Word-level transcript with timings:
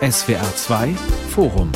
SWR 0.00 0.56
2 0.56 0.94
Forum 1.30 1.72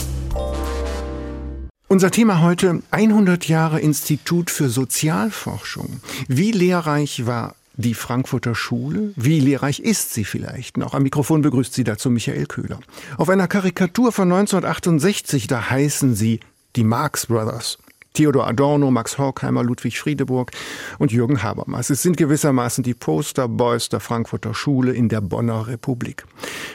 unser 1.95 2.11
Thema 2.11 2.41
heute 2.41 2.83
100 2.91 3.47
Jahre 3.47 3.79
Institut 3.79 4.51
für 4.51 4.69
Sozialforschung. 4.69 6.01
Wie 6.27 6.51
lehrreich 6.51 7.25
war 7.25 7.55
die 7.75 7.95
Frankfurter 7.95 8.57
Schule? 8.57 9.13
Wie 9.15 9.39
lehrreich 9.39 9.79
ist 9.79 10.13
sie 10.13 10.25
vielleicht 10.25 10.77
noch? 10.77 10.95
Am 10.95 11.05
Mikrofon 11.05 11.43
begrüßt 11.43 11.73
sie 11.73 11.85
dazu 11.85 12.11
Michael 12.11 12.47
Köhler. 12.47 12.81
Auf 13.17 13.29
einer 13.29 13.47
Karikatur 13.47 14.11
von 14.11 14.33
1968, 14.33 15.47
da 15.47 15.71
heißen 15.71 16.17
sie 16.17 16.41
die 16.75 16.83
Marx 16.83 17.27
Brothers. 17.27 17.79
Theodor 18.15 18.47
Adorno, 18.47 18.93
Max 18.93 19.19
Horkheimer, 19.19 19.65
Ludwig 19.65 19.99
Friedeburg 19.99 20.53
und 21.01 21.11
Jürgen 21.11 21.43
Habermas. 21.43 21.91
Es 21.91 22.03
sind 22.03 22.17
gewissermaßen 22.17 22.85
die 22.85 22.95
Posterboys 22.95 23.89
der 23.89 23.99
Frankfurter 23.99 24.55
Schule 24.55 24.93
in 24.93 25.09
der 25.09 25.21
Bonner 25.21 25.67
Republik. 25.67 26.25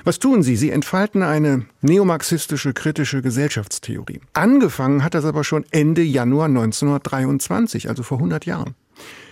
Was 0.03 0.19
tun 0.19 0.43
sie? 0.43 0.57
Sie 0.57 0.69
entfalten 0.69 1.23
eine 1.23 1.65
neomarxistische 1.81 2.73
kritische 2.73 3.21
Gesellschaftstheorie. 3.21 4.19
Angefangen 4.33 5.01
hat 5.01 5.13
das 5.13 5.23
aber 5.23 5.45
schon 5.45 5.63
Ende 5.71 6.01
Januar 6.01 6.47
1923, 6.47 7.87
also 7.87 8.03
vor 8.03 8.17
100 8.17 8.45
Jahren. 8.45 8.75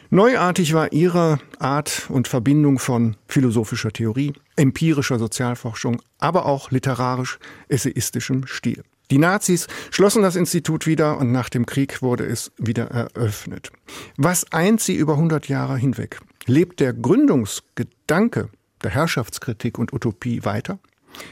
Neuartig 0.09 0.73
war 0.73 0.93
ihre 0.93 1.39
Art 1.59 2.05
und 2.07 2.29
Verbindung 2.29 2.79
von 2.79 3.17
philosophischer 3.27 3.91
Theorie, 3.91 4.31
empirischer 4.55 5.19
Sozialforschung, 5.19 6.01
aber 6.19 6.45
auch 6.45 6.71
literarisch-essayistischem 6.71 8.47
Stil. 8.47 8.83
Die 9.09 9.19
Nazis 9.19 9.67
schlossen 9.89 10.21
das 10.21 10.35
Institut 10.35 10.85
wieder 10.85 11.17
und 11.17 11.31
nach 11.31 11.47
dem 11.47 11.65
Krieg 11.65 12.01
wurde 12.01 12.25
es 12.25 12.51
wieder 12.57 12.85
eröffnet. 12.87 13.71
Was 14.17 14.51
eint 14.51 14.81
sie 14.81 14.95
über 14.95 15.13
100 15.13 15.47
Jahre 15.47 15.77
hinweg? 15.77 16.19
Lebt 16.45 16.81
der 16.81 16.93
Gründungsgedanke 16.93 18.49
der 18.83 18.91
Herrschaftskritik 18.91 19.77
und 19.77 19.93
Utopie 19.93 20.43
weiter? 20.43 20.79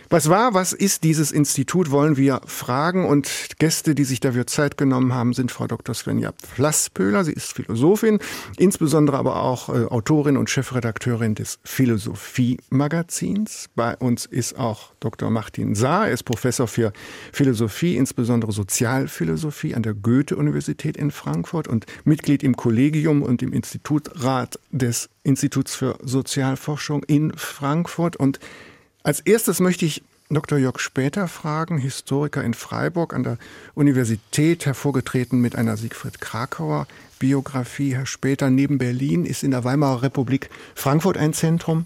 Was 0.09 0.30
war, 0.30 0.53
was 0.53 0.73
ist 0.73 1.03
dieses 1.03 1.31
Institut, 1.31 1.91
wollen 1.91 2.17
wir 2.17 2.41
fragen. 2.45 3.05
Und 3.05 3.29
Gäste, 3.60 3.96
die 3.96 4.04
sich 4.04 4.20
dafür 4.20 4.48
Zeit 4.48 4.77
genommen 4.77 5.13
haben, 5.13 5.34
sind 5.34 5.51
Frau 5.51 5.68
Dr. 5.68 5.96
Svenja 5.96 6.34
Flasspöhler. 6.55 7.23
Sie 7.23 7.34
ist 7.34 7.54
Philosophin, 7.54 8.20
insbesondere 8.57 9.18
aber 9.18 9.41
auch 9.41 9.70
äh, 9.70 9.85
Autorin 9.85 10.37
und 10.37 10.49
Chefredakteurin 10.49 11.35
des 11.35 11.60
Philosophie-Magazins. 11.63 13.70
Bei 13.76 13.95
uns 13.98 14.26
ist 14.26 14.57
auch 14.57 14.93
Dr. 14.99 15.29
Martin 15.29 15.76
Saar. 15.76 16.07
Er 16.07 16.13
ist 16.13 16.23
Professor 16.23 16.67
für 16.67 16.91
Philosophie, 17.32 17.98
insbesondere 17.98 18.51
Sozialphilosophie 18.51 19.76
an 19.76 19.84
der 19.84 19.93
Goethe-Universität 19.93 20.98
in 20.98 21.12
Frankfurt 21.12 21.67
und 21.67 21.85
Mitglied 22.04 22.43
im 22.43 22.55
Kollegium 22.55 23.21
und 23.21 23.41
im 23.41 23.54
Institutrat 23.54 24.60
des 24.71 25.10
Instituts 25.23 25.76
für 25.76 25.98
Sozialforschung 26.04 27.04
in 27.04 27.34
Frankfurt. 27.35 28.15
Und 28.15 28.40
als 29.05 29.20
erstes 29.20 29.59
möchte 29.59 29.85
ich 29.85 30.01
Dr. 30.31 30.57
Jörg 30.57 30.79
Später 30.79 31.27
fragen, 31.27 31.77
Historiker 31.77 32.43
in 32.43 32.55
Freiburg 32.55 33.13
an 33.13 33.21
der 33.21 33.37
Universität, 33.75 34.65
hervorgetreten 34.65 35.39
mit 35.39 35.55
einer 35.55 35.77
Siegfried 35.77 36.20
Krakauer 36.20 36.87
Biografie. 37.20 37.98
Später, 38.04 38.49
neben 38.49 38.77
Berlin 38.77 39.26
ist 39.26 39.44
in 39.44 39.52
der 39.52 39.63
Weimarer 39.63 40.04
Republik 40.04 40.49
Frankfurt 40.76 41.18
ein 41.18 41.34
Zentrum. 41.34 41.85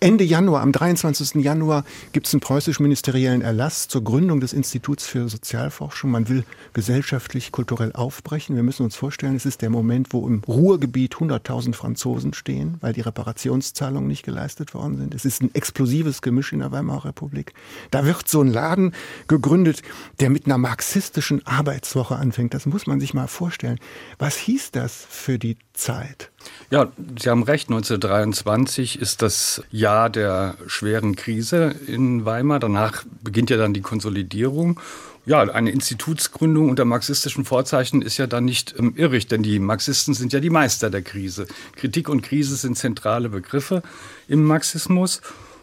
Ende 0.00 0.24
Januar, 0.24 0.62
am 0.62 0.72
23. 0.72 1.42
Januar, 1.42 1.84
gibt 2.12 2.26
es 2.26 2.34
einen 2.34 2.40
preußisch-ministeriellen 2.40 3.42
Erlass 3.42 3.88
zur 3.88 4.02
Gründung 4.02 4.40
des 4.40 4.52
Instituts 4.52 5.06
für 5.06 5.28
Sozialforschung. 5.28 6.10
Man 6.10 6.28
will 6.28 6.44
gesellschaftlich, 6.72 7.52
kulturell 7.52 7.92
aufbrechen. 7.92 8.56
Wir 8.56 8.62
müssen 8.62 8.82
uns 8.82 8.96
vorstellen, 8.96 9.36
es 9.36 9.46
ist 9.46 9.62
der 9.62 9.70
Moment, 9.70 10.12
wo 10.12 10.26
im 10.26 10.42
Ruhrgebiet 10.46 11.14
100.000 11.14 11.74
Franzosen 11.74 12.34
stehen, 12.34 12.76
weil 12.80 12.92
die 12.92 13.00
Reparationszahlungen 13.00 14.08
nicht 14.08 14.24
geleistet 14.24 14.74
worden 14.74 14.96
sind. 14.96 15.14
Es 15.14 15.24
ist 15.24 15.42
ein 15.42 15.54
explosives 15.54 16.22
Gemisch 16.22 16.52
in 16.52 16.60
der 16.60 16.72
Weimarer 16.72 17.06
Republik. 17.06 17.52
Da 17.90 18.04
wird 18.04 18.28
so 18.28 18.42
ein 18.42 18.48
Laden 18.48 18.92
gegründet, 19.28 19.82
der 20.20 20.30
mit 20.30 20.46
einer 20.46 20.58
marxistischen 20.58 21.46
Arbeitswoche 21.46 22.16
anfängt. 22.16 22.54
Das 22.54 22.66
muss 22.66 22.86
man 22.86 23.00
sich 23.00 23.14
mal 23.14 23.28
vorstellen. 23.28 23.78
Was 24.18 24.36
hieß 24.36 24.69
das 24.72 25.06
für 25.08 25.38
die 25.38 25.56
Zeit? 25.72 26.30
Ja, 26.70 26.92
Sie 27.18 27.28
haben 27.28 27.42
recht. 27.42 27.68
1923 27.68 29.00
ist 29.00 29.22
das 29.22 29.62
Jahr 29.70 30.10
der 30.10 30.56
schweren 30.66 31.16
Krise 31.16 31.74
in 31.86 32.24
Weimar. 32.24 32.60
Danach 32.60 33.04
beginnt 33.22 33.50
ja 33.50 33.56
dann 33.56 33.74
die 33.74 33.80
Konsolidierung. 33.80 34.80
Ja, 35.26 35.40
eine 35.42 35.70
Institutsgründung 35.70 36.70
unter 36.70 36.84
marxistischen 36.84 37.44
Vorzeichen 37.44 38.00
ist 38.00 38.16
ja 38.16 38.26
dann 38.26 38.46
nicht 38.46 38.74
ähm, 38.78 38.94
irrig, 38.96 39.26
denn 39.26 39.42
die 39.42 39.58
Marxisten 39.58 40.14
sind 40.14 40.32
ja 40.32 40.40
die 40.40 40.50
Meister 40.50 40.88
der 40.88 41.02
Krise. 41.02 41.46
Kritik 41.76 42.08
und 42.08 42.22
Krise 42.22 42.56
sind 42.56 42.78
zentrale 42.78 43.28
Begriffe 43.28 43.82
im 44.28 44.42
Marxismus. 44.44 45.20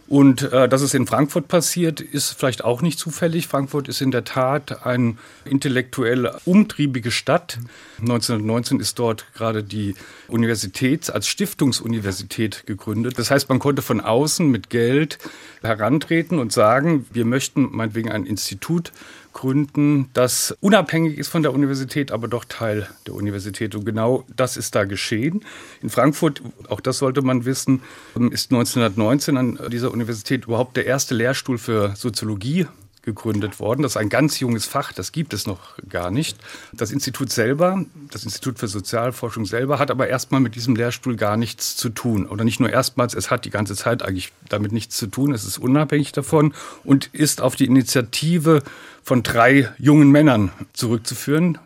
Und 0.07 0.53
äh, 0.53 0.69
dass 0.69 0.81
es 0.81 0.93
in 0.93 1.05
Frankfurt 1.05 1.49
passiert, 1.49 1.99
ist 1.99 2.31
vielleicht 2.31 2.63
auch 2.63 2.81
nicht 2.81 2.97
zufällig. 2.97 3.47
Frankfurt 3.47 3.89
ist 3.89 4.01
in 4.01 4.11
der 4.11 4.23
Tat 4.23 4.85
eine 4.85 5.17
intellektuell 5.43 6.31
umtriebige 6.45 7.11
Stadt. 7.11 7.59
1919 7.99 8.79
ist 8.79 8.97
dort 8.99 9.25
gerade 9.33 9.63
die 9.63 9.95
Universität 10.29 11.09
als 11.09 11.27
Stiftungsuniversität 11.27 12.65
gegründet. 12.65 13.19
Das 13.19 13.31
heißt, 13.31 13.49
man 13.49 13.59
konnte 13.59 13.81
von 13.81 13.99
außen 13.99 14.49
mit 14.49 14.69
Geld 14.69 15.17
herantreten 15.61 16.39
und 16.39 16.53
sagen, 16.53 17.05
wir 17.11 17.25
möchten 17.25 17.75
meinetwegen 17.75 18.09
ein 18.09 18.25
Institut 18.25 18.93
gründen, 19.37 20.09
das 20.13 20.57
unabhängig 20.61 21.19
ist 21.19 21.27
von 21.27 21.43
der 21.43 21.53
Universität, 21.53 22.11
aber 22.11 22.27
doch 22.27 22.43
Teil 22.43 22.89
der 23.05 23.13
Universität. 23.13 23.75
Und 23.75 23.85
genau 23.85 24.25
das 24.35 24.57
ist 24.57 24.73
da 24.73 24.83
geschehen. 24.83 25.45
In 25.83 25.91
Frankfurt, 25.91 26.41
auch 26.69 26.79
das 26.79 26.97
sollte 26.97 27.21
man 27.21 27.45
wissen, 27.45 27.83
ist 28.31 28.51
1919 28.51 29.37
an 29.37 29.59
dieser 29.71 29.91
Universität 29.97 30.45
überhaupt 30.45 30.77
der 30.77 30.85
erste 30.85 31.15
Lehrstuhl 31.15 31.57
für 31.57 31.95
Soziologie 31.95 32.67
gegründet 33.07 33.61
worden. 33.61 33.83
Das 33.83 33.93
ist 33.93 33.97
ein 33.97 34.09
ganz 34.09 34.41
junges 34.41 34.65
Fach, 34.65 34.91
das 34.91 35.13
gibt 35.13 35.33
es 35.33 35.47
noch 35.47 35.77
gar 35.87 36.11
nicht. 36.11 36.37
Das 36.73 36.91
Institut 36.91 37.31
selber, 37.31 37.85
das 38.11 38.25
Institut 38.25 38.59
für 38.59 38.67
Sozialforschung 38.67 39.45
selber, 39.45 39.79
hat 39.79 39.91
aber 39.91 40.09
erstmal 40.09 40.41
mit 40.41 40.55
diesem 40.55 40.75
Lehrstuhl 40.75 41.15
gar 41.15 41.37
nichts 41.37 41.77
zu 41.77 41.87
tun. 41.87 42.27
Oder 42.27 42.43
nicht 42.43 42.59
nur 42.59 42.69
erstmals, 42.69 43.13
es 43.13 43.31
hat 43.31 43.45
die 43.45 43.49
ganze 43.49 43.77
Zeit 43.77 44.03
eigentlich 44.03 44.33
damit 44.49 44.73
nichts 44.73 44.97
zu 44.97 45.07
tun. 45.07 45.33
Es 45.33 45.45
ist 45.45 45.57
unabhängig 45.57 46.11
davon 46.11 46.53
und 46.83 47.07
ist 47.13 47.39
auf 47.39 47.55
die 47.55 47.63
Initiative 47.63 48.61
von 49.03 49.23
drei 49.23 49.69
jungen 49.77 50.11
Männern 50.11 50.51
zurückzuführen. 50.73 51.59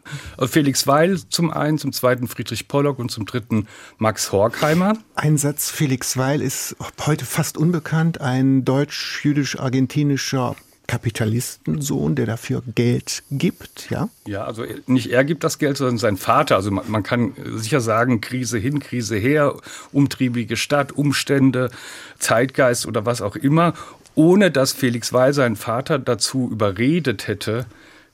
Felix 0.46 0.86
Weil 0.86 1.18
zum 1.30 1.50
einen, 1.50 1.80
zum 1.80 1.92
zweiten 1.92 2.28
Friedrich 2.28 2.68
Pollock 2.68 3.00
und 3.00 3.10
zum 3.10 3.26
dritten 3.26 3.68
Max 3.98 4.32
Horkheimer. 4.32 4.94
Ein 5.16 5.40
Satz, 5.40 5.72
Felix 5.72 6.18
Weil 6.18 6.44
ist 6.44 6.76
heute 7.04 7.26
fast 7.26 7.58
unbekannt, 7.58 8.22
ein 8.22 8.64
deutsch-jüdisch-argentinischer 8.64 10.56
Kapitalistensohn, 10.92 12.16
der 12.16 12.26
dafür 12.26 12.64
Geld 12.76 13.24
gibt, 13.32 13.90
ja? 13.92 14.10
Ja, 14.28 14.44
also 14.44 14.66
nicht 14.88 15.10
er 15.10 15.24
gibt 15.24 15.46
das 15.46 15.58
Geld, 15.58 15.78
sondern 15.78 15.98
sein 15.98 16.18
Vater. 16.18 16.58
Also 16.58 16.70
man, 16.70 16.84
man 16.92 17.02
kann 17.02 17.32
sicher 17.56 17.80
sagen, 17.80 18.20
Krise 18.20 18.58
hin, 18.58 18.82
Krise 18.82 19.16
her, 19.16 19.56
umtriebige 19.94 20.58
Stadt, 20.58 20.92
Umstände, 20.92 21.72
Zeitgeist 22.20 22.86
oder 22.88 23.06
was 23.06 23.22
auch 23.22 23.38
immer, 23.38 23.74
ohne 24.16 24.52
dass 24.52 24.74
Felix 24.74 25.14
Weil 25.14 25.34
seinen 25.34 25.56
Vater 25.56 25.98
dazu 25.98 26.50
überredet 26.52 27.26
hätte, 27.26 27.68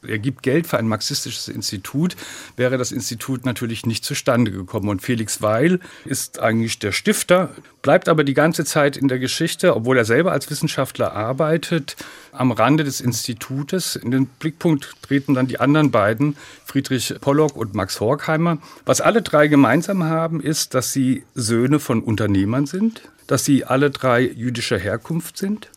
er 0.06 0.20
gibt 0.20 0.44
Geld 0.44 0.68
für 0.68 0.78
ein 0.78 0.88
marxistisches 0.88 1.48
Institut, 1.48 2.16
wäre 2.56 2.78
das 2.78 2.92
Institut 2.92 3.46
natürlich 3.46 3.86
nicht 3.86 4.06
zustande 4.06 4.52
gekommen. 4.52 4.90
Und 4.90 5.02
Felix 5.02 5.42
Weil 5.42 5.80
ist 6.06 6.40
eigentlich 6.40 6.80
der 6.80 6.92
Stifter, 6.92 7.50
bleibt 7.82 8.08
aber 8.08 8.24
die 8.24 8.34
ganze 8.34 8.64
Zeit 8.64 8.98
in 8.98 9.08
der 9.08 9.20
Geschichte, 9.20 9.76
obwohl 9.76 9.98
er 9.98 10.06
selber 10.06 10.32
als 10.32 10.50
Wissenschaftler 10.50 11.14
arbeitet, 11.14 11.96
am 12.32 12.52
Rande 12.52 12.84
des 12.84 13.02
Institutes. 13.02 13.96
In 13.96 14.12
den 14.12 14.28
Blickpunkt 14.28 14.94
treten 15.02 15.34
dann 15.34 15.48
die 15.48 15.60
anderen 15.60 15.92
beiden, 15.92 16.38
Friedrich 16.66 17.16
Pollock 17.20 17.56
und 17.56 17.74
Max 17.74 18.00
Horkheimer. 18.00 18.60
Was 18.86 19.02
alle 19.02 19.22
drei 19.22 19.48
gemeinsam 19.48 20.04
haben, 20.04 20.42
ist, 20.42 20.74
dass 20.74 20.94
sie 20.94 21.24
Söhne 21.34 21.80
von 21.80 22.02
Unternehmern 22.02 22.68
sind, 22.68 23.02
dass 23.26 23.46
sie 23.46 23.66
alle 23.66 23.90
drei 23.90 24.22
jüdischer 24.22 24.78
Herkunft 24.78 25.38
sind 25.38 25.70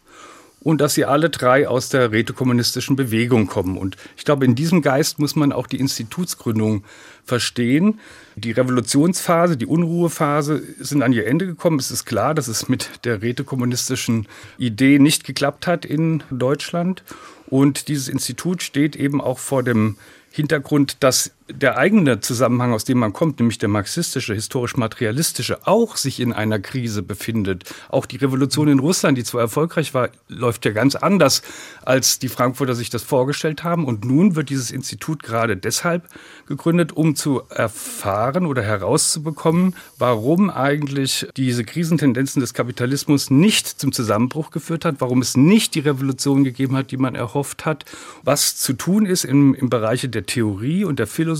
und 0.61 0.81
dass 0.81 0.95
sie 0.95 1.05
alle 1.05 1.31
drei 1.31 1.67
aus 1.67 1.89
der 1.89 2.13
rätekommunistischen 2.13 2.95
Bewegung 2.95 3.47
kommen. 3.47 3.79
Und 3.79 3.97
ich 4.17 4.25
glaube, 4.25 4.45
in 4.45 4.55
diesem 4.55 4.83
Geist 4.83 5.19
muss 5.19 5.35
man 5.35 5.53
auch 5.53 5.67
die 5.67 5.81
Institutsgründung 5.81 6.85
verstehen. 7.25 7.99
Die 8.37 8.53
Revolutionsphase, 8.53 9.57
die 9.57 9.67
Unruhephase 9.67 10.63
sind 10.79 11.03
an 11.03 11.13
ihr 11.13 11.27
Ende 11.27 11.47
gekommen. 11.47 11.79
Es 11.79 11.91
ist 11.91 12.05
klar, 12.05 12.35
dass 12.35 12.49
es 12.49 12.69
mit 12.69 13.05
der 13.05 13.23
rätekommunistischen 13.23 14.29
Idee 14.59 14.99
nicht 14.99 15.25
geklappt 15.25 15.67
hat 15.67 15.85
in 15.85 16.23
Deutschland. 16.31 17.03
Und 17.47 17.89
dieses 17.89 18.09
Institut 18.09 18.63
steht 18.63 18.97
eben 18.97 19.21
auch 19.21 19.39
vor 19.39 19.63
dem 19.63 19.97
Hintergrund, 20.31 20.99
dass 21.01 21.33
der 21.53 21.77
eigene 21.77 22.21
Zusammenhang, 22.21 22.73
aus 22.73 22.85
dem 22.85 22.99
man 22.99 23.13
kommt, 23.13 23.39
nämlich 23.39 23.59
der 23.59 23.69
marxistische, 23.69 24.35
historisch-materialistische, 24.35 25.67
auch 25.67 25.97
sich 25.97 26.21
in 26.21 26.33
einer 26.33 26.59
Krise 26.59 27.03
befindet. 27.03 27.65
Auch 27.89 28.07
die 28.07 28.17
Revolution 28.17 28.69
in 28.69 28.79
Russland, 28.79 29.19
die 29.19 29.25
zwar 29.25 29.43
erfolgreich 29.43 29.95
war, 29.95 30.11
läuft 30.29 30.65
ja 30.65 30.73
ganz 30.73 30.95
anders, 30.95 31.43
als 31.83 32.19
die 32.19 32.29
Frankfurter 32.29 32.75
sich 32.75 32.91
das 32.91 33.03
vorgestellt 33.03 33.65
haben. 33.65 33.85
Und 33.85 34.05
nun 34.05 34.37
wird 34.37 34.51
dieses 34.51 34.71
Institut 34.71 35.23
gerade 35.23 35.57
deshalb 35.57 36.09
gegründet, 36.47 36.93
um 36.93 37.17
zu 37.17 37.43
erfahren 37.51 38.47
oder 38.47 38.63
herauszubekommen, 38.63 39.75
warum 39.99 40.51
eigentlich 40.51 41.29
diese 41.37 41.65
Krisentendenzen 41.65 42.41
des 42.41 42.55
Kapitalismus 42.55 43.31
nicht 43.31 43.67
zum 43.69 43.93
Zusammenbruch 43.93 44.51
geführt 44.51 44.85
hat, 44.85 44.97
warum 44.99 45.21
es 45.21 45.37
nicht 45.37 45.75
die 45.75 45.81
Revolution 45.81 46.45
gegeben 46.45 46.77
hat, 46.77 46.91
die 46.91 46.97
man 46.97 47.15
erhofft 47.15 47.67
hat, 47.67 47.85
was 48.23 48.57
zu 48.57 48.73
tun 48.73 49.07
ist 49.07 49.25
im, 49.25 49.55
im 49.55 49.71
Bereich 49.71 50.07
der 50.11 50.27
Theorie 50.27 50.85
und 50.85 50.99
der 50.99 51.07
Philosophie, 51.07 51.40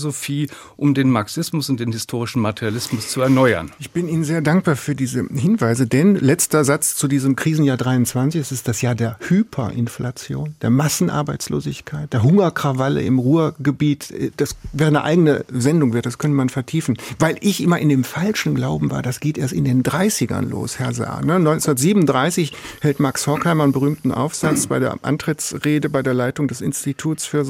um 0.77 0.93
den 0.93 1.09
Marxismus 1.09 1.69
und 1.69 1.79
den 1.79 1.91
historischen 1.91 2.41
Materialismus 2.41 3.09
zu 3.09 3.21
erneuern. 3.21 3.71
Ich 3.79 3.91
bin 3.91 4.07
Ihnen 4.07 4.23
sehr 4.23 4.41
dankbar 4.41 4.75
für 4.75 4.95
diese 4.95 5.25
Hinweise, 5.27 5.87
denn 5.87 6.15
letzter 6.15 6.63
Satz 6.63 6.95
zu 6.95 7.07
diesem 7.07 7.35
Krisenjahr 7.35 7.77
23, 7.77 8.41
es 8.41 8.51
ist 8.51 8.67
das 8.67 8.81
Jahr 8.81 8.95
der 8.95 9.17
Hyperinflation, 9.19 10.55
der 10.61 10.69
Massenarbeitslosigkeit, 10.69 12.11
der 12.13 12.23
Hungerkrawalle 12.23 13.01
im 13.01 13.19
Ruhrgebiet. 13.19 14.13
Das 14.37 14.55
wäre 14.73 14.87
eine 14.87 15.03
eigene 15.03 15.45
Sendung, 15.51 15.91
das 16.01 16.17
könnte 16.17 16.35
man 16.35 16.49
vertiefen, 16.49 16.97
weil 17.19 17.37
ich 17.41 17.61
immer 17.61 17.79
in 17.79 17.89
dem 17.89 18.03
falschen 18.03 18.55
Glauben 18.55 18.91
war, 18.91 19.01
das 19.01 19.19
geht 19.19 19.37
erst 19.37 19.53
in 19.53 19.65
den 19.65 19.83
30ern 19.83 20.47
los, 20.47 20.79
Herr 20.79 20.93
Saar. 20.93 21.19
1937 21.19 22.51
ne? 22.51 22.57
hält 22.81 22.99
Max 22.99 23.27
Horkheimer 23.27 23.63
einen 23.63 23.73
berühmten 23.73 24.11
Aufsatz 24.11 24.67
bei 24.67 24.79
der 24.79 24.97
Antrittsrede 25.01 25.89
bei 25.89 26.01
der 26.01 26.13
Leitung 26.13 26.47
des 26.47 26.61
Instituts 26.61 27.25
für 27.25 27.45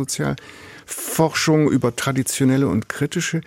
Sozialforschung 0.87 1.69
über 1.69 1.95
traditionelle 1.95 2.67
und 2.67 2.89
kritische 2.89 3.41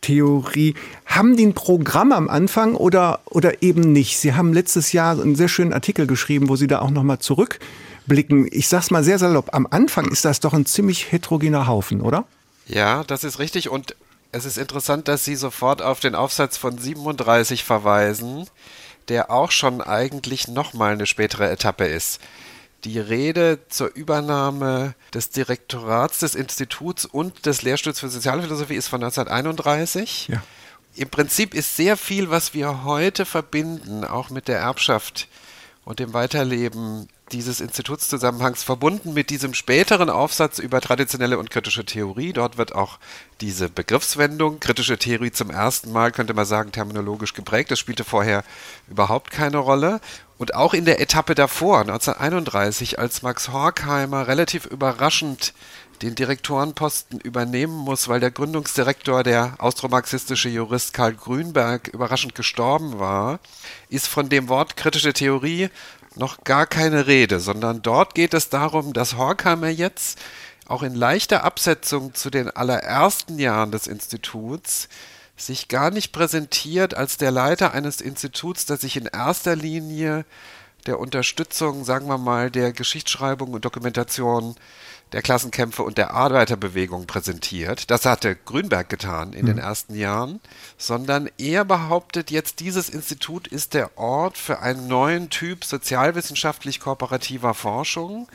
Theorie. 0.00 0.74
Haben 1.06 1.36
die 1.36 1.46
ein 1.46 1.54
Programm 1.54 2.12
am 2.12 2.28
Anfang 2.28 2.74
oder, 2.74 3.20
oder 3.26 3.62
eben 3.62 3.92
nicht? 3.92 4.18
Sie 4.18 4.34
haben 4.34 4.52
letztes 4.52 4.92
Jahr 4.92 5.20
einen 5.20 5.34
sehr 5.34 5.48
schönen 5.48 5.72
Artikel 5.72 6.06
geschrieben, 6.06 6.48
wo 6.48 6.56
Sie 6.56 6.68
da 6.68 6.80
auch 6.80 6.90
nochmal 6.90 7.18
zurückblicken. 7.18 8.48
Ich 8.50 8.68
sag's 8.68 8.90
mal 8.90 9.04
sehr 9.04 9.18
salopp, 9.18 9.54
am 9.54 9.66
Anfang 9.68 10.06
ist 10.08 10.24
das 10.24 10.40
doch 10.40 10.54
ein 10.54 10.66
ziemlich 10.66 11.10
heterogener 11.12 11.66
Haufen, 11.66 12.00
oder? 12.00 12.24
Ja, 12.66 13.02
das 13.04 13.24
ist 13.24 13.38
richtig 13.38 13.68
und 13.68 13.96
es 14.30 14.44
ist 14.44 14.58
interessant, 14.58 15.08
dass 15.08 15.24
Sie 15.24 15.36
sofort 15.36 15.82
auf 15.82 16.00
den 16.00 16.14
Aufsatz 16.14 16.56
von 16.56 16.78
37 16.78 17.64
verweisen, 17.64 18.46
der 19.08 19.30
auch 19.30 19.50
schon 19.50 19.80
eigentlich 19.80 20.48
nochmal 20.48 20.92
eine 20.92 21.06
spätere 21.06 21.50
Etappe 21.50 21.86
ist. 21.86 22.20
Die 22.84 22.98
Rede 23.00 23.58
zur 23.68 23.94
Übernahme 23.94 24.94
des 25.12 25.30
Direktorats 25.30 26.20
des 26.20 26.34
Instituts 26.34 27.04
und 27.06 27.44
des 27.46 27.62
Lehrstuhls 27.62 28.00
für 28.00 28.08
Sozialphilosophie 28.08 28.76
ist 28.76 28.88
von 28.88 29.02
1931. 29.02 30.28
Ja. 30.28 30.42
Im 30.94 31.08
Prinzip 31.10 31.54
ist 31.54 31.76
sehr 31.76 31.96
viel, 31.96 32.30
was 32.30 32.54
wir 32.54 32.84
heute 32.84 33.24
verbinden, 33.24 34.04
auch 34.04 34.30
mit 34.30 34.48
der 34.48 34.58
Erbschaft 34.58 35.28
und 35.84 35.98
dem 36.00 36.12
Weiterleben 36.12 37.08
dieses 37.32 37.60
Institutszusammenhangs 37.60 38.62
verbunden 38.62 39.14
mit 39.14 39.30
diesem 39.30 39.54
späteren 39.54 40.10
Aufsatz 40.10 40.58
über 40.58 40.80
traditionelle 40.80 41.38
und 41.38 41.50
kritische 41.50 41.84
Theorie. 41.84 42.32
Dort 42.32 42.58
wird 42.58 42.74
auch 42.74 42.98
diese 43.40 43.68
Begriffswendung, 43.68 44.60
kritische 44.60 44.98
Theorie 44.98 45.30
zum 45.30 45.50
ersten 45.50 45.92
Mal, 45.92 46.12
könnte 46.12 46.34
man 46.34 46.46
sagen, 46.46 46.72
terminologisch 46.72 47.34
geprägt. 47.34 47.70
Das 47.70 47.78
spielte 47.78 48.04
vorher 48.04 48.44
überhaupt 48.88 49.30
keine 49.30 49.58
Rolle. 49.58 50.00
Und 50.38 50.54
auch 50.54 50.72
in 50.72 50.84
der 50.84 51.00
Etappe 51.00 51.34
davor, 51.34 51.80
1931, 51.80 53.00
als 53.00 53.22
Max 53.22 53.48
Horkheimer 53.48 54.28
relativ 54.28 54.66
überraschend 54.66 55.52
den 56.00 56.14
Direktorenposten 56.14 57.20
übernehmen 57.20 57.74
muss, 57.74 58.06
weil 58.06 58.20
der 58.20 58.30
Gründungsdirektor, 58.30 59.24
der 59.24 59.56
austromarxistische 59.58 60.48
Jurist 60.48 60.94
Karl 60.94 61.14
Grünberg, 61.14 61.88
überraschend 61.88 62.36
gestorben 62.36 63.00
war, 63.00 63.40
ist 63.88 64.06
von 64.06 64.28
dem 64.28 64.48
Wort 64.48 64.76
kritische 64.76 65.12
Theorie 65.12 65.70
noch 66.14 66.44
gar 66.44 66.66
keine 66.66 67.08
Rede, 67.08 67.40
sondern 67.40 67.82
dort 67.82 68.14
geht 68.14 68.32
es 68.32 68.48
darum, 68.48 68.92
dass 68.92 69.16
Horkheimer 69.16 69.68
jetzt 69.68 70.20
auch 70.68 70.84
in 70.84 70.94
leichter 70.94 71.42
Absetzung 71.42 72.14
zu 72.14 72.30
den 72.30 72.48
allerersten 72.48 73.40
Jahren 73.40 73.72
des 73.72 73.88
Instituts 73.88 74.88
sich 75.38 75.68
gar 75.68 75.90
nicht 75.90 76.12
präsentiert 76.12 76.94
als 76.94 77.16
der 77.16 77.30
Leiter 77.30 77.72
eines 77.72 78.00
Instituts, 78.00 78.66
das 78.66 78.82
sich 78.82 78.96
in 78.96 79.06
erster 79.06 79.56
Linie 79.56 80.24
der 80.86 80.98
Unterstützung, 80.98 81.84
sagen 81.84 82.08
wir 82.08 82.18
mal, 82.18 82.50
der 82.50 82.72
Geschichtsschreibung 82.72 83.52
und 83.52 83.64
Dokumentation 83.64 84.56
der 85.12 85.22
Klassenkämpfe 85.22 85.82
und 85.82 85.96
der 85.96 86.12
Arbeiterbewegung 86.12 87.06
präsentiert. 87.06 87.90
Das 87.90 88.04
hatte 88.04 88.36
Grünberg 88.36 88.88
getan 88.88 89.32
in 89.32 89.42
mhm. 89.42 89.46
den 89.46 89.58
ersten 89.58 89.94
Jahren, 89.94 90.40
sondern 90.76 91.30
er 91.38 91.64
behauptet 91.64 92.30
jetzt, 92.30 92.60
dieses 92.60 92.90
Institut 92.90 93.48
ist 93.48 93.74
der 93.74 93.96
Ort 93.96 94.36
für 94.36 94.60
einen 94.60 94.86
neuen 94.86 95.30
Typ 95.30 95.64
sozialwissenschaftlich 95.64 96.80
kooperativer 96.80 97.54
Forschung 97.54 98.28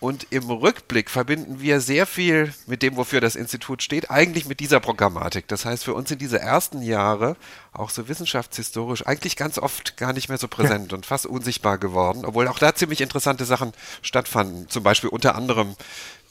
und 0.00 0.28
im 0.30 0.48
Rückblick 0.50 1.10
verbinden 1.10 1.60
wir 1.60 1.80
sehr 1.80 2.06
viel 2.06 2.54
mit 2.66 2.82
dem, 2.82 2.96
wofür 2.96 3.20
das 3.20 3.34
Institut 3.34 3.82
steht, 3.82 4.10
eigentlich 4.10 4.46
mit 4.46 4.60
dieser 4.60 4.78
Programmatik. 4.78 5.48
Das 5.48 5.64
heißt, 5.64 5.84
für 5.84 5.94
uns 5.94 6.08
sind 6.08 6.22
diese 6.22 6.38
ersten 6.38 6.82
Jahre 6.82 7.36
auch 7.72 7.90
so 7.90 8.08
wissenschaftshistorisch 8.08 9.06
eigentlich 9.06 9.36
ganz 9.36 9.58
oft 9.58 9.96
gar 9.96 10.12
nicht 10.12 10.28
mehr 10.28 10.38
so 10.38 10.46
präsent 10.46 10.92
ja. 10.92 10.96
und 10.96 11.06
fast 11.06 11.26
unsichtbar 11.26 11.78
geworden, 11.78 12.24
obwohl 12.24 12.46
auch 12.48 12.58
da 12.58 12.74
ziemlich 12.74 13.00
interessante 13.00 13.44
Sachen 13.44 13.72
stattfanden. 14.02 14.68
Zum 14.68 14.82
Beispiel 14.82 15.10
unter 15.10 15.34
anderem 15.34 15.74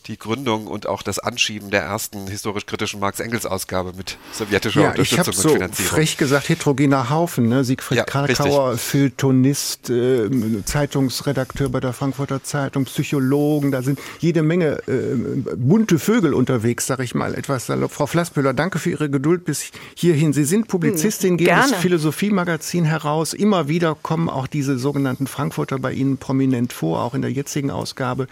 die 0.08 0.18
Gründung 0.18 0.68
und 0.68 0.88
auch 0.88 1.02
das 1.02 1.20
Anschieben 1.20 1.70
der 1.70 1.82
ersten 1.82 2.28
historisch-kritischen 2.28 3.00
Marx-Engels-Ausgabe 3.00 3.94
mit 3.96 4.18
sowjetischer 4.32 4.82
ja, 4.82 4.90
Unterstützung 4.92 5.34
ich 5.34 5.40
so 5.40 5.50
und 5.50 5.54
Finanzierung. 5.56 5.92
frech 5.92 6.18
gesagt 6.18 6.50
heterogener 6.50 7.10
Haufen. 7.10 7.50
Ne? 7.50 7.64
Siegfried 7.64 7.98
ja, 7.98 8.04
Krakauer, 8.06 8.78
Feuilletonist, 8.78 9.90
äh, 9.90 10.30
Zeitungsredakteur 10.64 11.70
bei 11.70 11.80
der 11.80 11.94
Frankfurter 11.94 12.44
Zeitung, 12.44 12.86
Psychologen, 12.86 13.72
da 13.72 13.82
sind 13.82 14.00
jede 14.20 14.44
Menge 14.44 14.80
äh, 14.88 15.16
bunte 15.56 16.00
Vögel 16.00 16.34
unterwegs, 16.34 16.88
sag 16.88 17.00
ich 17.00 17.14
mal 17.14 17.36
etwas 17.36 17.66
salopp. 17.66 17.92
Frau 17.92 18.08
Flassbühler, 18.08 18.54
danke 18.54 18.80
für 18.80 18.92
Ihre 18.92 19.10
Geduld 19.10 19.44
bis 19.44 19.72
hierhin. 19.96 20.32
Sie 20.32 20.46
sind 20.46 20.68
Publizistin, 20.68 21.32
hm, 21.32 21.38
geben 21.38 21.52
das 21.52 21.74
Philosophiemagazin 21.74 22.86
heraus. 22.86 23.34
Immer 23.34 23.68
wieder 23.68 23.96
kommen 24.02 24.30
auch 24.30 24.48
diese 24.48 24.78
sogenannten 24.78 25.28
Frankfurter 25.28 25.80
bei 25.80 25.92
Ihnen 25.92 26.18
prominent 26.18 26.72
vor, 26.72 27.02
auch 27.02 27.14
in 27.14 27.22
der 27.22 27.32
jetzigen 27.32 27.72
Ausgabe. 27.72 28.28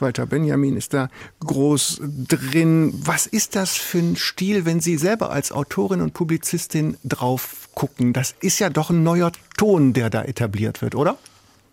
Walter 0.00 0.26
Benjamin 0.26 0.76
ist 0.76 0.94
da 0.94 1.08
groß 1.40 2.00
drin. 2.28 2.92
Was 3.04 3.26
ist 3.26 3.56
das 3.56 3.76
für 3.76 3.98
ein 3.98 4.16
Stil, 4.16 4.64
wenn 4.64 4.80
Sie 4.80 4.96
selber 4.96 5.30
als 5.30 5.52
Autorin 5.52 6.00
und 6.00 6.14
Publizistin 6.14 6.96
drauf 7.04 7.68
gucken? 7.74 8.12
Das 8.12 8.34
ist 8.40 8.58
ja 8.58 8.70
doch 8.70 8.90
ein 8.90 9.02
neuer 9.02 9.32
Ton, 9.56 9.92
der 9.92 10.10
da 10.10 10.22
etabliert 10.22 10.82
wird, 10.82 10.94
oder? 10.94 11.18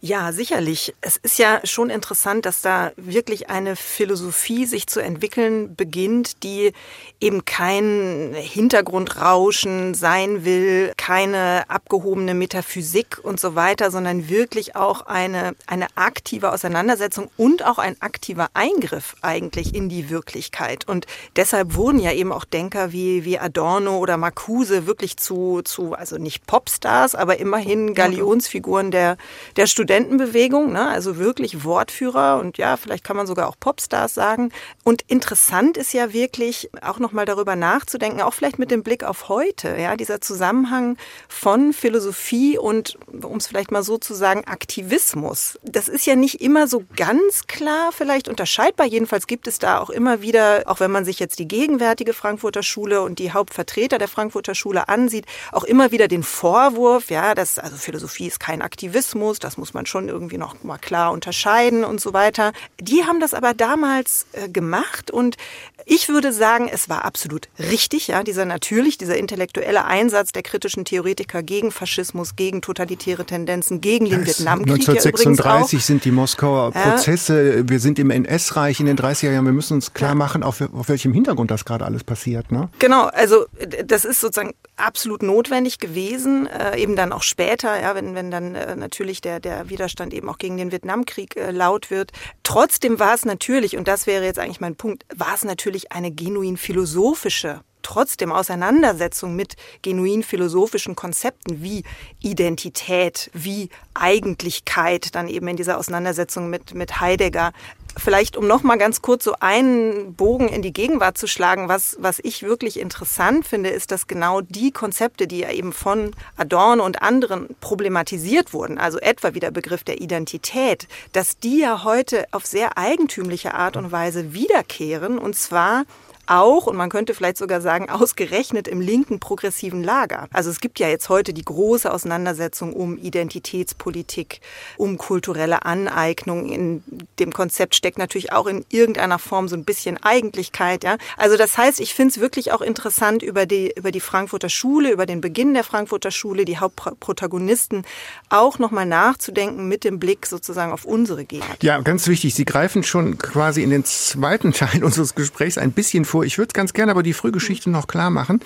Ja, 0.01 0.31
sicherlich. 0.31 0.95
Es 1.01 1.17
ist 1.17 1.39
ja 1.39 1.59
schon 1.65 1.89
interessant, 1.89 2.45
dass 2.45 2.61
da 2.61 2.93
wirklich 2.95 3.49
eine 3.49 3.75
Philosophie 3.75 4.65
sich 4.65 4.87
zu 4.87 5.01
entwickeln 5.01 5.75
beginnt, 5.75 6.41
die 6.43 6.71
eben 7.19 7.43
kein 7.43 8.33
Hintergrundrauschen 8.33 9.95
sein 9.95 10.45
will, 10.45 10.93
keine 10.95 11.69
abgehobene 11.69 12.33
Metaphysik 12.33 13.19
und 13.21 13.41
so 13.41 13.55
weiter, 13.55 13.91
sondern 13.91 14.29
wirklich 14.29 14.77
auch 14.77 15.05
eine, 15.05 15.53
eine 15.67 15.87
aktive 15.95 16.53
Auseinandersetzung 16.53 17.29
und 17.35 17.65
auch 17.65 17.77
ein 17.77 18.01
aktiver 18.01 18.47
Eingriff 18.53 19.17
eigentlich 19.21 19.75
in 19.75 19.89
die 19.89 20.09
Wirklichkeit. 20.09 20.87
Und 20.87 21.07
deshalb 21.35 21.75
wurden 21.75 21.99
ja 21.99 22.13
eben 22.13 22.31
auch 22.31 22.45
Denker 22.45 22.93
wie, 22.93 23.25
wie 23.25 23.37
Adorno 23.37 23.97
oder 23.97 24.15
Marcuse 24.15 24.87
wirklich 24.87 25.17
zu, 25.17 25.61
zu, 25.61 25.93
also 25.93 26.17
nicht 26.17 26.47
Popstars, 26.47 27.15
aber 27.15 27.37
immerhin 27.37 27.93
Galionsfiguren 27.93 28.91
der, 28.91 29.17
der 29.57 29.67
Studenten 29.67 29.88
Studentenbewegung, 29.89 30.71
ne? 30.71 30.87
also 30.87 31.17
wirklich 31.17 31.63
Wortführer 31.63 32.39
und 32.39 32.59
ja, 32.59 32.77
vielleicht 32.77 33.03
kann 33.03 33.17
man 33.17 33.25
sogar 33.25 33.49
auch 33.49 33.55
Popstars 33.59 34.13
sagen. 34.13 34.51
Und 34.83 35.01
interessant 35.07 35.77
ist 35.77 35.93
ja 35.93 36.13
wirklich 36.13 36.69
auch 36.83 36.99
nochmal 36.99 37.25
darüber 37.25 37.55
nachzudenken, 37.55 38.21
auch 38.21 38.35
vielleicht 38.35 38.59
mit 38.59 38.69
dem 38.69 38.83
Blick 38.83 39.03
auf 39.03 39.29
heute, 39.29 39.77
ja, 39.79 39.95
dieser 39.95 40.21
Zusammenhang 40.21 40.95
von 41.27 41.73
Philosophie 41.73 42.59
und, 42.59 42.99
um 43.23 43.37
es 43.37 43.47
vielleicht 43.47 43.71
mal 43.71 43.81
so 43.81 43.97
zu 43.97 44.13
sagen, 44.13 44.43
Aktivismus. 44.45 45.57
Das 45.63 45.87
ist 45.87 46.05
ja 46.05 46.15
nicht 46.15 46.39
immer 46.39 46.67
so 46.67 46.83
ganz 46.95 47.47
klar 47.47 47.91
vielleicht 47.91 48.27
unterscheidbar. 48.27 48.85
Jedenfalls 48.85 49.25
gibt 49.25 49.47
es 49.47 49.57
da 49.57 49.79
auch 49.79 49.89
immer 49.89 50.21
wieder, 50.21 50.65
auch 50.67 50.79
wenn 50.79 50.91
man 50.91 51.03
sich 51.03 51.17
jetzt 51.17 51.39
die 51.39 51.47
gegenwärtige 51.47 52.13
Frankfurter 52.13 52.61
Schule 52.61 53.01
und 53.01 53.17
die 53.17 53.31
Hauptvertreter 53.31 53.97
der 53.97 54.07
Frankfurter 54.07 54.53
Schule 54.53 54.87
ansieht, 54.87 55.25
auch 55.51 55.63
immer 55.63 55.91
wieder 55.91 56.07
den 56.07 56.21
Vorwurf, 56.21 57.09
ja, 57.09 57.33
dass 57.33 57.57
also 57.57 57.75
Philosophie 57.75 58.27
ist 58.27 58.39
kein 58.39 58.61
Aktivismus, 58.61 59.39
das 59.39 59.57
muss 59.57 59.73
man 59.73 59.78
man 59.79 59.85
schon 59.85 60.09
irgendwie 60.09 60.37
noch 60.37 60.61
mal 60.63 60.77
klar 60.77 61.13
unterscheiden 61.13 61.85
und 61.85 62.01
so 62.01 62.11
weiter. 62.11 62.51
Die 62.81 63.05
haben 63.05 63.21
das 63.21 63.33
aber 63.33 63.53
damals 63.53 64.25
äh, 64.33 64.49
gemacht 64.49 65.09
und 65.09 65.37
ich 65.85 66.09
würde 66.09 66.33
sagen, 66.33 66.69
es 66.71 66.89
war 66.89 67.05
absolut 67.05 67.47
richtig, 67.57 68.09
ja, 68.09 68.21
dieser 68.23 68.45
natürlich, 68.45 68.97
dieser 68.97 69.17
intellektuelle 69.17 69.85
Einsatz 69.85 70.31
der 70.33 70.43
kritischen 70.43 70.83
Theoretiker 70.85 71.41
gegen 71.41 71.71
Faschismus, 71.71 72.35
gegen 72.35 72.61
totalitäre 72.61 73.25
Tendenzen, 73.25 73.79
gegen 73.79 74.05
den 74.05 74.25
Vietnamkrieg. 74.25 74.87
1936 74.87 75.79
ja 75.79 75.85
sind 75.85 76.05
die 76.05 76.11
Moskauer 76.11 76.71
Prozesse, 76.71 77.67
wir 77.67 77.79
sind 77.79 77.97
im 77.99 78.11
NS-Reich 78.11 78.81
in 78.81 78.85
den 78.85 78.97
30er 78.97 79.31
Jahren, 79.31 79.45
wir 79.45 79.53
müssen 79.53 79.75
uns 79.75 79.93
klar 79.93 80.13
machen, 80.13 80.43
auf, 80.43 80.61
auf 80.61 80.89
welchem 80.89 81.13
Hintergrund 81.13 81.49
das 81.49 81.63
gerade 81.63 81.85
alles 81.85 82.03
passiert. 82.03 82.51
Ne? 82.51 82.69
Genau, 82.79 83.05
also 83.05 83.45
das 83.85 84.03
ist 84.05 84.19
sozusagen 84.19 84.53
absolut 84.75 85.23
notwendig 85.23 85.79
gewesen, 85.79 86.47
äh, 86.47 86.77
eben 86.77 86.95
dann 86.95 87.11
auch 87.13 87.23
später, 87.23 87.81
ja, 87.81 87.95
wenn, 87.95 88.13
wenn 88.15 88.29
dann 88.29 88.53
äh, 88.55 88.75
natürlich 88.75 89.21
der, 89.21 89.39
der 89.39 89.68
Widerstand 89.69 90.13
eben 90.13 90.29
auch 90.29 90.37
gegen 90.37 90.57
den 90.57 90.71
Vietnamkrieg 90.71 91.35
äh, 91.35 91.51
laut 91.51 91.91
wird. 91.91 92.11
Trotzdem 92.43 92.99
war 92.99 93.13
es 93.13 93.25
natürlich, 93.25 93.77
und 93.77 93.87
das 93.87 94.07
wäre 94.07 94.25
jetzt 94.25 94.39
eigentlich 94.39 94.61
mein 94.61 94.75
Punkt, 94.75 95.05
war 95.15 95.35
es 95.35 95.43
natürlich 95.43 95.91
eine 95.91 96.11
genuin 96.11 96.57
philosophische 96.57 97.61
trotzdem 97.81 98.31
Auseinandersetzung 98.31 99.35
mit 99.35 99.55
genuin 99.81 100.23
philosophischen 100.23 100.95
Konzepten 100.95 101.63
wie 101.63 101.83
Identität, 102.21 103.29
wie 103.33 103.69
Eigentlichkeit, 103.93 105.15
dann 105.15 105.27
eben 105.27 105.47
in 105.47 105.57
dieser 105.57 105.77
Auseinandersetzung 105.77 106.49
mit, 106.49 106.73
mit 106.73 106.99
Heidegger, 106.99 107.51
Vielleicht, 107.97 108.37
um 108.37 108.47
noch 108.47 108.61
mal 108.63 108.77
ganz 108.77 109.01
kurz 109.01 109.23
so 109.23 109.33
einen 109.39 110.13
Bogen 110.13 110.47
in 110.47 110.61
die 110.61 110.71
Gegenwart 110.71 111.17
zu 111.17 111.27
schlagen, 111.27 111.69
was, 111.69 111.97
was 111.99 112.19
ich 112.23 112.43
wirklich 112.43 112.79
interessant 112.79 113.47
finde, 113.47 113.69
ist, 113.71 113.91
dass 113.91 114.07
genau 114.07 114.41
die 114.41 114.71
Konzepte, 114.71 115.27
die 115.27 115.39
ja 115.39 115.51
eben 115.51 115.73
von 115.73 116.11
Adorno 116.37 116.85
und 116.85 117.01
anderen 117.01 117.47
problematisiert 117.61 118.53
wurden, 118.53 118.77
also 118.77 118.99
etwa 118.99 119.33
wie 119.33 119.39
der 119.39 119.51
Begriff 119.51 119.83
der 119.83 120.01
Identität, 120.01 120.87
dass 121.13 121.39
die 121.39 121.59
ja 121.59 121.83
heute 121.83 122.25
auf 122.31 122.45
sehr 122.45 122.77
eigentümliche 122.77 123.55
Art 123.55 123.75
und 123.75 123.91
Weise 123.91 124.33
wiederkehren 124.33 125.17
und 125.17 125.35
zwar 125.35 125.83
auch, 126.29 126.67
und 126.67 126.75
man 126.75 126.89
könnte 126.89 127.13
vielleicht 127.13 127.37
sogar 127.37 127.61
sagen, 127.61 127.89
ausgerechnet 127.89 128.67
im 128.67 128.81
linken 128.81 129.19
progressiven 129.19 129.83
Lager. 129.83 130.27
Also 130.31 130.49
es 130.49 130.59
gibt 130.59 130.79
ja 130.79 130.87
jetzt 130.87 131.09
heute 131.09 131.33
die 131.33 131.43
große 131.43 131.91
Auseinandersetzung 131.91 132.73
um 132.73 132.97
Identitätspolitik, 132.97 134.41
um 134.77 134.97
kulturelle 134.97 135.65
Aneignung. 135.65 136.49
In 136.49 136.83
dem 137.19 137.33
Konzept 137.33 137.75
steckt 137.75 137.97
natürlich 137.97 138.31
auch 138.31 138.47
in 138.47 138.65
irgendeiner 138.69 139.19
Form 139.19 139.47
so 139.47 139.55
ein 139.55 139.65
bisschen 139.65 139.97
Eigentlichkeit. 140.03 140.83
Ja? 140.83 140.97
Also 141.17 141.37
das 141.37 141.57
heißt, 141.57 141.79
ich 141.79 141.93
finde 141.93 142.13
es 142.13 142.19
wirklich 142.19 142.51
auch 142.51 142.61
interessant, 142.61 143.23
über 143.23 143.45
die, 143.45 143.73
über 143.75 143.91
die 143.91 143.99
Frankfurter 143.99 144.49
Schule, 144.49 144.91
über 144.91 145.05
den 145.05 145.21
Beginn 145.21 145.53
der 145.53 145.63
Frankfurter 145.63 146.11
Schule, 146.11 146.45
die 146.45 146.57
Hauptprotagonisten 146.57 147.83
auch 148.29 148.59
nochmal 148.59 148.85
nachzudenken 148.85 149.67
mit 149.67 149.83
dem 149.83 149.99
Blick 149.99 150.25
sozusagen 150.25 150.71
auf 150.71 150.85
unsere 150.85 151.25
Gegenwart. 151.25 151.63
Ja, 151.63 151.79
ganz 151.79 152.07
wichtig. 152.07 152.35
Sie 152.35 152.45
greifen 152.45 152.83
schon 152.83 153.17
quasi 153.17 153.63
in 153.63 153.69
den 153.69 153.85
zweiten 153.85 154.53
Teil 154.53 154.83
unseres 154.89 155.15
Gesprächs 155.15 155.57
ein 155.57 155.71
bisschen 155.71 156.05
vor 156.05 156.18
vor. 156.19 156.25
Ich 156.25 156.37
würde 156.37 156.53
ganz 156.53 156.73
gerne 156.73 156.91
aber 156.91 157.03
die 157.03 157.13
Frühgeschichte 157.13 157.69
noch 157.69 157.87
klar 157.87 158.09
machen, 158.09 158.41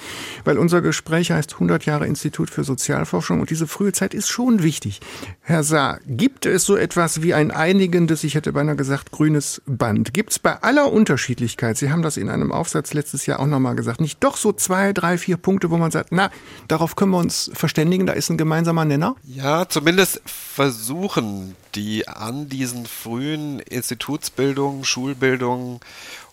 weil 0.45 0.57
unser 0.57 0.81
Gespräch 0.81 1.31
heißt 1.31 1.53
100 1.53 1.85
Jahre 1.85 2.05
Institut 2.05 2.49
für 2.49 2.63
Sozialforschung 2.63 3.41
und 3.41 3.49
diese 3.49 3.67
frühe 3.67 3.91
Zeit 3.91 4.13
ist 4.13 4.29
schon 4.29 4.61
wichtig. 4.63 5.01
Herr 5.41 5.63
Saar, 5.63 5.99
gibt 6.05 6.45
es 6.45 6.65
so 6.65 6.75
etwas 6.75 7.21
wie 7.21 7.33
ein 7.33 7.51
einigendes, 7.51 8.23
ich 8.23 8.35
hätte 8.35 8.53
beinahe 8.53 8.75
gesagt, 8.75 9.11
grünes 9.11 9.61
Band? 9.65 10.13
Gibt 10.13 10.31
es 10.31 10.39
bei 10.39 10.61
aller 10.61 10.91
Unterschiedlichkeit, 10.91 11.77
Sie 11.77 11.91
haben 11.91 12.03
das 12.03 12.17
in 12.17 12.29
einem 12.29 12.51
Aufsatz 12.51 12.93
letztes 12.93 13.25
Jahr 13.25 13.39
auch 13.39 13.47
nochmal 13.47 13.75
gesagt, 13.75 14.01
nicht 14.01 14.23
doch 14.23 14.37
so 14.37 14.53
zwei, 14.53 14.93
drei, 14.93 15.17
vier 15.17 15.37
Punkte, 15.37 15.71
wo 15.71 15.77
man 15.77 15.91
sagt, 15.91 16.11
na, 16.11 16.29
darauf 16.67 16.95
können 16.95 17.11
wir 17.11 17.19
uns 17.19 17.51
verständigen, 17.53 18.05
da 18.05 18.13
ist 18.13 18.29
ein 18.29 18.37
gemeinsamer 18.37 18.85
Nenner? 18.85 19.15
Ja, 19.23 19.67
zumindest 19.67 20.21
versuchen 20.25 21.55
die 21.75 22.07
an 22.07 22.49
diesen 22.49 22.85
frühen 22.85 23.59
Institutsbildungen, 23.59 24.83
Schulbildungen 24.83 25.79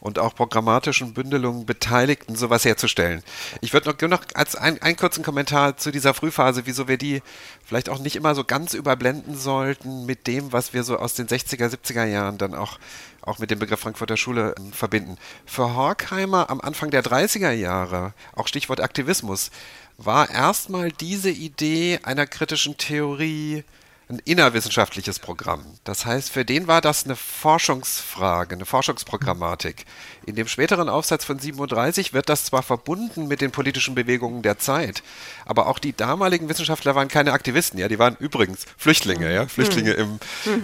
und 0.00 0.18
auch 0.18 0.34
programmatischen 0.34 1.14
Bündelungen 1.14 1.66
Beteiligten 1.66 2.36
sowas 2.36 2.64
herzustellen. 2.64 3.22
Ich 3.60 3.72
würde 3.72 3.90
noch, 3.90 4.08
noch 4.08 4.24
als 4.34 4.56
ein, 4.56 4.80
einen 4.82 4.96
kurzen 4.96 5.22
Kommentar 5.22 5.76
zu 5.76 5.90
dieser 5.90 6.14
Frühphase, 6.14 6.66
wieso 6.66 6.88
wir 6.88 6.98
die 6.98 7.22
vielleicht 7.64 7.88
auch 7.88 7.98
nicht 7.98 8.16
immer 8.16 8.34
so 8.34 8.44
ganz 8.44 8.74
überblenden 8.74 9.36
sollten 9.36 10.06
mit 10.06 10.26
dem, 10.26 10.52
was 10.52 10.72
wir 10.72 10.82
so 10.82 10.98
aus 10.98 11.14
den 11.14 11.28
60er, 11.28 11.68
70er 11.68 12.04
Jahren 12.04 12.38
dann 12.38 12.54
auch 12.54 12.78
auch 13.22 13.38
mit 13.38 13.50
dem 13.50 13.58
Begriff 13.58 13.80
Frankfurter 13.80 14.16
Schule 14.16 14.54
ähm, 14.58 14.72
verbinden. 14.72 15.18
Für 15.44 15.74
Horkheimer 15.74 16.50
am 16.50 16.60
Anfang 16.60 16.90
der 16.90 17.04
30er 17.04 17.50
Jahre, 17.50 18.14
auch 18.34 18.48
Stichwort 18.48 18.80
Aktivismus, 18.80 19.50
war 19.98 20.30
erstmal 20.30 20.90
diese 20.90 21.30
Idee 21.30 22.00
einer 22.02 22.26
kritischen 22.26 22.78
Theorie 22.78 23.64
ein 24.10 24.20
innerwissenschaftliches 24.24 25.20
Programm. 25.20 25.64
Das 25.84 26.04
heißt, 26.04 26.30
für 26.30 26.44
den 26.44 26.66
war 26.66 26.80
das 26.80 27.04
eine 27.04 27.14
Forschungsfrage, 27.14 28.56
eine 28.56 28.66
Forschungsprogrammatik. 28.66 29.86
In 30.26 30.34
dem 30.34 30.48
späteren 30.48 30.88
Aufsatz 30.88 31.24
von 31.24 31.38
37 31.38 32.12
wird 32.12 32.28
das 32.28 32.44
zwar 32.44 32.62
verbunden 32.62 33.28
mit 33.28 33.40
den 33.40 33.52
politischen 33.52 33.94
Bewegungen 33.94 34.42
der 34.42 34.58
Zeit, 34.58 35.02
aber 35.46 35.68
auch 35.68 35.78
die 35.78 35.96
damaligen 35.96 36.48
Wissenschaftler 36.48 36.94
waren 36.94 37.08
keine 37.08 37.32
Aktivisten, 37.32 37.78
ja, 37.78 37.88
die 37.88 37.98
waren 37.98 38.16
übrigens 38.18 38.66
Flüchtlinge, 38.76 39.32
ja, 39.32 39.46
Flüchtlinge 39.46 39.92
im, 39.92 40.18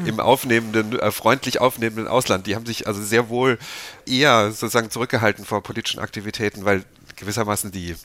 im 0.05 0.19
aufnehmenden, 0.19 0.99
äh, 0.99 1.13
freundlich 1.13 1.61
aufnehmenden 1.61 2.09
Ausland. 2.09 2.47
Die 2.49 2.57
haben 2.57 2.67
sich 2.67 2.87
also 2.89 3.03
sehr 3.03 3.29
wohl 3.29 3.59
eher 4.07 4.51
sozusagen 4.51 4.91
zurückgehalten 4.91 5.45
vor 5.45 5.63
politischen 5.63 6.01
Aktivitäten, 6.01 6.65
weil 6.65 6.85
gewissermaßen 7.17 7.73
die, 7.73 7.97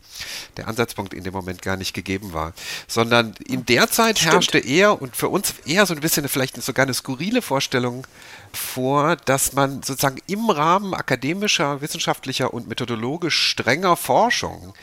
der 0.58 0.68
Ansatzpunkt 0.68 1.14
in 1.14 1.24
dem 1.24 1.34
Moment 1.34 1.62
gar 1.62 1.78
nicht 1.78 1.94
gegeben 1.94 2.34
war. 2.34 2.54
Sondern 2.88 3.36
in 3.46 3.66
der 3.66 3.90
Zeit 3.90 4.20
Stimmt. 4.20 4.34
herrschte 4.34 4.60
eher 4.60 5.02
und 5.02 5.16
für 5.16 5.30
uns 5.30 5.54
eher 5.66 5.86
so 5.86 5.94
ein 5.94 6.00
bisschen 6.00 6.28
vielleicht 6.28 6.62
sogar 6.62 6.84
eine 6.84 6.94
skurrile 6.94 7.42
Vorstellung 7.42 8.08
vor, 8.54 9.16
dass 9.16 9.54
man 9.54 9.84
sozusagen 9.84 10.20
im 10.28 10.50
Rahmen 10.50 10.94
akademischer, 10.94 11.82
wissenschaftlicher 11.82 12.54
und 12.54 12.68
methodologisch 12.68 13.50
strenger 13.50 13.96
Forschung 13.96 14.74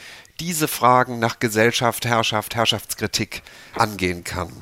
diese 0.41 0.69
Fragen 0.69 1.19
nach 1.19 1.41
Gesellschaft, 1.41 2.05
Herrschaft, 2.05 2.55
Herrschaftskritik 2.55 3.43
angehen 3.75 4.25
kann. 4.25 4.53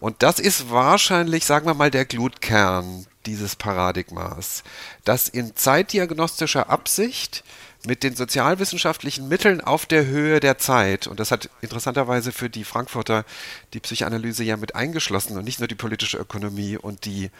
Und 0.00 0.22
das 0.22 0.38
ist 0.38 0.70
wahrscheinlich, 0.70 1.44
sagen 1.44 1.66
wir 1.66 1.74
mal, 1.74 1.90
der 1.90 2.06
Glutkern 2.06 3.06
dieses 3.26 3.56
Paradigmas, 3.56 4.62
dass 5.04 5.28
in 5.28 5.54
zeitdiagnostischer 5.56 6.70
Absicht 6.70 7.44
mit 7.86 8.02
den 8.02 8.14
sozialwissenschaftlichen 8.14 9.28
Mitteln 9.28 9.62
auf 9.62 9.86
der 9.86 10.04
Höhe 10.04 10.40
der 10.40 10.58
Zeit, 10.58 11.06
und 11.06 11.18
das 11.18 11.30
hat 11.30 11.48
interessanterweise 11.62 12.30
für 12.30 12.50
die 12.50 12.64
Frankfurter 12.64 13.24
die 13.72 13.80
Psychoanalyse 13.80 14.44
ja 14.44 14.58
mit 14.58 14.74
eingeschlossen 14.74 15.38
und 15.38 15.44
nicht 15.44 15.60
nur 15.60 15.68
die 15.68 15.74
politische 15.74 16.18
Ökonomie 16.18 16.76
und 16.76 17.06
die 17.06 17.30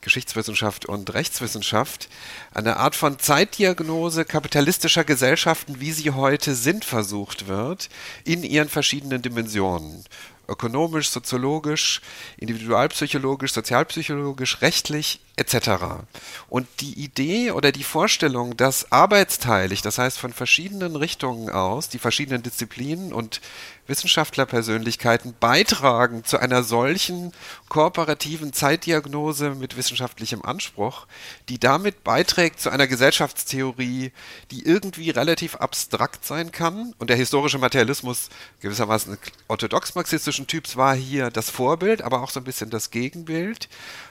Geschichtswissenschaft 0.00 0.86
und 0.86 1.12
Rechtswissenschaft, 1.14 2.08
eine 2.54 2.76
Art 2.76 2.94
von 2.94 3.18
Zeitdiagnose 3.18 4.24
kapitalistischer 4.24 5.02
Gesellschaften, 5.02 5.80
wie 5.80 5.92
sie 5.92 6.12
heute 6.12 6.54
sind, 6.54 6.84
versucht 6.84 7.48
wird, 7.48 7.88
in 8.24 8.44
ihren 8.44 8.68
verschiedenen 8.68 9.22
Dimensionen. 9.22 10.04
Ökonomisch, 10.46 11.10
soziologisch, 11.10 12.00
individualpsychologisch, 12.38 13.52
sozialpsychologisch, 13.52 14.62
rechtlich 14.62 15.20
etc. 15.38 16.04
Und 16.48 16.66
die 16.80 16.94
Idee 16.94 17.52
oder 17.52 17.72
die 17.72 17.84
Vorstellung, 17.84 18.56
dass 18.56 18.90
arbeitsteilig, 18.92 19.82
das 19.82 19.98
heißt 19.98 20.18
von 20.18 20.32
verschiedenen 20.32 20.96
Richtungen 20.96 21.50
aus, 21.50 21.88
die 21.88 21.98
verschiedenen 21.98 22.42
Disziplinen 22.42 23.12
und 23.12 23.40
Wissenschaftlerpersönlichkeiten 23.88 25.34
beitragen 25.40 26.22
zu 26.24 26.38
einer 26.38 26.62
solchen 26.62 27.32
kooperativen 27.68 28.52
Zeitdiagnose 28.52 29.54
mit 29.54 29.76
wissenschaftlichem 29.76 30.42
Anspruch, 30.42 31.06
die 31.48 31.58
damit 31.58 32.04
beiträgt 32.04 32.60
zu 32.60 32.70
einer 32.70 32.86
Gesellschaftstheorie, 32.86 34.12
die 34.50 34.62
irgendwie 34.62 35.10
relativ 35.10 35.56
abstrakt 35.56 36.24
sein 36.24 36.52
kann. 36.52 36.94
Und 36.98 37.08
der 37.08 37.16
historische 37.16 37.58
Materialismus 37.58 38.28
gewissermaßen 38.60 39.18
orthodox-marxistischen 39.48 40.46
Typs 40.46 40.76
war 40.76 40.94
hier 40.94 41.30
das 41.30 41.48
Vorbild, 41.48 42.02
aber 42.02 42.22
auch 42.22 42.30
so 42.30 42.40
ein 42.40 42.44
bisschen 42.44 42.70
das 42.70 42.90
Gegenbild 42.90 43.68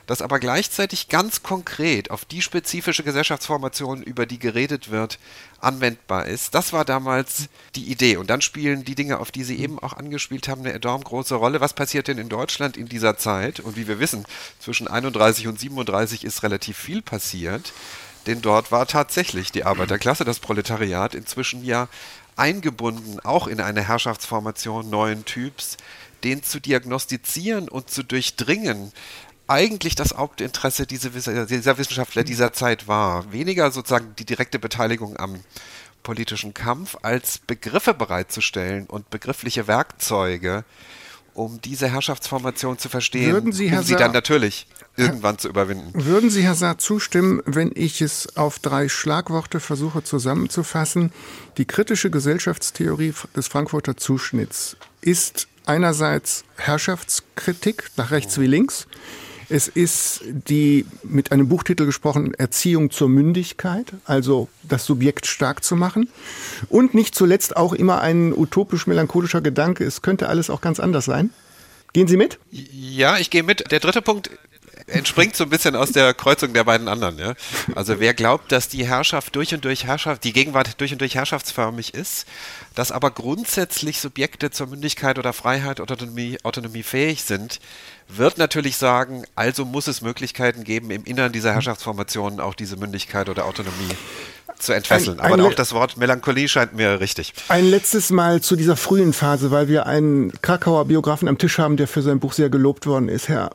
das 0.08 0.22
aber 0.22 0.40
gleichzeitig 0.40 1.10
ganz 1.10 1.44
konkret 1.44 2.12
auf 2.12 2.26
die 2.26 2.42
spezifische 2.42 3.04
Gesellschaftsformation, 3.04 4.02
über 4.02 4.26
die 4.26 4.40
geredet 4.40 4.90
wird, 4.90 5.20
anwendbar 5.60 6.26
ist. 6.26 6.56
Das 6.56 6.74
war 6.74 6.86
damals 6.86 7.50
die 7.76 7.92
Idee. 7.92 8.18
Und 8.18 8.30
dann 8.30 8.42
spielen 8.42 8.86
die 8.86 8.96
Dinge, 8.96 9.20
auf 9.20 9.32
die 9.32 9.44
Sie 9.44 9.60
eben 9.60 9.78
auch 9.80 9.94
angespielt 9.94 10.48
haben, 10.48 10.62
eine 10.62 10.74
enorm 10.74 11.04
große 11.04 11.36
Rolle. 11.36 11.60
Was 11.60 11.74
passiert 11.74 12.08
denn 12.08 12.18
in 12.18 12.30
Deutschland 12.30 12.78
in 12.78 12.88
dieser 12.88 13.18
Zeit? 13.18 13.60
Und 13.60 13.76
wie 13.76 13.88
wir 13.88 14.00
wissen, 14.00 14.26
zwischen 14.60 14.88
31 14.88 15.48
und 15.48 15.60
37 15.60 16.24
ist 16.24 16.42
relativ 16.42 16.78
viel 16.78 17.02
passiert. 17.02 17.74
Denn 18.28 18.42
dort 18.42 18.72
war 18.72 18.88
tatsächlich 18.88 19.52
die 19.52 19.66
Arbeiterklasse, 19.66 20.26
das 20.26 20.40
Proletariat, 20.40 21.16
inzwischen 21.16 21.64
ja 21.64 21.90
eingebunden, 22.38 23.20
auch 23.22 23.48
in 23.48 23.60
eine 23.60 23.86
Herrschaftsformation 23.86 24.90
neuen 24.90 25.26
Typs, 25.26 25.78
den 26.24 26.44
zu 26.44 26.60
diagnostizieren 26.60 27.70
und 27.70 27.90
zu 27.90 28.04
durchdringen, 28.04 28.92
eigentlich 29.48 29.96
das 29.96 30.16
Hauptinteresse 30.16 30.86
dieser, 30.86 31.14
Wissenschaftler 31.14 32.24
dieser 32.24 32.54
Zeit 32.54 32.88
war. 32.88 33.32
Weniger 33.32 33.72
sozusagen 33.72 34.14
die 34.18 34.26
direkte 34.26 34.60
Beteiligung 34.60 35.18
am 35.18 35.40
politischen 36.04 36.54
Kampf, 36.54 36.98
als 37.02 37.40
Begriffe 37.40 37.94
bereitzustellen 37.94 38.86
und 38.86 39.10
begriffliche 39.10 39.68
Werkzeuge, 39.68 40.64
um 41.34 41.62
diese 41.62 41.88
Herrschaftsformation 41.88 42.78
zu 42.78 42.90
verstehen, 42.90 43.34
Würden 43.34 43.52
Sie, 43.52 43.70
Herr 43.70 43.80
um 43.80 43.86
sie 43.86 43.96
dann 43.96 44.12
natürlich 44.12 44.68
irgendwann 44.96 45.38
zu 45.38 45.48
überwinden. 45.48 45.92
Würden 45.94 46.30
Sie, 46.30 46.42
Herr 46.42 46.56
Saar, 46.56 46.78
zustimmen, 46.78 47.42
wenn 47.46 47.72
ich 47.76 48.02
es 48.02 48.36
auf 48.36 48.58
drei 48.60 48.90
Schlagworte 48.90 49.60
versuche 49.60 50.04
zusammenzufassen? 50.04 51.12
Die 51.58 51.66
kritische 51.66 52.10
Gesellschaftstheorie 52.10 53.14
des 53.36 53.48
Frankfurter 53.48 53.96
Zuschnitts 53.96 54.76
ist 55.02 55.48
einerseits 55.66 56.44
Herrschaftskritik 56.56 57.92
nach 57.98 58.12
rechts 58.12 58.40
wie 58.40 58.48
links, 58.48 58.88
es 59.50 59.68
ist 59.68 60.22
die, 60.26 60.86
mit 61.04 61.32
einem 61.32 61.48
Buchtitel 61.48 61.86
gesprochen, 61.86 62.34
Erziehung 62.34 62.92
zur 62.92 63.10
Mündigkeit, 63.10 63.94
also 64.06 64.50
das 64.64 64.86
Subjekt 64.86 65.26
stark 65.26 65.64
zu 65.64 65.76
machen. 65.76 66.10
Und 66.70 66.94
nicht 66.94 67.16
zuletzt 67.16 67.56
auch 67.56 67.74
immer 67.74 68.02
ein 68.02 68.34
utopisch-melancholischer 68.34 69.42
Gedanke, 69.42 69.86
es 69.86 70.02
könnte 70.02 70.28
alles 70.30 70.50
auch 70.50 70.62
ganz 70.62 70.80
anders 70.80 71.06
sein. 71.06 71.32
Gehen 71.94 72.08
Sie 72.08 72.18
mit? 72.18 72.40
Ja, 72.52 73.18
ich 73.18 73.30
gehe 73.30 73.44
mit. 73.44 73.72
Der 73.72 73.80
dritte 73.80 74.02
Punkt 74.02 74.30
entspringt 74.88 75.36
so 75.36 75.44
ein 75.44 75.50
bisschen 75.50 75.76
aus 75.76 75.92
der 75.92 76.14
Kreuzung 76.14 76.54
der 76.54 76.64
beiden 76.64 76.88
anderen. 76.88 77.20
Ja? 77.20 77.34
Also 77.76 78.00
wer 78.00 78.14
glaubt, 78.14 78.52
dass 78.52 78.70
die 78.70 78.88
Herrschaft 78.88 79.36
durch 79.36 79.54
und 79.54 79.66
durch 79.66 79.86
Herrschaft, 79.86 80.24
die 80.24 80.34
Gegenwart 80.34 80.80
durch 80.80 80.94
und 80.94 81.02
durch 81.02 81.16
herrschaftsförmig 81.16 81.94
ist, 81.94 82.26
dass 82.74 82.92
aber 82.92 83.12
grundsätzlich 83.12 84.00
Subjekte 84.00 84.50
zur 84.50 84.68
Mündigkeit 84.68 85.20
oder 85.20 85.34
Freiheit 85.34 85.80
oder 85.82 85.94
Autonomie, 85.94 86.38
Autonomie 86.44 86.84
fähig 86.84 87.24
sind, 87.24 87.60
wird 88.08 88.38
natürlich 88.38 88.78
sagen, 88.78 89.26
also 89.36 89.66
muss 89.66 89.88
es 89.88 90.02
Möglichkeiten 90.02 90.64
geben, 90.64 90.92
im 90.92 91.04
Innern 91.04 91.34
dieser 91.34 91.54
Herrschaftsformationen 91.54 92.40
auch 92.40 92.56
diese 92.56 92.78
Mündigkeit 92.78 93.28
oder 93.28 93.46
Autonomie 93.46 93.96
zu 94.58 94.72
entfesseln. 94.72 95.20
Ein, 95.20 95.34
ein 95.34 95.40
Aber 95.40 95.50
auch 95.50 95.54
das 95.54 95.74
Wort 95.74 95.98
Melancholie 95.98 96.48
scheint 96.48 96.74
mir 96.74 97.02
richtig. 97.02 97.34
Ein 97.50 97.70
letztes 97.70 98.10
Mal 98.10 98.42
zu 98.42 98.56
dieser 98.56 98.78
frühen 98.78 99.12
Phase, 99.12 99.52
weil 99.52 99.68
wir 99.68 99.86
einen 99.86 100.32
Krakauer 100.42 100.86
Biografen 100.86 101.28
am 101.28 101.38
Tisch 101.38 101.58
haben, 101.58 101.76
der 101.76 101.88
für 101.90 102.02
sein 102.02 102.20
Buch 102.20 102.32
sehr 102.32 102.50
gelobt 102.50 102.88
worden 102.88 103.10
ist, 103.10 103.28
Herr 103.28 103.52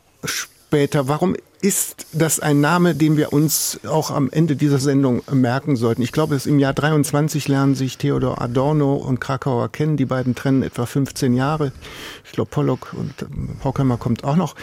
Später. 0.72 1.06
Warum 1.06 1.36
ist 1.62 2.07
das 2.12 2.40
ein 2.40 2.61
Name, 2.61 2.97
den 2.97 3.16
wir 3.16 3.33
uns 3.33 3.78
auch 3.87 4.11
am 4.11 4.28
Ende 4.31 4.57
dieser 4.57 4.78
Sendung 4.78 5.23
merken 5.31 5.76
sollten? 5.76 6.02
Ich 6.02 6.11
glaube, 6.11 6.37
im 6.45 6.59
Jahr 6.59 6.75
23 6.75 7.47
lernen 7.47 7.76
sich 7.76 7.99
Theodor 7.99 8.42
Adorno 8.42 8.97
und 8.97 9.21
Krakauer 9.21 9.71
kennen. 9.71 9.97
Die 9.97 10.04
beiden 10.04 10.35
trennen 10.35 10.64
etwa 10.64 10.87
15 10.87 11.35
Jahre. 11.35 11.71
Ich 12.25 12.33
glaube, 12.33 12.50
Pollock 12.50 12.92
und 12.95 13.14
Horkheimer 13.62 13.97
kommt 13.97 14.25
auch 14.25 14.35
noch 14.35 14.57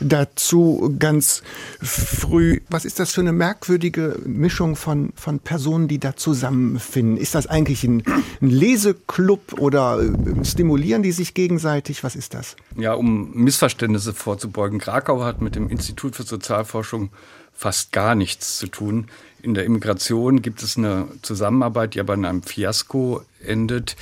dazu 0.00 0.94
ganz 0.98 1.42
früh. 1.80 2.60
Was 2.68 2.84
ist 2.84 3.00
das 3.00 3.12
für 3.12 3.22
eine 3.22 3.32
merkwürdige 3.32 4.18
Mischung 4.26 4.76
von, 4.76 5.14
von 5.16 5.38
Personen, 5.38 5.88
die 5.88 5.98
da 5.98 6.16
zusammenfinden? 6.16 7.16
Ist 7.16 7.34
das 7.34 7.46
eigentlich 7.46 7.82
ein, 7.84 8.02
ein 8.42 8.50
Leseklub 8.50 9.58
oder 9.58 10.02
äh, 10.02 10.44
stimulieren 10.44 11.02
die 11.02 11.12
sich 11.12 11.32
gegenseitig? 11.32 12.04
Was 12.04 12.14
ist 12.14 12.34
das? 12.34 12.56
Ja, 12.76 12.92
um 12.92 13.32
Missverständnisse 13.32 14.12
vorzubeugen. 14.12 14.78
Krakau 14.78 15.24
hat 15.24 15.40
mit 15.40 15.56
dem 15.56 15.70
Institut 15.70 16.14
für 16.14 16.26
Sozialforschung 16.42 17.10
fast 17.54 17.92
gar 17.92 18.14
nichts 18.14 18.58
zu 18.58 18.66
tun. 18.66 19.06
In 19.40 19.54
der 19.54 19.64
Immigration 19.64 20.40
gibt 20.40 20.62
es 20.62 20.76
eine 20.76 21.08
Zusammenarbeit, 21.22 21.94
die 21.94 22.00
aber 22.00 22.14
in 22.14 22.24
einem 22.24 22.42
Fiasko 22.42 23.22
endet. 23.44 23.96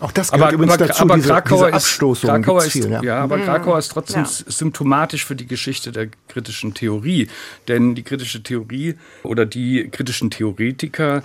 Auch 0.00 0.10
das 0.10 0.30
gehört 0.30 0.48
aber, 0.48 0.54
übrigens 0.54 0.74
aber, 0.74 0.86
dazu, 0.86 1.02
aber 1.02 1.16
diese, 1.16 1.28
Krakauer 1.28 1.66
diese 1.66 1.76
Abstoßung. 1.76 2.30
Ist, 2.30 2.36
Krakauer 2.36 2.60
viel, 2.62 2.84
ist, 2.84 2.90
ja. 2.90 3.02
ja. 3.02 3.18
aber 3.22 3.36
mhm. 3.36 3.44
Krakauer 3.44 3.78
ist 3.78 3.88
trotzdem 3.88 4.24
ja. 4.24 4.28
symptomatisch 4.28 5.24
für 5.24 5.36
die 5.36 5.46
Geschichte 5.46 5.92
der 5.92 6.08
kritischen 6.28 6.72
Theorie. 6.72 7.28
Denn 7.68 7.94
die 7.94 8.02
kritische 8.02 8.42
Theorie 8.42 8.96
oder 9.22 9.44
die 9.44 9.88
kritischen 9.90 10.30
Theoretiker 10.30 11.22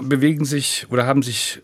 bewegen 0.00 0.44
sich 0.44 0.86
oder 0.90 1.06
haben 1.06 1.22
sich 1.22 1.62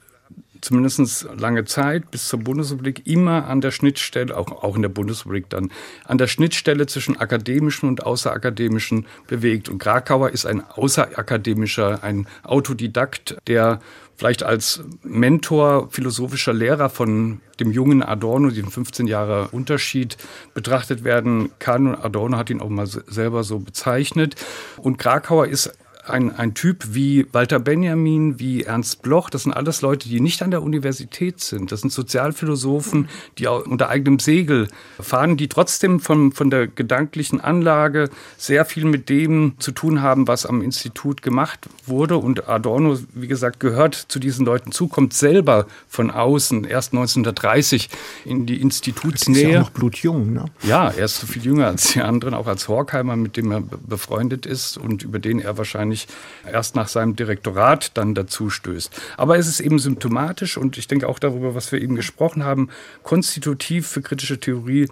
zumindest 0.61 1.29
lange 1.37 1.65
Zeit 1.65 2.11
bis 2.11 2.29
zur 2.29 2.41
Bundesrepublik 2.41 3.07
immer 3.07 3.47
an 3.47 3.61
der 3.61 3.71
Schnittstelle, 3.71 4.37
auch, 4.37 4.51
auch 4.63 4.77
in 4.77 4.83
der 4.83 4.89
Bundesrepublik 4.89 5.49
dann, 5.49 5.71
an 6.05 6.19
der 6.19 6.27
Schnittstelle 6.27 6.87
zwischen 6.87 7.17
akademischen 7.17 7.89
und 7.89 8.05
außerakademischen 8.05 9.07
bewegt. 9.27 9.69
Und 9.69 9.79
Krakauer 9.79 10.31
ist 10.31 10.47
ein 10.47 10.63
außerakademischer, 10.63 12.03
ein 12.03 12.27
Autodidakt, 12.43 13.37
der 13.47 13.81
vielleicht 14.19 14.43
als 14.43 14.83
Mentor, 15.05 15.89
philosophischer 15.91 16.53
Lehrer 16.53 16.91
von 16.91 17.41
dem 17.61 17.71
jungen 17.71 18.03
Adorno, 18.03 18.51
den 18.51 18.67
15 18.67 19.07
Jahre 19.07 19.49
Unterschied 19.53 20.17
betrachtet 20.55 21.05
werden 21.05 21.51
kann. 21.61 21.87
Und 21.87 21.95
Adorno 21.95 22.37
hat 22.37 22.51
ihn 22.51 22.61
auch 22.61 22.69
mal 22.69 22.87
selber 22.87 23.45
so 23.45 23.61
bezeichnet. 23.61 24.35
Und 24.77 24.99
Krakauer 24.99 25.47
ist 25.47 25.73
ein, 26.11 26.35
ein 26.35 26.55
Typ 26.55 26.85
wie 26.91 27.27
Walter 27.33 27.59
Benjamin, 27.59 28.39
wie 28.39 28.65
Ernst 28.65 29.03
Bloch, 29.03 29.31
das 29.31 29.45
sind 29.45 29.53
alles 29.53 29.83
Leute, 29.83 30.09
die 30.09 30.21
nicht 30.21 30.43
an 30.43 30.51
der 30.51 30.63
Universität 30.63 31.41
sind. 31.41 31.73
Das 31.73 31.81
sind 31.81 31.93
Sozialphilosophen, 31.93 33.09
die 33.39 33.47
unter 33.47 33.89
eigenem 33.89 34.19
Segel 34.19 34.69
fahren, 35.01 35.37
die 35.37 35.49
trotzdem 35.49 36.01
von, 36.01 36.33
von 36.33 36.51
der 36.51 36.67
gedanklichen 36.67 37.41
Anlage 37.41 38.11
sehr 38.37 38.65
viel 38.65 38.85
mit 38.85 39.09
dem 39.09 39.55
zu 39.59 39.73
tun 39.73 40.03
haben, 40.03 40.29
was 40.29 40.47
am 40.47 40.63
Institut 40.63 41.23
gemacht 41.23 41.69
wurde. 41.87 42.17
Und 42.17 42.49
Adorno, 42.49 42.99
wie 43.15 43.29
gesagt, 43.29 43.61
gehört 43.61 43.95
zu 43.95 44.19
diesen 44.19 44.47
Leuten 44.47 44.73
zu, 44.73 44.89
kommt 44.89 45.15
selber 45.15 45.67
von 45.89 46.11
außen, 46.11 46.65
erst 46.65 46.93
1930 46.93 47.89
in 48.25 48.47
die 48.47 48.61
Institutsnähe. 48.61 49.43
Er 49.43 49.49
ist 49.49 49.55
ja 49.55 49.61
noch 49.61 49.71
blutjung, 49.71 50.33
ne? 50.33 50.45
Ja, 50.63 50.89
er 50.89 51.05
ist 51.05 51.19
so 51.19 51.27
viel 51.27 51.45
jünger 51.45 51.67
als 51.67 51.93
die 51.93 52.01
anderen, 52.01 52.35
auch 52.35 52.47
als 52.47 52.69
Horkheimer, 52.69 53.17
mit 53.17 53.37
dem 53.37 53.51
er 53.51 53.61
befreundet 53.61 54.47
ist 54.47 54.79
und 54.79 55.03
über 55.03 55.19
den 55.19 55.41
er 55.41 55.59
wahrscheinlich 55.59 55.98
wahrscheinlich 55.99 56.55
erst 56.55 56.77
nach 56.77 56.89
seinem 56.89 57.17
Direktorat 57.17 57.97
dann 57.97 58.15
dazu 58.15 58.51
stößt. 58.51 58.91
Aber 59.17 59.39
es 59.39 59.49
ist 59.49 59.61
eben 59.61 59.79
symptomatisch 59.79 60.57
und 60.57 60.79
ich 60.79 60.89
denke 60.89 61.09
auch 61.09 61.19
darüber, 61.19 61.55
was 61.55 61.73
wir 61.73 61.81
eben 61.81 61.97
gesprochen 61.97 62.45
haben, 62.45 62.69
konstitutiv 63.03 63.87
für 63.87 64.03
kritische 64.03 64.39
Theorie 64.39 64.89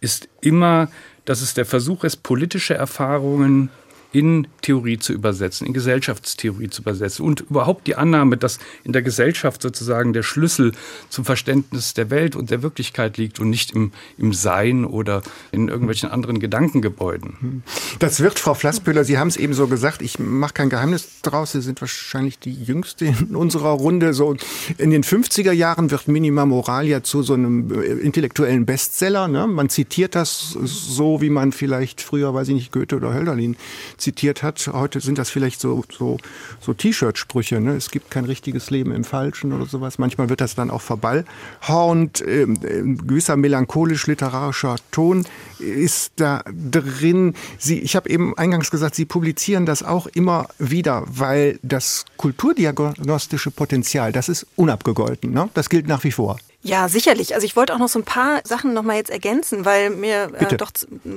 ist 0.00 0.28
immer, 0.40 0.88
dass 1.24 1.42
es 1.42 1.54
der 1.54 1.66
Versuch 1.66 2.04
ist, 2.04 2.22
politische 2.22 2.74
Erfahrungen 2.74 3.70
in 4.12 4.48
Theorie 4.62 4.98
zu 4.98 5.12
übersetzen, 5.12 5.66
in 5.66 5.74
Gesellschaftstheorie 5.74 6.70
zu 6.70 6.82
übersetzen 6.82 7.24
und 7.24 7.40
überhaupt 7.42 7.86
die 7.86 7.96
Annahme, 7.96 8.36
dass 8.36 8.58
in 8.84 8.92
der 8.92 9.02
Gesellschaft 9.02 9.60
sozusagen 9.60 10.12
der 10.12 10.22
Schlüssel 10.22 10.72
zum 11.10 11.24
Verständnis 11.24 11.92
der 11.92 12.10
Welt 12.10 12.34
und 12.34 12.50
der 12.50 12.62
Wirklichkeit 12.62 13.18
liegt 13.18 13.38
und 13.38 13.50
nicht 13.50 13.72
im, 13.72 13.92
im 14.16 14.32
Sein 14.32 14.84
oder 14.84 15.22
in 15.52 15.68
irgendwelchen 15.68 16.10
anderen 16.10 16.40
Gedankengebäuden. 16.40 17.62
Das 17.98 18.20
wird, 18.20 18.38
Frau 18.38 18.54
Flassbühler, 18.54 19.04
Sie 19.04 19.18
haben 19.18 19.28
es 19.28 19.36
eben 19.36 19.52
so 19.52 19.66
gesagt, 19.68 20.00
ich 20.00 20.18
mache 20.18 20.54
kein 20.54 20.70
Geheimnis 20.70 21.20
draus, 21.22 21.52
Sie 21.52 21.60
sind 21.60 21.80
wahrscheinlich 21.80 22.38
die 22.38 22.54
Jüngste 22.54 23.06
in 23.06 23.36
unserer 23.36 23.70
Runde. 23.70 24.14
So 24.14 24.36
in 24.78 24.90
den 24.90 25.04
50er 25.04 25.52
Jahren 25.52 25.90
wird 25.90 26.08
Minima 26.08 26.46
Moralia 26.46 27.02
zu 27.02 27.22
so 27.22 27.34
einem 27.34 27.70
äh, 27.72 27.84
intellektuellen 27.84 28.64
Bestseller. 28.64 29.28
Ne? 29.28 29.46
Man 29.46 29.68
zitiert 29.68 30.14
das 30.14 30.56
so, 30.62 31.20
wie 31.20 31.30
man 31.30 31.52
vielleicht 31.52 32.00
früher, 32.00 32.32
weiß 32.32 32.48
ich 32.48 32.54
nicht, 32.54 32.72
Goethe 32.72 32.96
oder 32.96 33.12
Hölderlin 33.12 33.56
zitiert 33.98 34.42
hat. 34.42 34.68
Heute 34.72 35.00
sind 35.00 35.18
das 35.18 35.30
vielleicht 35.30 35.60
so, 35.60 35.84
so, 35.96 36.16
so 36.60 36.74
T-Shirt-Sprüche. 36.74 37.60
Ne? 37.60 37.72
Es 37.72 37.90
gibt 37.90 38.10
kein 38.10 38.24
richtiges 38.24 38.70
Leben 38.70 38.92
im 38.92 39.04
Falschen 39.04 39.52
oder 39.52 39.66
sowas. 39.66 39.98
Manchmal 39.98 40.28
wird 40.28 40.40
das 40.40 40.54
dann 40.54 40.70
auch 40.70 40.80
verballhornt. 40.80 42.24
Ähm, 42.26 42.58
ein 42.62 43.06
gewisser 43.06 43.36
melancholisch-literarischer 43.36 44.76
Ton 44.90 45.26
ist 45.58 46.12
da 46.16 46.42
drin. 46.48 47.34
Sie, 47.58 47.80
ich 47.80 47.96
habe 47.96 48.08
eben 48.08 48.36
eingangs 48.38 48.70
gesagt, 48.70 48.94
Sie 48.94 49.04
publizieren 49.04 49.66
das 49.66 49.82
auch 49.82 50.06
immer 50.06 50.48
wieder, 50.58 51.04
weil 51.06 51.58
das 51.62 52.04
kulturdiagnostische 52.16 53.50
Potenzial, 53.50 54.12
das 54.12 54.28
ist 54.28 54.46
unabgegolten. 54.56 55.32
Ne? 55.32 55.48
Das 55.54 55.68
gilt 55.68 55.86
nach 55.86 56.04
wie 56.04 56.12
vor. 56.12 56.38
Ja, 56.62 56.88
sicherlich. 56.88 57.34
Also 57.34 57.44
ich 57.44 57.54
wollte 57.54 57.72
auch 57.72 57.78
noch 57.78 57.88
so 57.88 58.00
ein 58.00 58.04
paar 58.04 58.40
Sachen 58.42 58.74
noch 58.74 58.82
mal 58.82 58.96
jetzt 58.96 59.10
ergänzen, 59.10 59.64
weil 59.64 59.90
mir 59.90 60.32
äh, 60.34 60.56
doch 60.56 60.72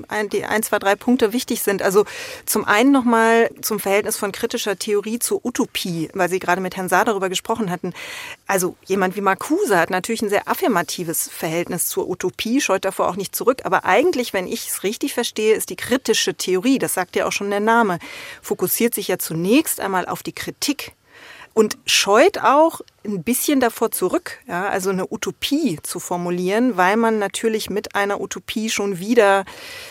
ein, 0.07 0.29
die 0.29 0.45
ein, 0.45 0.61
zwei, 0.61 0.77
drei 0.77 0.95
Punkte 0.95 1.33
wichtig 1.33 1.63
sind. 1.63 1.81
Also 1.81 2.05
zum 2.45 2.63
einen 2.65 2.91
noch 2.91 3.03
mal 3.03 3.49
zum 3.61 3.79
Verhältnis 3.79 4.17
von 4.17 4.31
kritischer 4.31 4.77
Theorie 4.77 5.17
zur 5.17 5.43
Utopie, 5.43 6.09
weil 6.13 6.29
Sie 6.29 6.37
gerade 6.37 6.61
mit 6.61 6.77
Herrn 6.77 6.89
Saar 6.89 7.05
darüber 7.05 7.27
gesprochen 7.27 7.71
hatten. 7.71 7.93
Also 8.45 8.75
jemand 8.85 9.15
wie 9.15 9.21
Marcuse 9.21 9.79
hat 9.79 9.89
natürlich 9.89 10.21
ein 10.21 10.29
sehr 10.29 10.47
affirmatives 10.47 11.27
Verhältnis 11.27 11.87
zur 11.87 12.07
Utopie, 12.07 12.61
scheut 12.61 12.85
davor 12.85 13.09
auch 13.09 13.15
nicht 13.15 13.35
zurück. 13.35 13.61
Aber 13.63 13.83
eigentlich, 13.83 14.33
wenn 14.33 14.45
ich 14.45 14.69
es 14.69 14.83
richtig 14.83 15.15
verstehe, 15.15 15.55
ist 15.55 15.71
die 15.71 15.75
kritische 15.75 16.35
Theorie, 16.35 16.77
das 16.77 16.93
sagt 16.93 17.15
ja 17.15 17.25
auch 17.25 17.31
schon 17.31 17.49
der 17.49 17.59
Name, 17.59 17.97
fokussiert 18.43 18.93
sich 18.93 19.07
ja 19.07 19.17
zunächst 19.17 19.79
einmal 19.79 20.07
auf 20.07 20.21
die 20.21 20.33
Kritik 20.33 20.91
und 21.53 21.77
scheut 21.85 22.37
auch 22.37 22.81
ein 23.03 23.23
bisschen 23.23 23.59
davor 23.59 23.91
zurück, 23.91 24.37
ja, 24.47 24.67
also 24.67 24.91
eine 24.91 25.11
Utopie 25.11 25.79
zu 25.81 25.99
formulieren, 25.99 26.77
weil 26.77 26.97
man 26.97 27.17
natürlich 27.17 27.69
mit 27.69 27.95
einer 27.95 28.21
Utopie 28.21 28.69
schon 28.69 28.99
wieder 28.99 29.43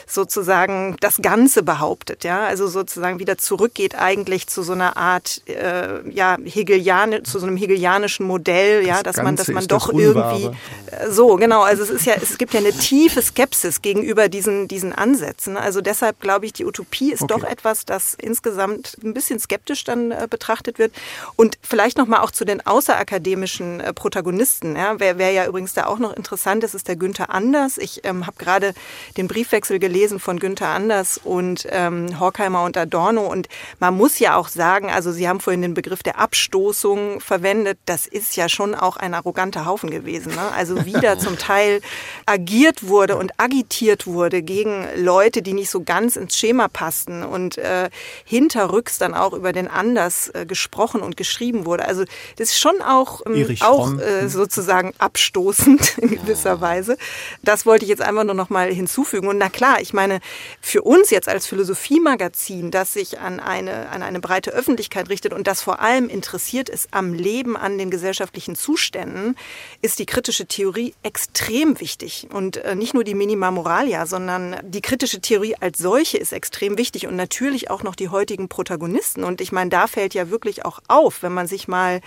sozusagen 0.07 0.97
das 1.01 1.21
Ganze 1.21 1.63
behauptet, 1.63 2.23
ja, 2.23 2.45
also 2.45 2.69
sozusagen 2.69 3.19
wieder 3.19 3.37
zurückgeht 3.37 3.97
eigentlich 3.97 4.47
zu 4.47 4.63
so 4.63 4.73
einer 4.73 4.97
Art, 4.97 5.43
äh, 5.47 6.09
ja, 6.11 6.37
Hegelian, 6.45 7.25
zu 7.25 7.41
so 7.41 7.47
einem 7.47 7.57
hegelianischen 7.57 8.27
Modell, 8.27 8.87
ja, 8.87 9.03
dass 9.03 9.17
man, 9.17 9.35
dass 9.35 9.49
man 9.49 9.67
doch 9.67 9.93
irgendwie, 9.93 10.47
äh, 10.87 11.11
so, 11.11 11.35
genau, 11.37 11.63
also 11.63 11.83
es 11.83 11.91
ist 11.91 12.07
ja, 12.07 12.15
es 12.15 12.39
gibt 12.39 12.55
ja 12.55 12.61
eine 12.61 12.73
tiefe 12.73 13.23
Skepsis 13.23 13.83
gegenüber 13.83 14.29
diesen, 14.29 14.69
diesen 14.69 14.93
Ansätzen, 14.93 15.57
also 15.57 15.81
deshalb 15.81 16.21
glaube 16.21 16.47
ich, 16.47 16.53
die 16.53 16.65
Utopie 16.65 17.13
ist 17.13 17.23
okay. 17.23 17.35
doch 17.35 17.45
etwas, 17.45 17.85
das 17.85 18.15
insgesamt 18.15 18.97
ein 19.03 19.15
bisschen 19.15 19.41
skeptisch 19.41 19.83
dann 19.83 20.13
äh, 20.13 20.29
betrachtet 20.31 20.79
wird. 20.79 20.93
Und 21.37 21.59
vielleicht 21.63 21.99
nochmal 21.99 22.21
auch 22.21 22.31
zu 22.31 22.45
den 22.45 22.65
Außer 22.65 23.00
akademischen 23.01 23.81
äh, 23.81 23.93
Protagonisten. 23.93 24.77
Ja. 24.77 24.95
Wer, 24.99 25.19
wer 25.19 25.33
ja 25.33 25.47
übrigens 25.47 25.75
da 25.75 25.87
auch 25.87 25.99
noch 25.99 26.15
interessant 26.15 26.63
ist, 26.63 26.75
ist 26.75 26.87
der 26.87 26.97
Günther 26.97 27.31
Anders. 27.31 27.79
Ich 27.79 28.05
ähm, 28.05 28.27
habe 28.27 28.37
gerade 28.39 28.75
den 29.17 29.27
Briefwechsel 29.27 29.79
gelesen 29.79 30.21
von 30.21 30.39
Günther 30.39 30.69
Anders 30.69 31.19
und 31.19 31.67
ähm, 31.71 32.21
Horkheimer 32.21 32.65
und 32.65 32.77
Adorno. 32.77 33.27
Und 33.27 33.49
man 33.79 33.97
muss 33.97 34.19
ja 34.19 34.37
auch 34.37 34.49
sagen, 34.49 34.91
also 34.91 35.11
Sie 35.13 35.29
haben 35.29 35.41
vorhin 35.41 35.63
den 35.63 35.75
Begriff 35.75 36.03
der 36.03 36.19
Abstoßung 36.19 37.21
verwendet. 37.21 37.79
Das 37.87 38.07
ist 38.07 38.37
ja 38.37 38.49
schon 38.49 38.75
auch 38.75 38.97
ein 38.97 39.15
arroganter 39.15 39.67
Haufen 39.67 39.91
gewesen. 39.91 40.35
Ne? 40.35 40.53
Also 40.55 40.85
wieder 40.85 41.19
zum 41.19 41.39
Teil 41.39 41.81
agiert 42.27 42.87
wurde 42.87 43.17
und 43.17 43.33
agitiert 43.39 44.07
wurde 44.07 44.43
gegen 44.43 44.87
Leute, 44.97 45.43
die 45.43 45.55
nicht 45.55 45.71
so 45.71 45.83
ganz 45.83 46.17
ins 46.17 46.37
Schema 46.37 46.69
passten 46.69 47.23
und 47.23 47.59
äh, 47.59 47.91
hinterrücks 48.25 48.99
dann 48.99 49.15
auch 49.15 49.33
über 49.33 49.53
den 49.53 49.69
Anders 49.69 50.29
äh, 50.35 50.47
gesprochen 50.47 51.01
und 51.01 51.17
geschrieben 51.17 51.65
wurde. 51.65 51.87
Also 51.87 52.05
das 52.37 52.51
ist 52.51 52.59
schon 52.59 52.83
auch, 52.91 53.23
ähm, 53.27 53.57
auch 53.61 53.99
äh, 53.99 54.29
sozusagen 54.29 54.93
abstoßend 54.99 55.99
in 55.99 56.11
gewisser 56.11 56.61
Weise. 56.61 56.97
Das 57.43 57.67
wollte 57.67 57.85
ich 57.85 57.89
jetzt 57.89 58.03
einfach 58.03 58.25
nur 58.25 58.35
noch 58.35 58.51
mal 58.51 58.73
hinzufügen. 58.73 59.29
Und 59.29 59.39
na 59.39 59.49
klar, 59.49 59.81
ich 59.81 59.93
meine, 59.93 60.21
für 60.61 60.83
uns 60.83 61.11
jetzt 61.11 61.29
als 61.29 61.47
Philosophiemagazin, 61.47 62.71
das 62.71 62.93
sich 62.93 63.19
an 63.21 63.41
eine, 63.41 63.89
an 63.91 64.03
eine 64.03 64.21
breite 64.21 64.51
Öffentlichkeit 64.51 65.09
richtet 65.09 65.33
und 65.33 65.47
das 65.47 65.63
vor 65.63 65.81
allem 65.81 66.09
interessiert 66.09 66.69
ist 66.69 66.89
am 66.91 67.15
Leben, 67.15 67.57
an 67.57 67.79
den 67.79 67.91
gesellschaftlichen 67.91 68.57
Zuständen, 68.57 69.37
ist 69.83 69.99
die 69.99 70.07
kritische 70.07 70.47
Theorie 70.47 70.95
extrem 71.03 71.81
wichtig. 71.81 72.29
Und 72.33 72.59
äh, 72.59 72.75
nicht 72.75 72.95
nur 72.95 73.05
die 73.05 73.15
Minima 73.15 73.51
Moralia, 73.51 74.07
sondern 74.07 74.57
die 74.63 74.83
kritische 74.83 75.21
Theorie 75.21 75.57
als 75.61 75.79
solche 75.79 76.19
ist 76.19 76.33
extrem 76.33 76.79
wichtig 76.79 77.07
und 77.07 77.17
natürlich 77.17 77.71
auch 77.71 77.83
noch 77.83 77.95
die 77.95 78.09
heutigen 78.09 78.49
Protagonisten. 78.49 79.25
Und 79.25 79.41
ich 79.41 79.53
meine, 79.53 79.71
da 79.71 79.87
fällt 79.87 80.15
ja 80.15 80.31
wirklich 80.31 80.65
auch 80.65 80.81
auf, 80.89 81.23
wenn 81.23 81.33
man 81.33 81.47
sich 81.47 81.69
mal 81.69 82.01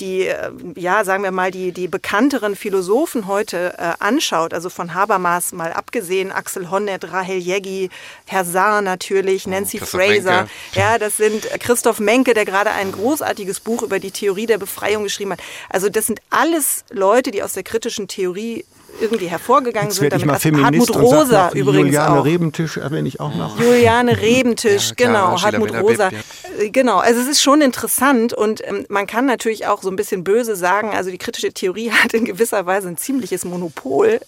die, 0.00 0.26
äh, 0.26 0.50
ja, 0.76 1.04
sagen 1.04 1.22
wir 1.22 1.30
mal, 1.30 1.50
die, 1.50 1.72
die 1.72 1.88
bekannteren 1.88 2.56
Philosophen 2.56 3.26
heute 3.26 3.74
äh, 3.78 3.92
anschaut, 3.98 4.54
also 4.54 4.70
von 4.70 4.94
Habermas 4.94 5.52
mal 5.52 5.72
abgesehen, 5.72 6.32
Axel 6.32 6.70
Honneth, 6.70 7.12
Rahel 7.12 7.38
Jeggi, 7.38 7.90
Herr 8.26 8.44
Saar 8.44 8.82
natürlich, 8.82 9.46
Nancy 9.46 9.80
oh, 9.82 9.86
Fraser, 9.86 10.36
Menke. 10.36 10.50
ja, 10.74 10.98
das 10.98 11.16
sind 11.16 11.48
Christoph 11.60 12.00
Menke, 12.00 12.34
der 12.34 12.44
gerade 12.44 12.70
ein 12.70 12.92
großartiges 12.92 13.60
Buch 13.60 13.82
über 13.82 13.98
die 13.98 14.10
Theorie 14.10 14.46
der 14.46 14.58
Befreiung 14.58 15.04
geschrieben 15.04 15.32
hat. 15.32 15.40
Also 15.68 15.88
das 15.88 16.06
sind 16.06 16.20
alles 16.30 16.84
Leute, 16.90 17.30
die 17.30 17.42
aus 17.42 17.52
der 17.52 17.62
kritischen 17.62 18.08
Theorie 18.08 18.64
irgendwie 19.00 19.26
hervorgegangen 19.26 19.90
Jetzt 19.90 19.98
sind. 19.98 20.12
Damit. 20.12 20.22
Ich 20.22 20.26
mal 20.26 20.38
Feminist 20.38 20.90
Hartmut 20.90 21.12
Rosa 21.12 21.46
noch, 21.46 21.54
übrigens 21.54 21.86
Juliane 21.86 22.20
auch. 22.20 22.24
Rebentisch 22.24 22.76
erwähne 22.76 23.08
ich 23.08 23.20
auch 23.20 23.34
noch. 23.34 23.58
Juliane 23.60 24.20
Rebentisch, 24.20 24.88
ja, 24.88 24.94
genau, 24.96 25.34
klar, 25.36 25.42
Hartmut 25.42 25.74
Rosa. 25.74 26.10
Ja. 26.10 26.18
Äh, 26.58 26.70
genau, 26.70 26.98
also 26.98 27.20
es 27.20 27.28
ist 27.28 27.42
schon 27.42 27.60
interessant 27.60 28.32
und 28.32 28.66
ähm, 28.66 28.86
man 28.88 29.06
kann 29.06 29.26
natürlich 29.26 29.66
auch 29.66 29.82
so 29.82 29.90
ein 29.90 29.96
bisschen 29.96 30.24
böse 30.24 30.56
sagen, 30.56 30.90
also 30.90 31.10
die 31.10 31.18
kritische 31.18 31.52
Theorie 31.52 31.90
hat 32.04 32.14
in 32.14 32.24
gewisser 32.24 32.66
Weise 32.66 32.88
ein 32.88 32.96
ziemliches 32.96 33.44
Monopol, 33.44 34.20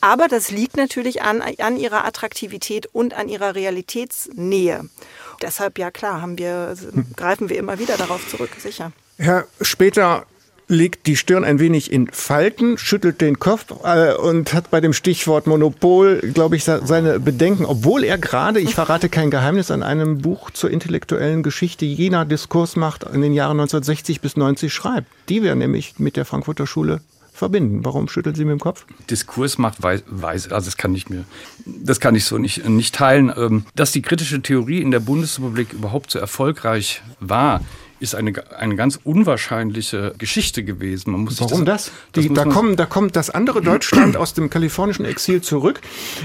aber 0.00 0.28
das 0.28 0.50
liegt 0.50 0.76
natürlich 0.76 1.22
an, 1.22 1.42
an 1.58 1.76
ihrer 1.76 2.04
Attraktivität 2.04 2.88
und 2.92 3.14
an 3.14 3.28
ihrer 3.28 3.54
Realitätsnähe. 3.54 4.82
Deshalb, 5.42 5.78
ja 5.78 5.90
klar, 5.90 6.20
haben 6.20 6.38
wir, 6.38 6.74
greifen 7.16 7.48
wir 7.48 7.58
immer 7.58 7.78
wieder 7.78 7.96
darauf 7.96 8.28
zurück, 8.28 8.50
sicher. 8.58 8.92
Herr 9.18 9.46
Später 9.60 10.26
legt 10.70 11.06
die 11.06 11.16
Stirn 11.16 11.44
ein 11.44 11.58
wenig 11.58 11.92
in 11.92 12.08
Falten, 12.12 12.78
schüttelt 12.78 13.20
den 13.20 13.38
Kopf 13.38 13.66
äh, 13.84 14.14
und 14.14 14.54
hat 14.54 14.70
bei 14.70 14.80
dem 14.80 14.92
Stichwort 14.92 15.46
Monopol, 15.46 16.20
glaube 16.32 16.56
ich, 16.56 16.64
seine 16.64 17.18
Bedenken, 17.18 17.64
obwohl 17.64 18.04
er 18.04 18.18
gerade, 18.18 18.60
ich 18.60 18.74
verrate 18.74 19.08
kein 19.08 19.30
Geheimnis, 19.30 19.70
an 19.70 19.82
einem 19.82 20.18
Buch 20.18 20.50
zur 20.50 20.70
intellektuellen 20.70 21.42
Geschichte 21.42 21.84
jener 21.84 22.24
Diskursmacht 22.24 23.04
in 23.04 23.20
den 23.20 23.32
Jahren 23.32 23.58
1960 23.60 24.20
bis 24.20 24.36
90 24.36 24.72
schreibt. 24.72 25.08
Die 25.28 25.42
wir 25.42 25.54
nämlich 25.56 25.98
mit 25.98 26.16
der 26.16 26.24
Frankfurter 26.24 26.66
Schule 26.66 27.00
verbinden. 27.32 27.84
Warum 27.84 28.08
schüttelt 28.08 28.36
sie 28.36 28.44
mit 28.44 28.52
dem 28.52 28.60
Kopf? 28.60 28.86
Diskursmacht 29.08 29.82
weiß, 29.82 30.04
weiß 30.06 30.52
also 30.52 30.66
das 30.66 30.76
kann 30.76 30.94
ich 30.94 31.08
mir, 31.08 31.24
das 31.64 31.98
kann 31.98 32.14
ich 32.14 32.24
so 32.24 32.38
nicht, 32.38 32.68
nicht 32.68 32.94
teilen. 32.94 33.32
Ähm, 33.36 33.64
dass 33.74 33.90
die 33.90 34.02
kritische 34.02 34.40
Theorie 34.42 34.80
in 34.80 34.92
der 34.92 35.00
Bundesrepublik 35.00 35.72
überhaupt 35.72 36.12
so 36.12 36.18
erfolgreich 36.18 37.02
war, 37.18 37.60
ist 38.00 38.14
eine, 38.14 38.32
eine 38.56 38.76
ganz 38.76 38.98
unwahrscheinliche 39.04 40.14
Geschichte 40.18 40.64
gewesen. 40.64 41.12
Man 41.12 41.20
muss 41.22 41.40
Warum 41.40 41.64
das? 41.64 41.90
das? 42.14 42.24
Die, 42.24 42.32
da, 42.32 42.44
kommen, 42.44 42.76
da 42.76 42.86
kommt 42.86 43.14
das 43.14 43.30
andere 43.30 43.60
Deutschland 43.60 44.16
aus 44.16 44.34
dem 44.34 44.48
kalifornischen 44.48 45.04
Exil 45.04 45.42
zurück. 45.42 45.80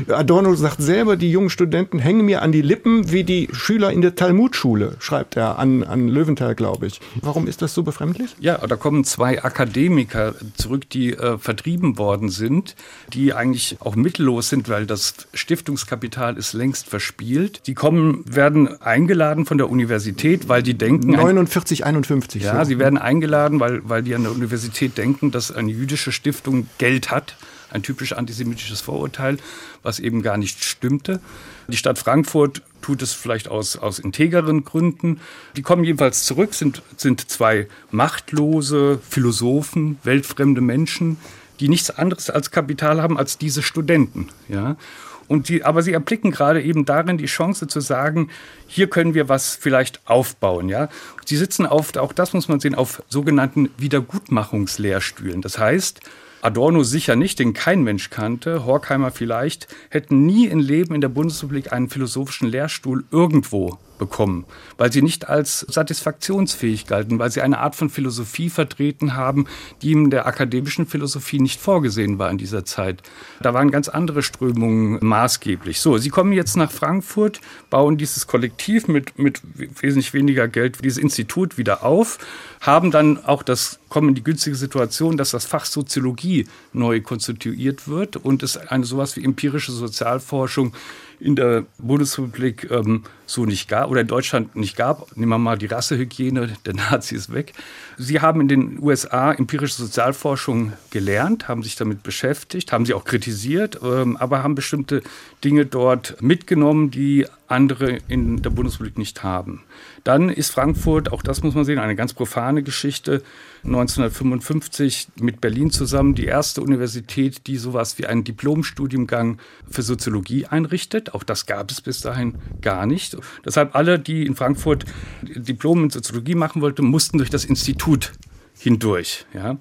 Adorno 0.07 0.55
sagt 0.55 0.81
selber, 0.81 1.17
die 1.17 1.29
jungen 1.29 1.49
Studenten 1.49 1.99
hängen 1.99 2.25
mir 2.25 2.41
an 2.41 2.51
die 2.51 2.61
Lippen 2.61 3.11
wie 3.11 3.25
die 3.25 3.49
Schüler 3.51 3.91
in 3.91 4.01
der 4.01 4.15
Talmudschule, 4.15 4.95
schreibt 4.99 5.35
er 5.35 5.59
an, 5.59 5.83
an 5.83 6.07
Löwenthal, 6.07 6.55
glaube 6.55 6.87
ich. 6.87 7.01
Warum 7.21 7.47
ist 7.47 7.61
das 7.61 7.73
so 7.73 7.83
befremdlich? 7.83 8.35
Ja, 8.39 8.57
da 8.65 8.75
kommen 8.77 9.03
zwei 9.03 9.43
Akademiker 9.43 10.33
zurück, 10.55 10.89
die 10.89 11.11
äh, 11.11 11.37
vertrieben 11.37 11.97
worden 11.97 12.29
sind, 12.29 12.75
die 13.13 13.33
eigentlich 13.33 13.77
auch 13.81 13.95
mittellos 13.95 14.49
sind, 14.49 14.69
weil 14.69 14.85
das 14.85 15.13
Stiftungskapital 15.33 16.37
ist 16.37 16.53
längst 16.53 16.87
verspielt. 16.87 17.67
Die 17.67 17.73
kommen, 17.73 18.23
werden 18.25 18.81
eingeladen 18.81 19.45
von 19.45 19.57
der 19.57 19.69
Universität, 19.69 20.47
weil 20.47 20.63
die 20.63 20.77
denken... 20.77 21.11
49 21.11 21.64
40, 21.65 21.85
51. 21.85 22.43
Ja, 22.43 22.59
so. 22.59 22.69
sie 22.69 22.79
werden 22.79 22.99
eingeladen, 22.99 23.59
weil, 23.59 23.81
weil 23.89 24.03
die 24.03 24.13
an 24.13 24.23
der 24.23 24.31
Universität 24.31 24.97
denken, 24.97 25.31
dass 25.31 25.51
eine 25.51 25.71
jüdische 25.71 26.11
Stiftung 26.11 26.67
Geld 26.77 27.09
hat. 27.09 27.35
Ein 27.71 27.81
typisch 27.81 28.13
antisemitisches 28.13 28.81
Vorurteil, 28.81 29.37
was 29.81 29.99
eben 29.99 30.21
gar 30.21 30.37
nicht 30.37 30.63
stimmte. 30.63 31.19
Die 31.67 31.75
Stadt 31.75 31.97
Frankfurt 31.97 32.61
tut 32.81 33.01
es 33.01 33.13
vielleicht 33.13 33.47
aus, 33.47 33.75
aus 33.75 33.97
integeren 33.97 34.63
Gründen. 34.63 35.19
Die 35.57 35.63
kommen 35.63 35.83
jedenfalls 35.83 36.23
zurück, 36.23 36.53
sind, 36.53 36.83
sind 36.95 37.29
zwei 37.29 37.67
machtlose 37.89 38.99
Philosophen, 39.09 39.97
weltfremde 40.03 40.61
Menschen, 40.61 41.17
die 41.59 41.67
nichts 41.67 41.89
anderes 41.89 42.29
als 42.29 42.51
Kapital 42.51 43.01
haben 43.01 43.17
als 43.17 43.39
diese 43.39 43.63
Studenten. 43.63 44.29
Ja? 44.47 44.77
Und 45.27 45.49
die, 45.49 45.63
aber 45.63 45.81
sie 45.81 45.93
erblicken 45.93 46.31
gerade 46.31 46.61
eben 46.61 46.85
darin 46.85 47.17
die 47.17 47.25
Chance 47.25 47.67
zu 47.67 47.79
sagen, 47.79 48.29
hier 48.67 48.89
können 48.89 49.13
wir 49.13 49.27
was 49.29 49.55
vielleicht 49.55 50.01
aufbauen. 50.05 50.69
Ja? 50.69 50.89
Sie 51.25 51.37
sitzen 51.37 51.65
auf, 51.65 51.95
auch 51.95 52.13
das 52.13 52.33
muss 52.33 52.47
man 52.47 52.59
sehen, 52.59 52.75
auf 52.75 53.01
sogenannten 53.09 53.69
Wiedergutmachungslehrstühlen. 53.77 55.41
Das 55.41 55.57
heißt, 55.57 56.01
Adorno 56.41 56.83
sicher 56.83 57.15
nicht, 57.15 57.39
den 57.39 57.53
kein 57.53 57.83
Mensch 57.83 58.11
kannte, 58.11 58.65
Horkheimer 58.65 59.09
vielleicht, 59.09 59.67
hätten 59.89 60.27
nie 60.27 60.45
im 60.45 60.59
Leben 60.59 60.93
in 60.93 61.01
der 61.01 61.09
Bundesrepublik 61.09 61.73
einen 61.73 61.89
philosophischen 61.89 62.47
Lehrstuhl 62.47 63.03
irgendwo 63.09 63.79
bekommen, 63.97 64.45
weil 64.77 64.91
sie 64.91 65.01
nicht 65.01 65.29
als 65.29 65.61
satisfaktionsfähig 65.61 66.87
galten, 66.87 67.19
weil 67.19 67.31
sie 67.31 67.41
eine 67.41 67.59
Art 67.59 67.75
von 67.75 67.89
Philosophie 67.89 68.49
vertreten 68.49 69.15
haben, 69.15 69.47
die 69.81 69.91
in 69.91 70.09
der 70.09 70.25
akademischen 70.25 70.85
Philosophie 70.85 71.39
nicht 71.39 71.59
vorgesehen 71.59 72.19
war 72.19 72.29
in 72.29 72.37
dieser 72.37 72.65
Zeit. 72.65 73.01
Da 73.41 73.53
waren 73.53 73.71
ganz 73.71 73.89
andere 73.89 74.23
Strömungen 74.23 74.99
maßgeblich. 75.01 75.79
So, 75.79 75.97
sie 75.97 76.09
kommen 76.09 76.33
jetzt 76.33 76.57
nach 76.57 76.71
Frankfurt, 76.71 77.41
bauen 77.69 77.97
dieses 77.97 78.27
Kollektiv 78.27 78.87
mit, 78.87 79.17
mit 79.17 79.41
wesentlich 79.55 80.13
weniger 80.13 80.47
Geld, 80.47 80.83
dieses 80.83 80.97
Institut 80.97 81.57
wieder 81.57 81.83
auf, 81.83 82.17
haben 82.61 82.91
dann 82.91 83.23
auch 83.25 83.43
das, 83.43 83.79
kommen 83.89 84.09
in 84.09 84.15
die 84.15 84.23
günstige 84.23 84.55
Situation, 84.55 85.17
dass 85.17 85.31
das 85.31 85.45
Fach 85.45 85.65
Soziologie 85.65 86.47
neu 86.73 87.01
konstituiert 87.01 87.87
wird 87.87 88.17
und 88.17 88.43
es 88.43 88.57
eine 88.57 88.85
sowas 88.85 89.15
wie 89.15 89.23
empirische 89.23 89.71
Sozialforschung 89.71 90.73
in 91.19 91.35
der 91.35 91.65
Bundesrepublik 91.77 92.69
ähm, 92.69 93.03
so 93.25 93.45
nicht 93.45 93.67
gab 93.67 93.89
oder 93.89 94.01
in 94.01 94.07
Deutschland 94.07 94.55
nicht 94.55 94.75
gab. 94.75 95.15
Nehmen 95.15 95.29
wir 95.29 95.37
mal 95.37 95.57
die 95.57 95.65
Rassehygiene 95.65 96.49
der 96.65 96.73
Nazis 96.91 97.31
weg. 97.31 97.53
Sie 97.97 98.21
haben 98.21 98.41
in 98.41 98.47
den 98.47 98.79
USA 98.81 99.31
empirische 99.31 99.75
Sozialforschung 99.75 100.73
gelernt, 100.91 101.47
haben 101.47 101.63
sich 101.63 101.75
damit 101.75 102.03
beschäftigt, 102.03 102.71
haben 102.71 102.85
sie 102.85 102.93
auch 102.93 103.05
kritisiert, 103.05 103.79
ähm, 103.83 104.17
aber 104.17 104.43
haben 104.43 104.55
bestimmte 104.55 105.01
Dinge 105.43 105.65
dort 105.65 106.21
mitgenommen, 106.21 106.91
die 106.91 107.25
andere 107.47 107.99
in 108.07 108.41
der 108.41 108.49
Bundesrepublik 108.49 108.97
nicht 108.97 109.23
haben. 109.23 109.63
Dann 110.05 110.29
ist 110.29 110.51
Frankfurt, 110.51 111.11
auch 111.11 111.23
das 111.23 111.41
muss 111.41 111.55
man 111.55 111.65
sehen, 111.65 111.79
eine 111.79 111.95
ganz 111.95 112.13
profane 112.13 112.61
Geschichte. 112.61 113.23
1955 113.63 115.07
mit 115.19 115.41
Berlin 115.41 115.71
zusammen 115.71 116.13
die 116.13 116.25
erste 116.25 116.61
Universität, 116.61 117.47
die 117.47 117.57
sowas 117.57 117.97
wie 117.97 118.05
einen 118.05 118.23
Diplomstudiengang 118.23 119.39
für 119.67 119.81
Soziologie 119.81 120.45
einrichtet. 120.45 121.15
Auch 121.15 121.23
das 121.23 121.47
gab 121.47 121.71
es 121.71 121.81
bis 121.81 122.01
dahin 122.01 122.35
gar 122.61 122.85
nicht. 122.85 123.17
Deshalb 123.43 123.75
alle, 123.75 123.97
die 123.97 124.27
in 124.27 124.35
Frankfurt 124.35 124.85
Diplom 125.23 125.85
in 125.85 125.89
Soziologie 125.89 126.35
machen 126.35 126.61
wollten, 126.61 126.85
mussten 126.85 127.17
durch 127.17 127.31
das 127.31 127.43
Institut 127.43 128.13
hindurch. 128.59 129.25
Ja. 129.33 129.57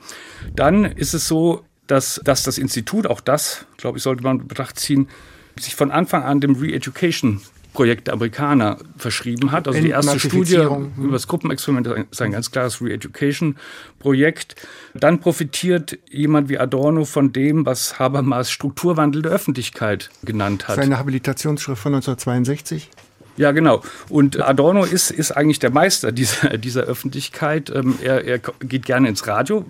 Dann 0.54 0.84
ist 0.84 1.14
es 1.14 1.26
so, 1.26 1.64
dass, 1.86 2.20
dass 2.22 2.42
das 2.42 2.58
Institut, 2.58 3.06
auch 3.06 3.22
das, 3.22 3.64
glaube 3.78 3.96
ich, 3.96 4.04
sollte 4.04 4.22
man 4.22 4.40
in 4.40 4.48
Betracht 4.48 4.78
ziehen, 4.78 5.08
sich 5.58 5.74
von 5.74 5.90
Anfang 5.90 6.22
an 6.22 6.40
dem 6.40 6.54
Re-Education 6.56 7.40
Projekt 7.74 8.06
der 8.06 8.14
Amerikaner 8.14 8.78
verschrieben 8.96 9.52
hat. 9.52 9.68
Also 9.68 9.80
die 9.80 9.90
erste 9.90 10.18
Studie 10.18 10.54
über 10.54 11.12
das 11.12 11.28
Gruppenexperiment 11.28 11.86
ist 12.10 12.22
ein 12.22 12.32
ganz 12.32 12.50
klares 12.50 12.80
Re-Education-Projekt. 12.80 14.54
Dann 14.94 15.20
profitiert 15.20 15.98
jemand 16.08 16.48
wie 16.48 16.58
Adorno 16.58 17.04
von 17.04 17.32
dem, 17.32 17.66
was 17.66 17.98
Habermas 17.98 18.50
Strukturwandel 18.50 19.20
der 19.22 19.32
Öffentlichkeit 19.32 20.08
genannt 20.22 20.68
hat. 20.68 20.76
Seine 20.76 20.98
Habilitationsschrift 20.98 21.82
von 21.82 21.94
1962? 21.94 22.88
Ja, 23.36 23.52
genau. 23.52 23.82
Und 24.08 24.40
Adorno 24.40 24.84
ist, 24.84 25.10
ist 25.10 25.32
eigentlich 25.32 25.58
der 25.58 25.70
Meister 25.70 26.12
dieser, 26.12 26.56
dieser 26.58 26.82
Öffentlichkeit. 26.82 27.70
Ähm, 27.74 27.98
er, 28.02 28.24
er 28.24 28.38
geht 28.38 28.86
gerne 28.86 29.08
ins 29.08 29.26
Radio. 29.26 29.64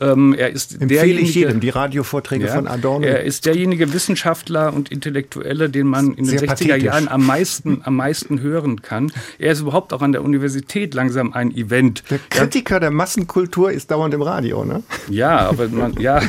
Ähm, 0.00 0.34
er 0.36 0.50
ist 0.50 0.80
Empfehle 0.80 1.20
ich 1.20 1.34
jedem, 1.34 1.60
die 1.60 1.70
Radiovorträge 1.70 2.46
ja, 2.46 2.54
von 2.54 2.66
Adorno. 2.66 3.06
Er 3.06 3.24
ist 3.24 3.46
derjenige 3.46 3.92
Wissenschaftler 3.92 4.74
und 4.74 4.90
Intellektuelle, 4.90 5.70
den 5.70 5.86
man 5.86 6.14
in 6.14 6.26
den 6.26 6.38
60er 6.38 6.46
pathetisch. 6.46 6.82
Jahren 6.84 7.08
am 7.08 7.24
meisten, 7.24 7.80
am 7.84 7.96
meisten 7.96 8.40
hören 8.40 8.82
kann. 8.82 9.12
Er 9.38 9.52
ist 9.52 9.60
überhaupt 9.60 9.92
auch 9.92 10.02
an 10.02 10.12
der 10.12 10.22
Universität 10.22 10.94
langsam 10.94 11.32
ein 11.32 11.54
Event. 11.54 12.02
Der 12.10 12.18
Kritiker 12.30 12.76
ja. 12.76 12.80
der 12.80 12.90
Massenkultur 12.90 13.70
ist 13.72 13.90
dauernd 13.90 14.12
im 14.14 14.22
Radio, 14.22 14.64
ne? 14.64 14.82
Ja, 15.08 15.38
aber 15.38 15.68
man, 15.68 15.94
ja. 15.98 16.20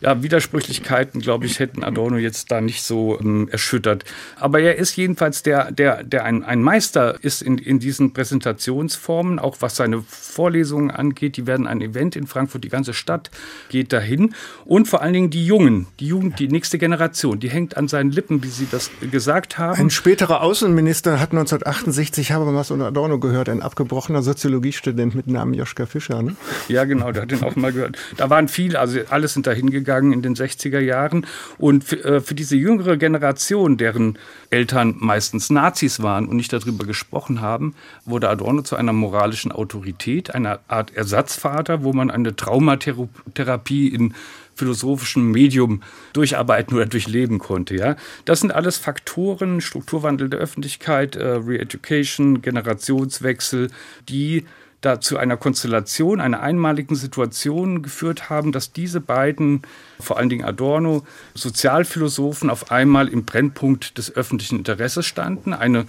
ja, 0.00 0.22
Widersprüchlichkeiten, 0.22 1.20
glaube 1.20 1.46
ich, 1.46 1.60
hätten 1.60 1.84
Adorno 1.84 2.16
jetzt 2.16 2.50
da 2.50 2.60
nicht 2.60 2.82
so 2.82 3.18
ähm, 3.20 3.48
erschüttert. 3.50 4.04
Aber 4.36 4.60
er 4.60 4.76
ist 4.76 4.96
jedenfalls 4.96 5.42
der, 5.42 5.70
der, 5.70 5.91
der 6.02 6.24
ein, 6.24 6.44
ein 6.44 6.62
Meister 6.62 7.16
ist 7.22 7.42
in, 7.42 7.58
in 7.58 7.78
diesen 7.78 8.12
Präsentationsformen, 8.12 9.38
auch 9.38 9.56
was 9.60 9.76
seine 9.76 10.02
Vorlesungen 10.02 10.90
angeht. 10.90 11.36
Die 11.36 11.46
werden 11.46 11.66
ein 11.66 11.80
Event 11.80 12.16
in 12.16 12.26
Frankfurt, 12.26 12.64
die 12.64 12.68
ganze 12.68 12.94
Stadt 12.94 13.30
geht 13.68 13.92
dahin. 13.92 14.34
Und 14.64 14.88
vor 14.88 15.02
allen 15.02 15.12
Dingen 15.12 15.30
die 15.30 15.44
Jungen, 15.44 15.86
die 16.00 16.06
Jugend, 16.06 16.38
die 16.38 16.48
nächste 16.48 16.78
Generation, 16.78 17.40
die 17.40 17.50
hängt 17.50 17.76
an 17.76 17.88
seinen 17.88 18.10
Lippen, 18.10 18.42
wie 18.42 18.48
Sie 18.48 18.66
das 18.70 18.90
gesagt 19.10 19.58
haben. 19.58 19.78
Ein 19.78 19.90
späterer 19.90 20.42
Außenminister 20.42 21.20
hat 21.20 21.32
1968, 21.32 22.32
habe 22.32 22.52
was 22.54 22.70
unter 22.70 22.86
Adorno 22.86 23.18
gehört, 23.18 23.48
ein 23.48 23.62
abgebrochener 23.62 24.22
Soziologiestudent 24.22 25.14
mit 25.14 25.26
Namen 25.26 25.54
Joschka 25.54 25.86
Fischer. 25.86 26.22
Ne? 26.22 26.36
Ja, 26.68 26.84
genau, 26.84 27.12
der 27.12 27.22
hat 27.22 27.30
den 27.30 27.42
auch 27.42 27.56
mal 27.56 27.72
gehört. 27.72 27.96
Da 28.16 28.30
waren 28.30 28.48
viele, 28.48 28.78
also 28.78 29.00
alle 29.10 29.28
sind 29.28 29.46
da 29.46 29.52
hingegangen 29.52 30.12
in 30.12 30.22
den 30.22 30.34
60er 30.34 30.80
Jahren. 30.80 31.26
Und 31.58 31.84
für, 31.84 32.04
äh, 32.04 32.20
für 32.20 32.34
diese 32.34 32.56
jüngere 32.56 32.96
Generation, 32.96 33.76
deren 33.76 34.18
Eltern 34.50 34.96
meistens 34.98 35.50
Nazis 35.50 35.81
waren 36.02 36.26
und 36.26 36.36
nicht 36.36 36.52
darüber 36.52 36.84
gesprochen 36.84 37.40
haben, 37.40 37.74
wurde 38.04 38.28
Adorno 38.28 38.62
zu 38.62 38.76
einer 38.76 38.92
moralischen 38.92 39.52
Autorität, 39.52 40.34
einer 40.34 40.60
Art 40.68 40.94
Ersatzvater, 40.94 41.82
wo 41.82 41.92
man 41.92 42.10
eine 42.10 42.36
Traumatherapie 42.36 43.88
in 43.88 44.14
philosophischem 44.54 45.30
Medium 45.30 45.82
durcharbeiten 46.12 46.76
oder 46.76 46.86
durchleben 46.86 47.38
konnte. 47.38 47.76
Ja? 47.76 47.96
Das 48.24 48.40
sind 48.40 48.52
alles 48.52 48.76
Faktoren, 48.76 49.60
Strukturwandel 49.60 50.28
der 50.28 50.40
Öffentlichkeit, 50.40 51.16
äh, 51.16 51.26
Re-Education, 51.26 52.42
Generationswechsel, 52.42 53.70
die 54.08 54.44
da 54.82 55.00
zu 55.00 55.16
einer 55.16 55.36
Konstellation, 55.36 56.20
einer 56.20 56.40
einmaligen 56.40 56.96
Situation 56.96 57.82
geführt 57.82 58.28
haben, 58.28 58.52
dass 58.52 58.72
diese 58.72 59.00
beiden, 59.00 59.62
vor 59.98 60.18
allen 60.18 60.28
Dingen 60.28 60.44
Adorno, 60.44 61.06
Sozialphilosophen 61.34 62.50
auf 62.50 62.70
einmal 62.70 63.08
im 63.08 63.24
Brennpunkt 63.24 63.96
des 63.96 64.14
öffentlichen 64.14 64.58
Interesses 64.58 65.06
standen, 65.06 65.54
eine, 65.54 65.86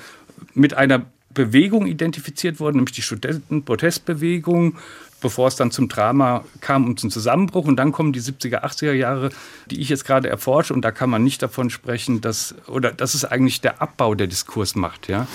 mit 0.54 0.76
einer 0.76 1.06
Bewegung 1.34 1.88
identifiziert 1.88 2.60
wurden, 2.60 2.78
nämlich 2.78 2.96
die 2.96 3.02
Studentenprotestbewegung, 3.02 4.78
bevor 5.24 5.48
es 5.48 5.56
dann 5.56 5.72
zum 5.72 5.90
Drama 5.90 6.44
kam 6.62 6.86
und 6.86 7.00
zum 7.00 7.10
Zusammenbruch. 7.10 7.66
Und 7.66 7.78
dann 7.78 7.92
kommen 7.92 8.14
die 8.14 8.22
70er, 8.22 8.64
80er 8.64 8.94
Jahre, 8.94 9.30
die 9.72 9.82
ich 9.82 9.90
jetzt 9.90 10.06
gerade 10.06 10.30
erforsche. 10.30 10.74
Und 10.74 10.84
da 10.84 10.92
kann 10.92 11.10
man 11.10 11.24
nicht 11.24 11.42
davon 11.42 11.72
sprechen, 11.72 12.22
dass, 12.22 12.54
oder 12.68 12.92
das 12.92 13.16
ist 13.16 13.26
eigentlich 13.26 13.62
der 13.62 13.82
Abbau 13.82 14.14
der 14.14 14.28
Diskursmacht. 14.28 15.08
Ja? 15.08 15.28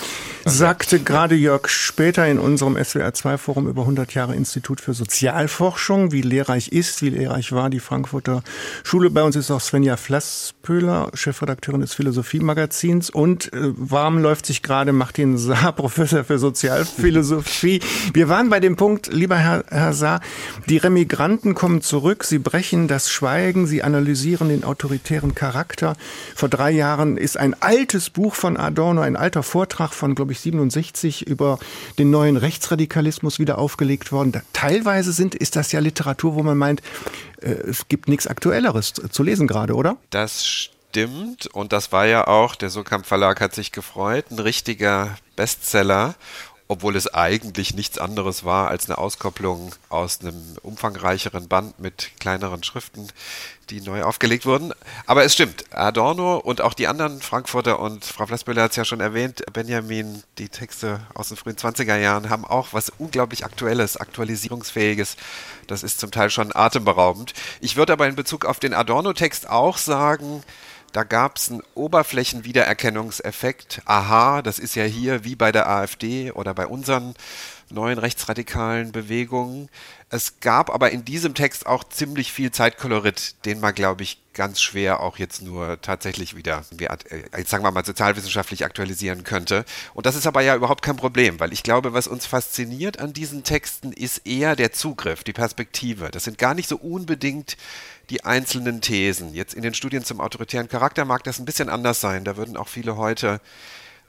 Sagte 0.45 0.99
gerade 0.99 1.35
Jörg 1.35 1.67
später 1.67 2.25
in 2.27 2.39
unserem 2.39 2.77
SWR2-Forum 2.77 3.67
über 3.67 3.81
100 3.81 4.13
Jahre 4.13 4.35
Institut 4.35 4.79
für 4.79 4.93
Sozialforschung, 4.93 6.11
wie 6.11 6.21
lehrreich 6.21 6.69
ist, 6.69 7.01
wie 7.01 7.09
lehrreich 7.09 7.51
war 7.51 7.69
die 7.69 7.79
Frankfurter 7.79 8.43
Schule. 8.83 9.09
Bei 9.09 9.23
uns 9.23 9.35
ist 9.35 9.51
auch 9.51 9.61
Svenja 9.61 9.97
Flasspöhler, 9.97 11.11
Chefredakteurin 11.13 11.81
des 11.81 11.93
Philosophie-Magazins. 11.95 13.09
Und 13.09 13.51
äh, 13.51 13.73
warm 13.75 14.19
läuft 14.19 14.45
sich 14.45 14.61
gerade 14.61 14.93
Martin 14.93 15.37
Saar, 15.37 15.71
Professor 15.75 16.23
für 16.23 16.37
Sozialphilosophie. 16.37 17.81
Wir 18.13 18.29
waren 18.29 18.49
bei 18.49 18.59
dem 18.59 18.75
Punkt, 18.75 19.11
lieber 19.11 19.37
Herr 19.37 19.63
Herr 19.79 19.93
Saar. 19.93 20.21
Die 20.67 20.77
Remigranten 20.77 21.55
kommen 21.55 21.81
zurück, 21.81 22.23
sie 22.23 22.39
brechen 22.39 22.87
das 22.87 23.09
Schweigen, 23.09 23.67
sie 23.67 23.83
analysieren 23.83 24.49
den 24.49 24.63
autoritären 24.63 25.35
Charakter. 25.35 25.95
Vor 26.35 26.49
drei 26.49 26.71
Jahren 26.71 27.17
ist 27.17 27.37
ein 27.37 27.55
altes 27.61 28.09
Buch 28.09 28.35
von 28.35 28.57
Adorno, 28.57 29.01
ein 29.01 29.15
alter 29.15 29.43
Vortrag 29.43 29.93
von, 29.93 30.15
glaube 30.15 30.33
ich, 30.33 30.39
67 30.41 31.27
über 31.27 31.59
den 31.97 32.11
neuen 32.11 32.37
Rechtsradikalismus 32.37 33.39
wieder 33.39 33.57
aufgelegt 33.57 34.11
worden. 34.11 34.31
Da, 34.31 34.41
teilweise 34.53 35.11
sind, 35.13 35.35
ist 35.35 35.55
das 35.55 35.71
ja 35.71 35.79
Literatur, 35.79 36.35
wo 36.35 36.43
man 36.43 36.57
meint, 36.57 36.81
äh, 37.41 37.51
es 37.51 37.87
gibt 37.87 38.07
nichts 38.07 38.27
Aktuelleres 38.27 38.93
zu 38.93 39.23
lesen 39.23 39.47
gerade, 39.47 39.73
oder? 39.73 39.97
Das 40.09 40.45
stimmt. 40.89 41.47
Und 41.47 41.71
das 41.71 41.91
war 41.91 42.05
ja 42.05 42.27
auch, 42.27 42.55
der 42.55 42.69
Sokamp 42.69 43.05
Verlag 43.05 43.41
hat 43.41 43.53
sich 43.53 43.71
gefreut, 43.71 44.25
ein 44.31 44.39
richtiger 44.39 45.17
Bestseller 45.35 46.15
obwohl 46.71 46.95
es 46.95 47.11
eigentlich 47.11 47.73
nichts 47.73 47.97
anderes 47.97 48.45
war 48.45 48.67
als 48.67 48.87
eine 48.87 48.99
Auskopplung 48.99 49.73
aus 49.89 50.21
einem 50.21 50.55
umfangreicheren 50.61 51.47
Band 51.47 51.79
mit 51.79 52.11
kleineren 52.19 52.63
Schriften, 52.63 53.07
die 53.71 53.81
neu 53.81 54.03
aufgelegt 54.03 54.45
wurden. 54.45 54.71
Aber 55.07 55.25
es 55.25 55.33
stimmt, 55.33 55.65
Adorno 55.75 56.37
und 56.37 56.61
auch 56.61 56.75
die 56.75 56.87
anderen 56.87 57.21
Frankfurter 57.21 57.79
und 57.79 58.05
Frau 58.05 58.27
Flassbüller 58.27 58.61
hat 58.61 58.71
es 58.71 58.77
ja 58.77 58.85
schon 58.85 58.99
erwähnt, 58.99 59.43
Benjamin, 59.51 60.21
die 60.37 60.49
Texte 60.49 61.01
aus 61.15 61.29
den 61.29 61.37
frühen 61.37 61.55
20er 61.55 61.97
Jahren 61.97 62.29
haben 62.29 62.45
auch 62.45 62.67
was 62.71 62.91
unglaublich 62.99 63.43
Aktuelles, 63.43 63.97
Aktualisierungsfähiges. 63.97 65.17
Das 65.65 65.81
ist 65.81 65.99
zum 65.99 66.11
Teil 66.11 66.29
schon 66.29 66.55
atemberaubend. 66.55 67.33
Ich 67.61 67.77
würde 67.77 67.93
aber 67.93 68.07
in 68.07 68.15
Bezug 68.15 68.45
auf 68.45 68.59
den 68.59 68.75
Adorno-Text 68.75 69.49
auch 69.49 69.79
sagen, 69.79 70.43
da 70.91 71.03
gab 71.03 71.37
es 71.37 71.49
einen 71.49 71.61
Oberflächenwiedererkennungseffekt. 71.75 73.81
Aha, 73.85 74.41
das 74.41 74.59
ist 74.59 74.75
ja 74.75 74.83
hier 74.83 75.23
wie 75.23 75.35
bei 75.35 75.51
der 75.51 75.69
AfD 75.69 76.31
oder 76.31 76.53
bei 76.53 76.67
unseren 76.67 77.13
neuen 77.71 77.99
rechtsradikalen 77.99 78.91
Bewegungen. 78.91 79.69
Es 80.09 80.39
gab 80.39 80.71
aber 80.71 80.89
in 80.89 81.05
diesem 81.05 81.35
Text 81.35 81.67
auch 81.67 81.83
ziemlich 81.83 82.31
viel 82.31 82.51
Zeitkolorit, 82.51 83.45
den 83.45 83.59
man, 83.59 83.75
glaube 83.75 84.01
ich, 84.01 84.19
ganz 84.33 84.59
schwer 84.59 85.01
auch 85.01 85.17
jetzt 85.17 85.41
nur 85.41 85.79
tatsächlich 85.81 86.35
wieder, 86.35 86.63
äh, 86.79 86.87
jetzt 87.37 87.51
sagen 87.51 87.63
wir 87.63 87.71
mal, 87.71 87.85
sozialwissenschaftlich 87.85 88.65
aktualisieren 88.65 89.23
könnte. 89.23 89.65
Und 89.93 90.05
das 90.05 90.15
ist 90.15 90.25
aber 90.25 90.41
ja 90.41 90.55
überhaupt 90.55 90.81
kein 90.81 90.95
Problem, 90.95 91.39
weil 91.39 91.53
ich 91.53 91.61
glaube, 91.61 91.93
was 91.93 92.07
uns 92.07 92.25
fasziniert 92.25 92.99
an 92.99 93.13
diesen 93.13 93.43
Texten 93.43 93.91
ist 93.91 94.25
eher 94.25 94.55
der 94.55 94.71
Zugriff, 94.71 95.23
die 95.23 95.33
Perspektive. 95.33 96.09
Das 96.09 96.23
sind 96.23 96.37
gar 96.37 96.55
nicht 96.55 96.69
so 96.69 96.77
unbedingt 96.77 97.57
die 98.09 98.25
einzelnen 98.25 98.81
Thesen. 98.81 99.33
Jetzt 99.33 99.53
in 99.53 99.61
den 99.61 99.73
Studien 99.73 100.03
zum 100.03 100.19
autoritären 100.19 100.67
Charakter 100.67 101.05
mag 101.05 101.23
das 101.23 101.39
ein 101.39 101.45
bisschen 101.45 101.69
anders 101.69 102.01
sein. 102.01 102.23
Da 102.23 102.37
würden 102.37 102.57
auch 102.57 102.67
viele 102.67 102.97
heute 102.97 103.39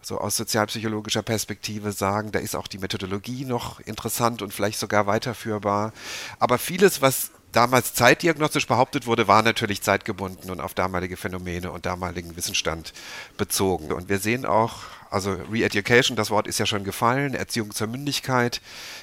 so 0.02 0.18
aus 0.18 0.36
sozialpsychologischer 0.36 1.22
Perspektive 1.22 1.92
sagen, 1.92 2.32
da 2.32 2.38
ist 2.38 2.56
auch 2.56 2.68
die 2.68 2.78
Methodologie 2.78 3.44
noch 3.44 3.80
interessant 3.80 4.40
und 4.42 4.54
vielleicht 4.54 4.78
sogar 4.78 5.06
weiterführbar. 5.06 5.92
Aber 6.38 6.58
vieles, 6.58 7.02
was 7.02 7.30
damals 7.52 7.94
zeitdiagnostisch 7.94 8.66
behauptet 8.66 9.06
wurde, 9.06 9.28
war 9.28 9.42
natürlich 9.42 9.82
zeitgebunden 9.82 10.50
und 10.50 10.60
auf 10.60 10.72
damalige 10.74 11.16
Phänomene 11.16 11.70
und 11.70 11.84
damaligen 11.84 12.36
Wissensstand 12.36 12.92
bezogen. 13.36 13.92
Und 13.92 14.08
wir 14.08 14.18
sehen 14.18 14.46
auch, 14.46 14.78
also 15.11 15.33
Re-Education, 15.51 16.16
das 16.16 16.31
Wort 16.31 16.46
ist 16.46 16.59
ja 16.59 16.66
schon 16.66 16.85
gefallen, 16.85 17.35
Erziehung 17.35 17.73
zur 17.73 17.88
Mündigkeit 17.88 18.61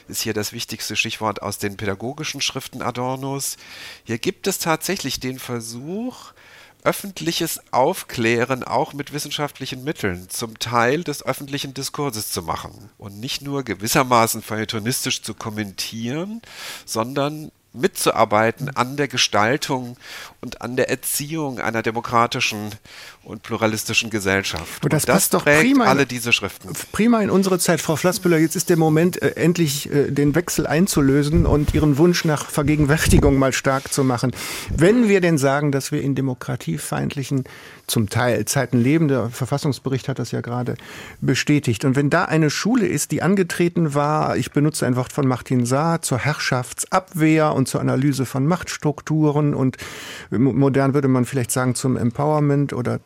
ist 0.08 0.22
hier 0.22 0.34
das 0.34 0.54
wichtigste 0.54 0.96
Stichwort 0.96 1.42
aus 1.42 1.58
den 1.58 1.78
pädagogischen 1.78 2.42
Schriften 2.42 2.82
Adornos. 2.82 3.58
Hier 4.06 4.18
gibt 4.18 4.48
es 4.48 4.60
tatsächlich 4.60 5.20
den 5.20 5.38
Versuch, 5.38 6.34
öffentliches 6.84 7.60
Aufklären 7.72 8.64
auch 8.64 8.94
mit 8.94 9.12
wissenschaftlichen 9.12 9.84
Mitteln 9.84 10.30
zum 10.30 10.58
Teil 10.58 11.04
des 11.04 11.22
öffentlichen 11.22 11.74
Diskurses 11.74 12.32
zu 12.32 12.42
machen 12.44 12.90
und 12.98 13.20
nicht 13.20 13.42
nur 13.42 13.64
gewissermaßen 13.64 14.42
feuilletonistisch 14.42 15.22
zu 15.22 15.34
kommentieren, 15.34 16.42
sondern 16.86 17.52
mitzuarbeiten 17.80 18.76
an 18.76 18.98
der 18.98 19.08
Gestaltung 19.08 19.98
und 20.42 20.62
an 20.62 20.76
der 20.76 20.90
Erziehung 20.90 21.60
einer 21.60 21.82
demokratischen 21.82 22.72
und 23.24 23.44
pluralistischen 23.44 24.10
Gesellschaft. 24.10 24.84
Und 24.84 24.94
das, 24.94 25.04
und 25.04 25.10
das 25.10 25.16
passt 25.16 25.34
doch 25.34 25.44
prima 25.44 25.86
alle 25.86 26.06
diese 26.06 26.32
Schriften. 26.32 26.70
Prima 26.94 27.22
in 27.22 27.30
unsere 27.30 27.60
Zeit, 27.60 27.82
Frau 27.82 27.98
Flassbüller. 27.98 28.38
Jetzt 28.38 28.56
ist 28.56 28.70
der 28.70 28.78
Moment, 28.78 29.22
äh, 29.22 29.32
endlich 29.32 29.92
äh, 29.92 30.12
den 30.12 30.34
Wechsel 30.34 30.66
einzulösen 30.66 31.46
und 31.46 31.74
Ihren 31.74 31.98
Wunsch 31.98 32.24
nach 32.24 32.50
Vergegenwärtigung 32.50 33.38
mal 33.38 33.52
stark 33.52 33.92
zu 33.92 34.04
machen. 34.06 34.32
Wenn 34.70 35.10
wir 35.10 35.20
denn 35.20 35.38
sagen, 35.38 35.72
dass 35.72 35.92
wir 35.92 36.02
in 36.02 36.16
demokratiefeindlichen 36.16 37.44
zum 37.88 38.10
Teil 38.10 38.46
Zeiten 38.46 38.78
leben, 38.78 39.08
der 39.08 39.30
Verfassungsbericht 39.30 40.10
hat 40.10 40.20
das 40.20 40.32
ja 40.32 40.42
gerade 40.42 40.76
bestätigt. 41.22 41.86
Und 41.86 41.96
wenn 41.96 42.10
da 42.10 42.26
eine 42.26 42.50
Schule 42.50 42.86
ist, 42.86 43.12
die 43.12 43.22
angetreten 43.22 43.94
war, 43.94 44.36
ich 44.38 44.52
benutze 44.52 44.86
ein 44.86 44.96
Wort 44.96 45.14
von 45.14 45.28
Martin 45.28 45.66
Saar, 45.66 46.02
zur 46.02 46.20
Herrschaftsabwehr 46.20 47.54
und 47.54 47.67
zur 47.68 47.82
Analyse 47.82 48.26
von 48.26 48.46
Machtstrukturen 48.46 49.54
und 49.54 49.78
modern 50.32 50.94
würde 50.94 51.08
man 51.08 51.26
vielleicht 51.26 51.52
sagen 51.52 51.76
zum 51.76 51.98
Empowerment 51.98 52.74
oder 52.74 53.00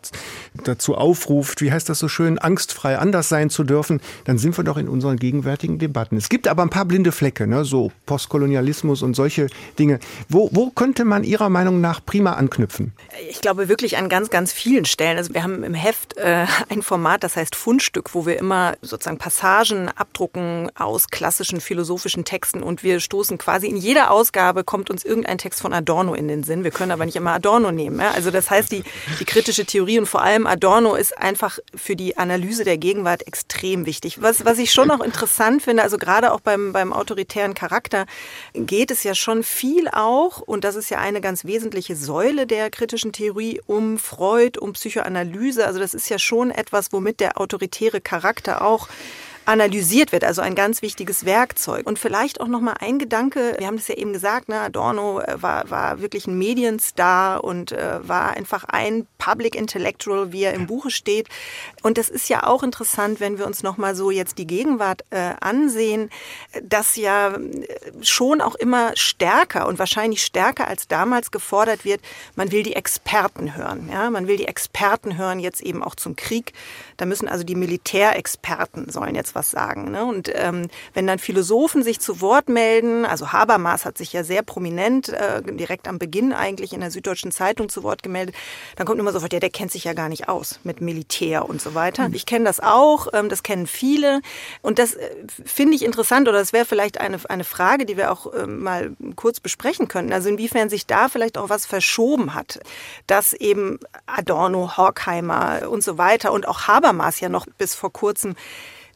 dazu 0.63 0.95
aufruft, 0.95 1.61
wie 1.61 1.71
heißt 1.71 1.89
das 1.89 1.99
so 1.99 2.07
schön, 2.07 2.37
angstfrei 2.39 2.97
anders 2.97 3.29
sein 3.29 3.49
zu 3.49 3.63
dürfen, 3.63 4.01
dann 4.25 4.37
sind 4.37 4.57
wir 4.57 4.63
doch 4.63 4.77
in 4.77 4.87
unseren 4.87 5.17
gegenwärtigen 5.17 5.79
Debatten. 5.79 6.17
Es 6.17 6.29
gibt 6.29 6.47
aber 6.47 6.63
ein 6.63 6.69
paar 6.69 6.85
blinde 6.85 7.11
Flecke, 7.11 7.47
ne, 7.47 7.65
so 7.65 7.91
Postkolonialismus 8.05 9.01
und 9.01 9.15
solche 9.15 9.47
Dinge. 9.79 9.99
Wo, 10.29 10.49
wo 10.51 10.69
könnte 10.69 11.05
man 11.05 11.23
Ihrer 11.23 11.49
Meinung 11.49 11.81
nach 11.81 12.05
prima 12.05 12.33
anknüpfen? 12.33 12.93
Ich 13.29 13.41
glaube 13.41 13.69
wirklich 13.69 13.97
an 13.97 14.09
ganz, 14.09 14.29
ganz 14.29 14.51
vielen 14.51 14.85
Stellen. 14.85 15.17
Also 15.17 15.33
wir 15.33 15.43
haben 15.43 15.63
im 15.63 15.73
Heft 15.73 16.17
äh, 16.17 16.45
ein 16.69 16.81
Format, 16.81 17.23
das 17.23 17.35
heißt 17.35 17.55
Fundstück, 17.55 18.13
wo 18.13 18.25
wir 18.25 18.37
immer 18.37 18.75
sozusagen 18.81 19.17
Passagen 19.17 19.89
abdrucken 19.89 20.69
aus 20.75 21.09
klassischen 21.09 21.61
philosophischen 21.61 22.25
Texten 22.25 22.63
und 22.63 22.83
wir 22.83 22.99
stoßen 22.99 23.37
quasi 23.37 23.67
in 23.67 23.77
jeder 23.77 24.11
Ausgabe 24.11 24.50
habe, 24.51 24.63
kommt 24.63 24.89
uns 24.89 25.05
irgendein 25.05 25.37
Text 25.37 25.61
von 25.61 25.73
Adorno 25.73 26.13
in 26.13 26.27
den 26.27 26.43
Sinn. 26.43 26.63
Wir 26.63 26.71
können 26.71 26.91
aber 26.91 27.05
nicht 27.05 27.15
immer 27.15 27.31
Adorno 27.31 27.71
nehmen. 27.71 27.99
Ja? 27.99 28.11
Also 28.11 28.31
das 28.31 28.49
heißt, 28.49 28.71
die, 28.71 28.83
die 29.19 29.25
kritische 29.25 29.65
Theorie 29.65 29.97
und 29.97 30.05
vor 30.05 30.21
allem 30.21 30.45
Adorno 30.45 30.95
ist 30.95 31.17
einfach 31.17 31.59
für 31.73 31.95
die 31.95 32.17
Analyse 32.17 32.63
der 32.65 32.77
Gegenwart 32.77 33.25
extrem 33.25 33.85
wichtig. 33.85 34.21
Was, 34.21 34.45
was 34.45 34.59
ich 34.59 34.71
schon 34.71 34.91
auch 34.91 34.99
interessant 34.99 35.63
finde, 35.63 35.83
also 35.83 35.97
gerade 35.97 36.33
auch 36.33 36.41
beim, 36.41 36.73
beim 36.73 36.91
autoritären 36.91 37.53
Charakter, 37.53 38.05
geht 38.53 38.91
es 38.91 39.03
ja 39.03 39.15
schon 39.15 39.43
viel 39.43 39.87
auch, 39.87 40.39
und 40.41 40.63
das 40.63 40.75
ist 40.75 40.89
ja 40.89 40.99
eine 40.99 41.21
ganz 41.21 41.45
wesentliche 41.45 41.95
Säule 41.95 42.45
der 42.45 42.69
kritischen 42.69 43.13
Theorie, 43.13 43.61
um 43.65 43.97
Freud, 43.97 44.59
um 44.59 44.73
Psychoanalyse. 44.73 45.65
Also 45.65 45.79
das 45.79 45.93
ist 45.93 46.09
ja 46.09 46.19
schon 46.19 46.51
etwas, 46.51 46.91
womit 46.91 47.21
der 47.21 47.39
autoritäre 47.39 48.01
Charakter 48.01 48.61
auch 48.61 48.89
analysiert 49.45 50.11
wird, 50.11 50.23
also 50.23 50.41
ein 50.41 50.55
ganz 50.55 50.81
wichtiges 50.81 51.25
Werkzeug. 51.25 51.87
Und 51.87 51.97
vielleicht 51.97 52.41
auch 52.41 52.47
noch 52.47 52.61
mal 52.61 52.75
ein 52.79 52.99
Gedanke, 52.99 53.55
wir 53.57 53.67
haben 53.67 53.77
das 53.77 53.87
ja 53.87 53.95
eben 53.95 54.13
gesagt, 54.13 54.49
ne, 54.49 54.59
Adorno 54.59 55.19
äh, 55.19 55.41
war, 55.41 55.69
war 55.69 56.01
wirklich 56.01 56.27
ein 56.27 56.37
Medienstar 56.37 57.43
und 57.43 57.71
äh, 57.71 58.07
war 58.07 58.31
einfach 58.31 58.65
ein 58.65 59.07
Public 59.17 59.55
Intellectual, 59.55 60.31
wie 60.31 60.43
er 60.43 60.53
im 60.53 60.67
Buche 60.67 60.91
steht. 60.91 61.27
Und 61.81 61.97
das 61.97 62.09
ist 62.09 62.29
ja 62.29 62.45
auch 62.45 62.63
interessant, 62.63 63.19
wenn 63.19 63.39
wir 63.39 63.47
uns 63.47 63.63
noch 63.63 63.77
mal 63.77 63.95
so 63.95 64.11
jetzt 64.11 64.37
die 64.37 64.47
Gegenwart 64.47 65.03
äh, 65.09 65.33
ansehen, 65.39 66.09
dass 66.63 66.95
ja 66.95 67.35
äh, 67.35 67.67
schon 68.01 68.41
auch 68.41 68.55
immer 68.55 68.91
stärker 68.95 69.67
und 69.67 69.79
wahrscheinlich 69.79 70.23
stärker 70.23 70.67
als 70.67 70.87
damals 70.87 71.31
gefordert 71.31 71.83
wird, 71.83 72.01
man 72.35 72.51
will 72.51 72.63
die 72.63 72.75
Experten 72.75 73.55
hören. 73.55 73.89
Ja? 73.91 74.09
Man 74.09 74.27
will 74.27 74.37
die 74.37 74.47
Experten 74.47 75.17
hören 75.17 75.39
jetzt 75.39 75.61
eben 75.61 75.83
auch 75.83 75.95
zum 75.95 76.15
Krieg. 76.15 76.53
Da 77.01 77.07
müssen 77.07 77.27
also 77.27 77.43
die 77.43 77.55
Militärexperten 77.55 78.91
sollen 78.91 79.15
jetzt 79.15 79.33
was 79.33 79.49
sagen. 79.49 79.89
Ne? 79.89 80.05
Und 80.05 80.31
ähm, 80.35 80.67
wenn 80.93 81.07
dann 81.07 81.17
Philosophen 81.17 81.81
sich 81.81 81.99
zu 81.99 82.21
Wort 82.21 82.47
melden, 82.47 83.05
also 83.05 83.31
Habermas 83.31 83.85
hat 83.85 83.97
sich 83.97 84.13
ja 84.13 84.23
sehr 84.23 84.43
prominent 84.43 85.09
äh, 85.09 85.41
direkt 85.41 85.87
am 85.87 85.97
Beginn 85.97 86.31
eigentlich 86.31 86.73
in 86.73 86.79
der 86.79 86.91
Süddeutschen 86.91 87.31
Zeitung 87.31 87.69
zu 87.69 87.81
Wort 87.81 88.03
gemeldet, 88.03 88.35
dann 88.75 88.85
kommt 88.85 88.99
immer 88.99 89.11
sofort, 89.11 89.33
ja, 89.33 89.39
der 89.39 89.49
kennt 89.49 89.71
sich 89.71 89.85
ja 89.85 89.93
gar 89.93 90.09
nicht 90.09 90.29
aus 90.29 90.59
mit 90.63 90.79
Militär 90.79 91.49
und 91.49 91.59
so 91.59 91.73
weiter. 91.73 92.09
Mhm. 92.09 92.13
Ich 92.13 92.27
kenne 92.27 92.45
das 92.45 92.59
auch, 92.59 93.07
ähm, 93.13 93.29
das 93.29 93.41
kennen 93.41 93.65
viele 93.65 94.21
und 94.61 94.77
das 94.77 94.93
äh, 94.93 95.09
finde 95.43 95.73
ich 95.73 95.83
interessant 95.83 96.27
oder 96.27 96.37
das 96.37 96.53
wäre 96.53 96.65
vielleicht 96.65 97.01
eine, 97.01 97.17
eine 97.29 97.45
Frage, 97.45 97.87
die 97.87 97.97
wir 97.97 98.11
auch 98.11 98.31
äh, 98.31 98.45
mal 98.45 98.91
kurz 99.15 99.39
besprechen 99.39 99.87
könnten. 99.87 100.13
Also 100.13 100.29
inwiefern 100.29 100.69
sich 100.69 100.85
da 100.85 101.09
vielleicht 101.09 101.39
auch 101.39 101.49
was 101.49 101.65
verschoben 101.65 102.35
hat, 102.35 102.59
dass 103.07 103.33
eben 103.33 103.79
Adorno, 104.05 104.77
Horkheimer 104.77 105.67
und 105.67 105.83
so 105.83 105.97
weiter 105.97 106.31
und 106.31 106.47
auch 106.47 106.67
Habermas 106.67 106.90
ja 107.19 107.29
noch 107.29 107.45
bis 107.57 107.75
vor 107.75 107.91
kurzem 107.91 108.35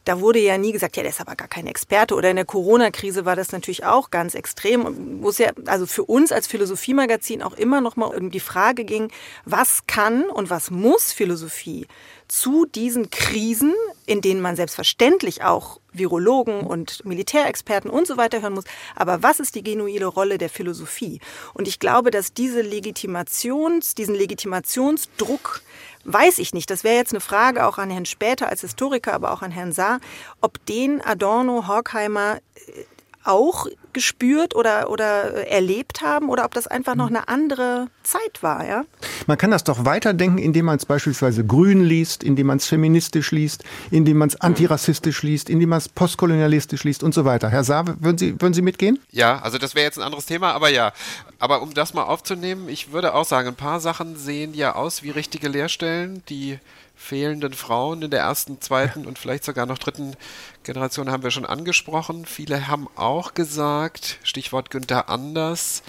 da 0.06 0.20
wurde 0.20 0.38
ja 0.38 0.56
nie 0.56 0.70
gesagt, 0.70 0.96
ja, 0.96 1.02
der 1.02 1.10
ist 1.10 1.20
aber 1.20 1.34
gar 1.34 1.48
kein 1.48 1.66
Experte. 1.66 2.14
Oder 2.14 2.30
in 2.30 2.36
der 2.36 2.44
Corona-Krise 2.44 3.24
war 3.24 3.34
das 3.34 3.50
natürlich 3.50 3.84
auch 3.84 4.12
ganz 4.12 4.36
extrem, 4.36 5.20
wo 5.20 5.30
es 5.30 5.38
ja 5.38 5.50
also 5.66 5.84
für 5.84 6.04
uns 6.04 6.30
als 6.30 6.46
Philosophiemagazin 6.46 7.42
auch 7.42 7.54
immer 7.54 7.80
noch 7.80 7.96
mal 7.96 8.06
um 8.06 8.30
die 8.30 8.40
Frage 8.40 8.84
ging, 8.84 9.10
was 9.44 9.88
kann 9.88 10.22
und 10.30 10.48
was 10.48 10.70
muss 10.70 11.12
Philosophie 11.12 11.88
zu 12.28 12.66
diesen 12.66 13.10
Krisen, 13.10 13.74
in 14.06 14.20
denen 14.20 14.40
man 14.40 14.54
selbstverständlich 14.54 15.42
auch 15.42 15.80
Virologen 15.92 16.60
und 16.60 17.04
Militärexperten 17.04 17.90
und 17.90 18.06
so 18.06 18.16
weiter 18.16 18.42
hören 18.42 18.54
muss. 18.54 18.64
Aber 18.94 19.24
was 19.24 19.40
ist 19.40 19.56
die 19.56 19.62
genuine 19.62 20.06
Rolle 20.06 20.38
der 20.38 20.50
Philosophie? 20.50 21.20
Und 21.52 21.66
ich 21.66 21.80
glaube, 21.80 22.12
dass 22.12 22.32
diese 22.32 22.62
Legitimations, 22.62 23.96
diesen 23.96 24.14
Legitimationsdruck 24.14 25.62
weiß 26.06 26.38
ich 26.38 26.54
nicht. 26.54 26.70
Das 26.70 26.84
wäre 26.84 26.96
jetzt 26.96 27.12
eine 27.12 27.20
Frage 27.20 27.66
auch 27.66 27.78
an 27.78 27.90
Herrn 27.90 28.06
Später 28.06 28.48
als 28.48 28.60
Historiker, 28.62 29.12
aber 29.12 29.32
auch 29.32 29.42
an 29.42 29.50
Herrn 29.50 29.72
Saar, 29.72 30.00
ob 30.40 30.64
den 30.66 31.00
Adorno, 31.02 31.66
Horkheimer 31.66 32.38
äh, 32.54 32.84
auch 33.26 33.66
gespürt 33.92 34.54
oder, 34.54 34.90
oder 34.90 35.48
erlebt 35.48 36.02
haben 36.02 36.28
oder 36.28 36.44
ob 36.44 36.52
das 36.52 36.66
einfach 36.66 36.94
noch 36.94 37.08
eine 37.08 37.28
andere 37.28 37.88
Zeit 38.02 38.42
war, 38.42 38.66
ja? 38.66 38.84
Man 39.26 39.38
kann 39.38 39.50
das 39.50 39.64
doch 39.64 39.84
weiterdenken, 39.84 40.38
indem 40.38 40.66
man 40.66 40.76
es 40.76 40.84
beispielsweise 40.84 41.44
grün 41.44 41.82
liest, 41.82 42.22
indem 42.22 42.48
man 42.48 42.58
es 42.58 42.66
feministisch 42.66 43.30
liest, 43.30 43.64
indem 43.90 44.18
man 44.18 44.28
es 44.28 44.40
antirassistisch 44.40 45.22
liest, 45.22 45.48
indem 45.48 45.70
man 45.70 45.78
es 45.78 45.88
postkolonialistisch 45.88 46.84
liest 46.84 47.02
und 47.02 47.14
so 47.14 47.24
weiter. 47.24 47.48
Herr 47.48 47.64
Saar, 47.64 47.86
würden 48.00 48.18
Sie, 48.18 48.40
würden 48.40 48.54
Sie 48.54 48.62
mitgehen? 48.62 48.98
Ja, 49.10 49.38
also 49.38 49.56
das 49.56 49.74
wäre 49.74 49.86
jetzt 49.86 49.98
ein 49.98 50.04
anderes 50.04 50.26
Thema, 50.26 50.52
aber 50.52 50.68
ja. 50.68 50.92
Aber 51.38 51.62
um 51.62 51.72
das 51.74 51.94
mal 51.94 52.04
aufzunehmen, 52.04 52.68
ich 52.68 52.92
würde 52.92 53.14
auch 53.14 53.24
sagen, 53.24 53.48
ein 53.48 53.56
paar 53.56 53.80
Sachen 53.80 54.16
sehen 54.16 54.54
ja 54.54 54.74
aus 54.74 55.02
wie 55.02 55.10
richtige 55.10 55.48
Lehrstellen, 55.48 56.22
die 56.28 56.58
fehlenden 56.96 57.52
Frauen 57.52 58.02
in 58.02 58.10
der 58.10 58.20
ersten, 58.20 58.60
zweiten 58.60 59.06
und 59.06 59.18
vielleicht 59.18 59.44
sogar 59.44 59.66
noch 59.66 59.78
dritten 59.78 60.16
Generation 60.64 61.10
haben 61.10 61.22
wir 61.22 61.30
schon 61.30 61.46
angesprochen. 61.46 62.24
Viele 62.24 62.66
haben 62.66 62.88
auch 62.96 63.34
gesagt, 63.34 64.18
Stichwort 64.22 64.70
Günther 64.70 65.08
Anders, 65.08 65.82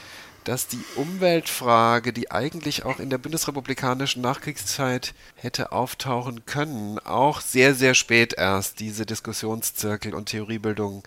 dass 0.43 0.67
die 0.67 0.84
Umweltfrage, 0.96 2.13
die 2.13 2.32
eigentlich 2.32 2.86
auch 2.86 3.00
in 3.00 3.10
der 3.10 3.17
bundesrepublikanischen 3.17 4.22
Nachkriegszeit 4.22 5.13
hätte 5.36 5.72
auftauchen 5.72 6.46
können, 6.46 7.00
auch 7.00 7.41
sehr, 7.41 7.74
sehr 7.74 7.96
spät 7.96 8.34
erst 8.34 8.80
diese 8.80 9.06
Diskussionszirkel 9.06 10.13
und 10.13 10.30
Theoriebildung 10.30 11.04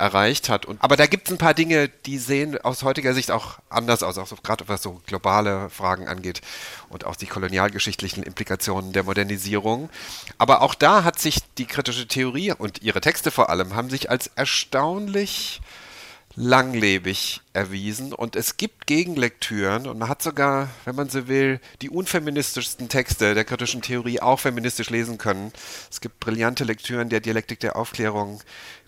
erreicht 0.00 0.48
hat. 0.48 0.66
Und, 0.66 0.82
aber 0.82 0.96
da 0.96 1.06
gibt 1.06 1.28
es 1.28 1.32
ein 1.32 1.38
paar 1.38 1.54
Dinge, 1.54 1.88
die 2.06 2.18
sehen 2.18 2.58
aus 2.58 2.82
heutiger 2.82 3.14
Sicht 3.14 3.30
auch 3.30 3.58
anders 3.68 4.02
aus, 4.02 4.18
auch 4.18 4.26
so, 4.26 4.36
gerade 4.42 4.68
was 4.68 4.82
so 4.82 5.00
globale 5.06 5.70
Fragen 5.70 6.08
angeht 6.08 6.40
und 6.88 7.04
auch 7.06 7.16
die 7.16 7.26
kolonialgeschichtlichen 7.26 8.22
Implikationen 8.22 8.92
der 8.92 9.04
Modernisierung. 9.04 9.90
Aber 10.38 10.62
auch 10.62 10.74
da 10.74 11.04
hat 11.04 11.18
sich 11.18 11.38
die 11.58 11.66
kritische 11.66 12.08
Theorie 12.08 12.52
und 12.52 12.82
ihre 12.82 13.00
Texte 13.00 13.30
vor 13.30 13.50
allem 13.50 13.74
haben 13.74 13.90
sich 13.90 14.10
als 14.10 14.28
erstaunlich 14.34 15.60
langlebig 16.36 17.40
erwiesen 17.52 18.12
und 18.12 18.36
es 18.36 18.56
gibt 18.56 18.86
Gegenlektüren 18.86 19.88
und 19.88 19.98
man 19.98 20.08
hat 20.08 20.22
sogar, 20.22 20.68
wenn 20.84 20.94
man 20.94 21.08
so 21.08 21.26
will, 21.26 21.60
die 21.82 21.90
unfeministischsten 21.90 22.88
Texte 22.88 23.34
der 23.34 23.44
kritischen 23.44 23.82
Theorie 23.82 24.20
auch 24.20 24.38
feministisch 24.38 24.90
lesen 24.90 25.18
können. 25.18 25.52
Es 25.90 26.00
gibt 26.00 26.20
brillante 26.20 26.62
Lektüren 26.62 27.08
der 27.08 27.18
Dialektik 27.20 27.58
der 27.58 27.74
Aufklärung, 27.74 28.40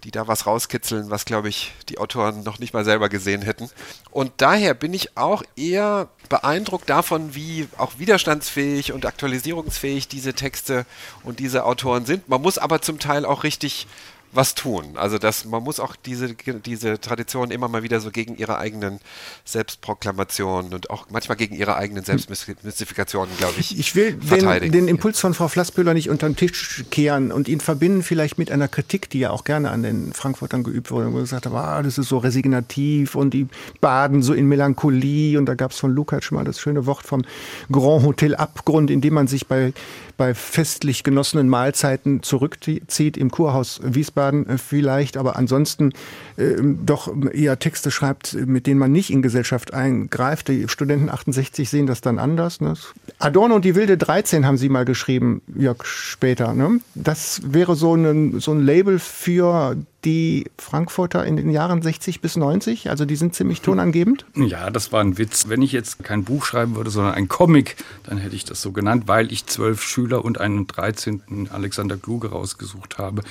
die 0.05 0.13
da 0.13 0.29
was 0.29 0.47
rauskitzeln, 0.47 1.11
was, 1.11 1.25
glaube 1.25 1.49
ich, 1.49 1.73
die 1.89 1.99
Autoren 1.99 2.45
noch 2.45 2.61
nicht 2.61 2.75
mal 2.75 2.85
selber 2.85 3.09
gesehen 3.09 3.43
hätten. 3.43 3.69
Und 4.13 4.33
daher 4.37 4.75
bin 4.75 4.95
ich 4.95 5.17
auch 5.17 5.43
eher 5.57 6.09
beeindruckt 6.29 6.89
davon, 6.89 7.35
wie 7.35 7.69
auch 7.77 7.99
widerstandsfähig 7.99 8.93
und 8.93 9.05
aktualisierungsfähig 9.05 10.07
diese 10.07 10.35
Texte 10.35 10.87
und 11.25 11.41
diese 11.41 11.65
Autoren 11.65 12.07
sind. 12.07 12.29
Man 12.29 12.43
muss 12.43 12.59
aber 12.59 12.83
zum 12.83 13.01
Teil 13.01 13.25
auch 13.25 13.43
richtig 13.43 13.89
was 14.33 14.55
tun. 14.55 14.97
Also 14.97 15.19
das, 15.19 15.45
man 15.45 15.63
muss 15.63 15.79
auch 15.79 15.95
diese, 15.95 16.35
diese 16.65 17.01
Tradition 17.01 17.51
immer 17.51 17.69
mal 17.69 17.83
wieder 17.83 18.01
so 18.01 18.11
gegen 18.11 18.37
ihre 18.37 18.59
eigenen 18.59 18.99
Selbstproklamationen 19.45 20.73
und 20.73 20.91
auch 20.91 21.07
manchmal 21.11 21.37
gegen 21.37 21.55
ihre 21.55 21.77
eigenen 21.77 22.05
Selbstmystifikationen, 22.05 23.37
glaube 23.37 23.55
ich, 23.59 23.79
Ich 23.79 23.95
will 23.95 24.15
den, 24.15 24.73
den, 24.73 24.89
Impuls 24.89 25.21
von 25.21 25.35
Frau 25.35 25.49
Flassbühler 25.49 25.93
nicht 25.93 26.09
unter 26.09 26.29
den 26.29 26.37
Tisch 26.37 26.85
kehren 26.91 27.31
und 27.31 27.49
ihn 27.49 27.61
verbinden 27.61 28.03
vielleicht 28.03 28.39
mit 28.39 28.51
einer 28.51 28.69
Kritik, 28.69 29.11
die 29.11 29.21
ja 29.21 29.31
auch 29.31 29.45
gerne 29.45 29.71
an 29.71 29.83
den 29.83 30.13
Frankfurtern 30.13 30.63
geübt 30.63 30.91
wurde, 30.91 31.13
wo 31.13 31.19
er 31.19 31.23
gesagt 31.23 31.47
hat, 31.47 31.53
ah, 31.53 31.83
das 31.83 31.99
ist 31.99 32.09
so 32.09 32.19
resignativ 32.19 33.15
und 33.15 33.35
die 33.35 33.49
baden 33.81 34.23
so 34.23 34.33
in 34.33 34.47
Melancholie 34.47 35.39
und 35.39 35.47
da 35.47 35.55
gab 35.55 35.73
es 35.73 35.79
von 35.79 35.93
Lukács 35.93 36.25
schon 36.25 36.37
mal 36.37 36.45
das 36.45 36.59
schöne 36.59 36.87
Wort 36.87 37.07
vom 37.07 37.23
Grand 37.71 38.05
Hotel 38.05 38.35
Abgrund, 38.35 38.91
in 38.91 39.01
dem 39.03 39.15
man 39.15 39.27
sich 39.27 39.47
bei, 39.47 39.75
bei 40.17 40.35
festlich 40.35 41.05
genossenen 41.05 41.49
Mahlzeiten 41.49 42.23
zurückzieht 42.23 43.17
im 43.17 43.31
Kurhaus 43.31 43.81
Wiesbaden 43.83 44.49
äh, 44.49 44.59
vielleicht, 44.59 45.17
aber 45.17 45.37
ansonsten 45.37 45.93
äh, 46.37 46.55
doch 46.61 47.13
eher 47.33 47.59
Texte 47.59 47.91
schreibt, 47.91 48.35
mit 48.35 48.67
denen 48.67 48.79
man 48.79 48.93
nicht 48.93 49.11
in 49.11 49.23
Gesellschaft 49.23 49.75
eingreift. 49.75 50.49
Die 50.49 50.69
Studenten 50.69 51.09
68 51.09 51.69
sehen 51.69 51.87
das 51.87 52.01
dann 52.01 52.19
anders. 52.19 52.61
Ne? 52.61 52.75
Adorno 53.19 53.55
und 53.55 53.65
die 53.65 53.75
wilde 53.75 53.97
13 53.97 54.47
haben 54.47 54.57
sie 54.57 54.69
mal 54.69 54.85
geschrieben, 54.85 55.43
Jörg, 55.55 55.85
später. 55.85 56.55
Ne? 56.55 56.81
Das 56.95 57.41
wäre 57.45 57.77
so 57.77 57.95
ein, 57.95 58.41
so 58.41 58.53
ein 58.53 58.61
Label 58.61 58.99
für 58.99 59.77
die 60.05 60.51
Frankfurter 60.59 61.25
in 61.25 61.37
den 61.37 61.51
Jahren 61.51 61.83
60 61.83 62.21
bis 62.21 62.37
90? 62.37 62.91
Also 62.91 63.05
die 63.05 63.17
sind 63.17 63.35
ziemlich 63.35 63.61
tonangebend? 63.61 64.27
Ja, 64.35 64.71
das 64.71 64.93
war 64.93 65.01
ein 65.01 65.19
Witz. 65.19 65.49
Wenn 65.49 65.63
ich 65.63 65.73
jetzt 65.73 66.03
kein 66.03 66.25
Buch 66.25 66.45
schreiben 66.45 66.75
würde, 66.75 66.91
sondern 66.91 67.15
ein 67.15 67.29
Comic, 67.29 67.77
dann 68.05 68.19
hätte 68.19 68.35
ich 68.35 68.45
das 68.45 68.63
so 68.63 68.73
genannt, 68.73 69.05
weil 69.07 69.33
ich 69.33 69.47
zwölf 69.47 69.83
Schüler 69.83 70.25
und 70.25 70.41
einen 70.41 70.67
13. 70.67 71.49
Alexander 71.53 71.97
Kluge 71.97 72.31
rausgesucht 72.31 72.99
habe. 72.99 73.23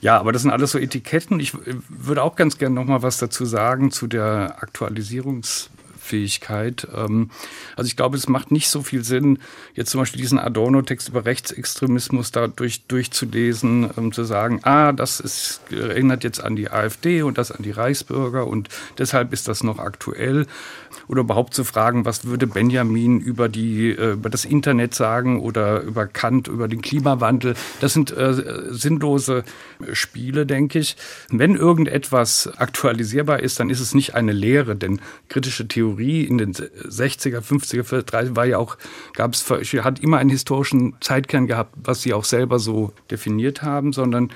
Ja, 0.00 0.18
aber 0.18 0.32
das 0.32 0.42
sind 0.42 0.50
alles 0.50 0.70
so 0.70 0.78
Etiketten. 0.78 1.40
Ich 1.40 1.52
würde 1.88 2.22
auch 2.22 2.36
ganz 2.36 2.58
gerne 2.58 2.74
noch 2.74 2.86
mal 2.86 3.02
was 3.02 3.18
dazu 3.18 3.44
sagen 3.44 3.90
zu 3.90 4.06
der 4.06 4.56
Aktualisierungs 4.60 5.70
Fähigkeit. 6.00 6.88
Ähm, 6.94 7.30
also 7.76 7.86
ich 7.86 7.96
glaube, 7.96 8.16
es 8.16 8.28
macht 8.28 8.50
nicht 8.50 8.68
so 8.68 8.82
viel 8.82 9.04
Sinn, 9.04 9.38
jetzt 9.74 9.90
zum 9.90 10.00
Beispiel 10.00 10.20
diesen 10.20 10.38
Adorno-Text 10.38 11.08
über 11.08 11.24
Rechtsextremismus 11.24 12.32
dadurch 12.32 12.86
durchzulesen, 12.86 13.90
um 13.90 14.12
zu 14.12 14.24
sagen, 14.24 14.60
ah, 14.64 14.92
das 14.92 15.20
ist, 15.20 15.60
erinnert 15.70 16.24
jetzt 16.24 16.42
an 16.42 16.56
die 16.56 16.70
AfD 16.70 17.22
und 17.22 17.38
das 17.38 17.52
an 17.52 17.62
die 17.62 17.70
Reichsbürger 17.70 18.46
und 18.46 18.68
deshalb 18.98 19.32
ist 19.32 19.48
das 19.48 19.62
noch 19.62 19.78
aktuell. 19.78 20.46
Oder 21.06 21.20
überhaupt 21.22 21.54
zu 21.54 21.64
fragen, 21.64 22.04
was 22.04 22.24
würde 22.24 22.46
Benjamin 22.46 23.20
über, 23.20 23.48
die, 23.48 23.90
äh, 23.90 24.12
über 24.12 24.30
das 24.30 24.44
Internet 24.44 24.94
sagen 24.94 25.40
oder 25.40 25.82
über 25.82 26.06
Kant, 26.06 26.48
über 26.48 26.68
den 26.68 26.82
Klimawandel. 26.82 27.54
Das 27.80 27.92
sind 27.92 28.10
äh, 28.16 28.34
sinnlose 28.70 29.44
Spiele, 29.92 30.46
denke 30.46 30.78
ich. 30.78 30.96
Wenn 31.30 31.54
irgendetwas 31.54 32.50
aktualisierbar 32.56 33.40
ist, 33.40 33.60
dann 33.60 33.70
ist 33.70 33.80
es 33.80 33.94
nicht 33.94 34.14
eine 34.14 34.32
Lehre, 34.32 34.76
denn 34.76 35.00
kritische 35.28 35.66
Theorie 35.68 35.99
in 36.00 36.38
den 36.38 36.54
60er, 36.54 37.40
50er, 37.40 38.02
30er 38.02 38.36
war 38.36 38.46
ja 38.46 38.58
auch, 38.58 38.76
gab 39.14 39.34
es, 39.34 39.48
hat 39.50 40.00
immer 40.00 40.18
einen 40.18 40.30
historischen 40.30 40.96
Zeitkern 41.00 41.46
gehabt, 41.46 41.74
was 41.82 42.02
sie 42.02 42.14
auch 42.14 42.24
selber 42.24 42.58
so 42.58 42.92
definiert 43.10 43.62
haben, 43.62 43.92
sondern 43.92 44.30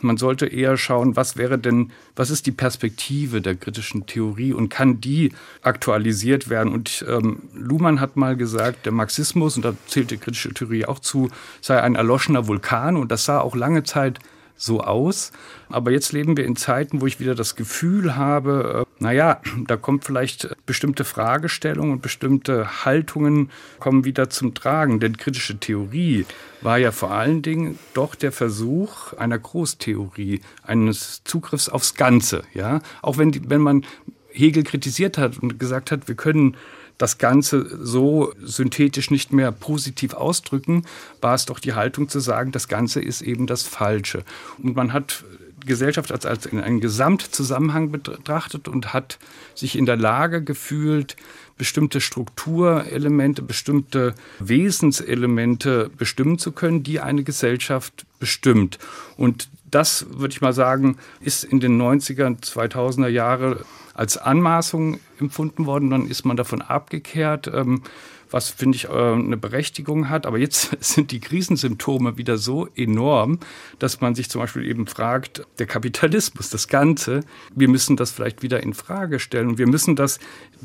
man 0.00 0.16
sollte 0.16 0.46
eher 0.46 0.76
schauen, 0.76 1.16
was 1.16 1.36
wäre 1.36 1.58
denn, 1.58 1.90
was 2.14 2.30
ist 2.30 2.46
die 2.46 2.52
Perspektive 2.52 3.40
der 3.40 3.56
kritischen 3.56 4.06
Theorie 4.06 4.52
und 4.52 4.68
kann 4.68 5.00
die 5.00 5.32
aktualisiert 5.62 6.48
werden? 6.48 6.72
Und 6.72 7.04
ähm, 7.08 7.42
Luhmann 7.54 8.00
hat 8.00 8.16
mal 8.16 8.36
gesagt, 8.36 8.86
der 8.86 8.92
Marxismus, 8.92 9.56
und 9.56 9.64
da 9.64 9.74
zählt 9.86 10.10
die 10.10 10.18
kritische 10.18 10.54
Theorie 10.54 10.86
auch 10.86 11.00
zu, 11.00 11.30
sei 11.60 11.80
ein 11.80 11.96
erloschener 11.96 12.46
Vulkan 12.46 12.96
und 12.96 13.10
das 13.10 13.24
sah 13.24 13.40
auch 13.40 13.56
lange 13.56 13.82
Zeit 13.82 14.18
so 14.62 14.80
aus. 14.80 15.32
Aber 15.68 15.90
jetzt 15.90 16.12
leben 16.12 16.36
wir 16.36 16.44
in 16.44 16.56
Zeiten, 16.56 17.00
wo 17.00 17.06
ich 17.06 17.20
wieder 17.20 17.34
das 17.34 17.56
Gefühl 17.56 18.16
habe, 18.16 18.86
äh, 18.86 19.02
naja, 19.02 19.40
da 19.66 19.76
kommt 19.76 20.04
vielleicht 20.04 20.54
bestimmte 20.66 21.04
Fragestellungen 21.04 21.92
und 21.92 22.02
bestimmte 22.02 22.84
Haltungen 22.84 23.50
kommen 23.80 24.04
wieder 24.04 24.30
zum 24.30 24.54
Tragen. 24.54 25.00
Denn 25.00 25.16
kritische 25.16 25.58
Theorie 25.58 26.26
war 26.60 26.78
ja 26.78 26.92
vor 26.92 27.10
allen 27.10 27.42
Dingen 27.42 27.78
doch 27.94 28.14
der 28.14 28.32
Versuch 28.32 29.12
einer 29.14 29.38
Großtheorie, 29.38 30.40
eines 30.62 31.22
Zugriffs 31.24 31.68
aufs 31.68 31.94
Ganze. 31.94 32.42
Ja, 32.54 32.80
auch 33.02 33.18
wenn, 33.18 33.50
wenn 33.50 33.60
man 33.60 33.84
Hegel 34.30 34.62
kritisiert 34.62 35.18
hat 35.18 35.38
und 35.38 35.58
gesagt 35.58 35.90
hat, 35.90 36.08
wir 36.08 36.14
können 36.14 36.56
das 37.02 37.18
Ganze 37.18 37.66
so 37.84 38.32
synthetisch 38.40 39.10
nicht 39.10 39.32
mehr 39.32 39.50
positiv 39.50 40.14
ausdrücken, 40.14 40.84
war 41.20 41.34
es 41.34 41.46
doch 41.46 41.58
die 41.58 41.74
Haltung 41.74 42.08
zu 42.08 42.20
sagen, 42.20 42.52
das 42.52 42.68
Ganze 42.68 43.00
ist 43.00 43.22
eben 43.22 43.48
das 43.48 43.64
Falsche. 43.64 44.22
Und 44.62 44.76
man 44.76 44.92
hat 44.92 45.24
Gesellschaft 45.66 46.12
als, 46.12 46.26
als 46.26 46.46
in 46.46 46.60
einen 46.60 46.80
Gesamtzusammenhang 46.80 47.90
betrachtet 47.90 48.68
und 48.68 48.92
hat 48.92 49.18
sich 49.56 49.76
in 49.76 49.84
der 49.84 49.96
Lage 49.96 50.44
gefühlt, 50.44 51.16
bestimmte 51.58 52.00
Strukturelemente, 52.00 53.42
bestimmte 53.42 54.14
Wesenselemente 54.38 55.90
bestimmen 55.98 56.38
zu 56.38 56.52
können, 56.52 56.84
die 56.84 57.00
eine 57.00 57.24
Gesellschaft 57.24 58.06
bestimmt. 58.20 58.78
Und 59.16 59.48
das, 59.72 60.06
würde 60.08 60.32
ich 60.32 60.40
mal 60.40 60.52
sagen, 60.52 60.98
ist 61.20 61.42
in 61.42 61.58
den 61.58 61.80
90er, 61.82 62.40
2000er 62.40 63.08
Jahre 63.08 63.64
als 63.94 64.16
Anmaßung 64.16 65.00
empfunden 65.18 65.66
worden. 65.66 65.90
Dann 65.90 66.06
ist 66.06 66.24
man 66.24 66.36
davon 66.36 66.62
abgekehrt, 66.62 67.50
ähm, 67.52 67.82
was, 68.30 68.48
finde 68.48 68.76
ich, 68.76 68.88
äh, 68.88 68.90
eine 68.90 69.36
Berechtigung 69.36 70.08
hat. 70.08 70.26
Aber 70.26 70.38
jetzt 70.38 70.76
sind 70.80 71.10
die 71.10 71.20
Krisensymptome 71.20 72.16
wieder 72.16 72.38
so 72.38 72.68
enorm, 72.74 73.38
dass 73.78 74.00
man 74.00 74.14
sich 74.14 74.30
zum 74.30 74.40
Beispiel 74.40 74.64
eben 74.64 74.86
fragt, 74.86 75.46
der 75.58 75.66
Kapitalismus, 75.66 76.50
das 76.50 76.68
Ganze, 76.68 77.20
wir 77.54 77.68
müssen 77.68 77.96
das 77.96 78.10
vielleicht 78.10 78.42
wieder 78.42 78.62
in 78.62 78.74
Frage 78.74 79.18
stellen. 79.18 79.48
Und 79.48 79.58
wir 79.58 79.68
müssen 79.68 79.96
das 79.96 80.18